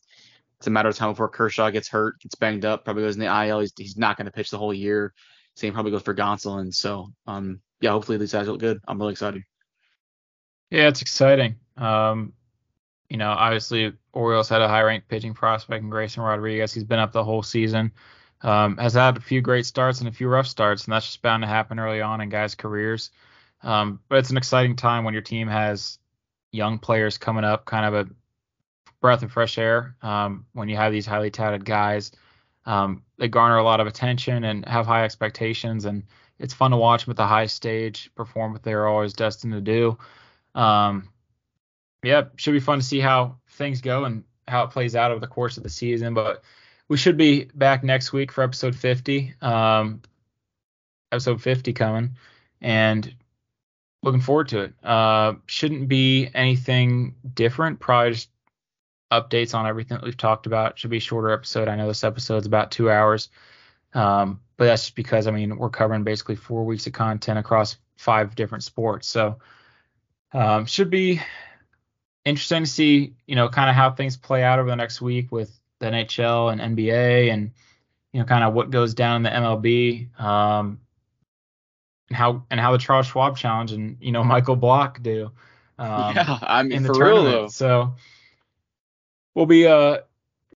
[0.58, 3.22] it's a matter of time before Kershaw gets hurt, gets banged up, probably goes in
[3.22, 3.60] the IL.
[3.60, 5.14] He's, he's not going to pitch the whole year.
[5.56, 6.74] Same probably goes for Gonsolin.
[6.74, 8.80] So, um, yeah, hopefully these guys look good.
[8.88, 9.44] I'm really excited.
[10.72, 11.58] Yeah, it's exciting.
[11.78, 12.34] Um,
[13.10, 16.74] you know, obviously Orioles had a high ranked pitching prospect in Grayson Rodriguez.
[16.74, 17.92] He's been up the whole season.
[18.42, 21.22] Um, has had a few great starts and a few rough starts, and that's just
[21.22, 23.12] bound to happen early on in guys' careers.
[23.62, 26.00] Um, but it's an exciting time when your team has
[26.52, 28.10] young players coming up, kind of a
[29.02, 32.12] breath of fresh air um, when you have these highly touted guys.
[32.66, 36.04] Um, they garner a lot of attention and have high expectations, and
[36.40, 39.62] it's fun to watch them at the high stage perform what they're always destined to
[39.62, 39.98] do.
[40.54, 41.10] Um,
[42.04, 45.20] yeah, should be fun to see how things go and how it plays out over
[45.20, 46.14] the course of the season.
[46.14, 46.44] But
[46.88, 49.34] we should be back next week for episode 50.
[49.42, 50.02] Um,
[51.12, 52.18] episode 50 coming,
[52.62, 53.14] and
[54.04, 54.74] looking forward to it.
[54.84, 57.80] Uh, shouldn't be anything different.
[57.80, 58.30] Probably just
[59.12, 60.78] updates on everything that we've talked about.
[60.80, 61.68] Should be a shorter episode.
[61.68, 63.30] I know this episode's about two hours,
[63.94, 67.78] um, but that's just because I mean we're covering basically four weeks of content across
[67.98, 69.08] five different sports.
[69.08, 69.38] So
[70.34, 71.22] um, should be
[72.26, 75.32] interesting to see, you know, kind of how things play out over the next week
[75.32, 77.52] with the NHL and NBA, and
[78.12, 80.20] you know, kind of what goes down in the MLB.
[80.20, 80.80] Um,
[82.10, 85.32] and how and how the Charles Schwab Challenge and you know Michael Block do.
[85.80, 87.26] Um, yeah, I mean in the tournament.
[87.26, 87.48] real though.
[87.48, 87.96] So
[89.36, 90.00] we'll be uh,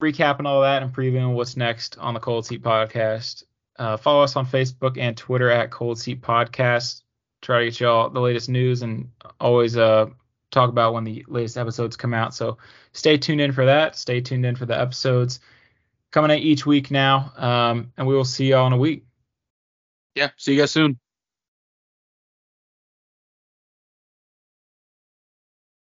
[0.01, 3.45] recapping all that and previewing what's next on the Cold Seat Podcast.
[3.77, 7.03] Uh, follow us on Facebook and Twitter at Cold Seat Podcast.
[7.43, 9.11] Try to get y'all the latest news and
[9.41, 10.07] always uh,
[10.51, 12.35] talk about when the latest episodes come out.
[12.35, 12.59] So
[12.93, 13.97] stay tuned in for that.
[13.97, 15.41] Stay tuned in for the episodes
[16.11, 17.33] coming out each week now.
[17.37, 19.05] Um, and we will see y'all in a week.
[20.15, 20.31] Yeah.
[20.37, 20.99] See you guys soon.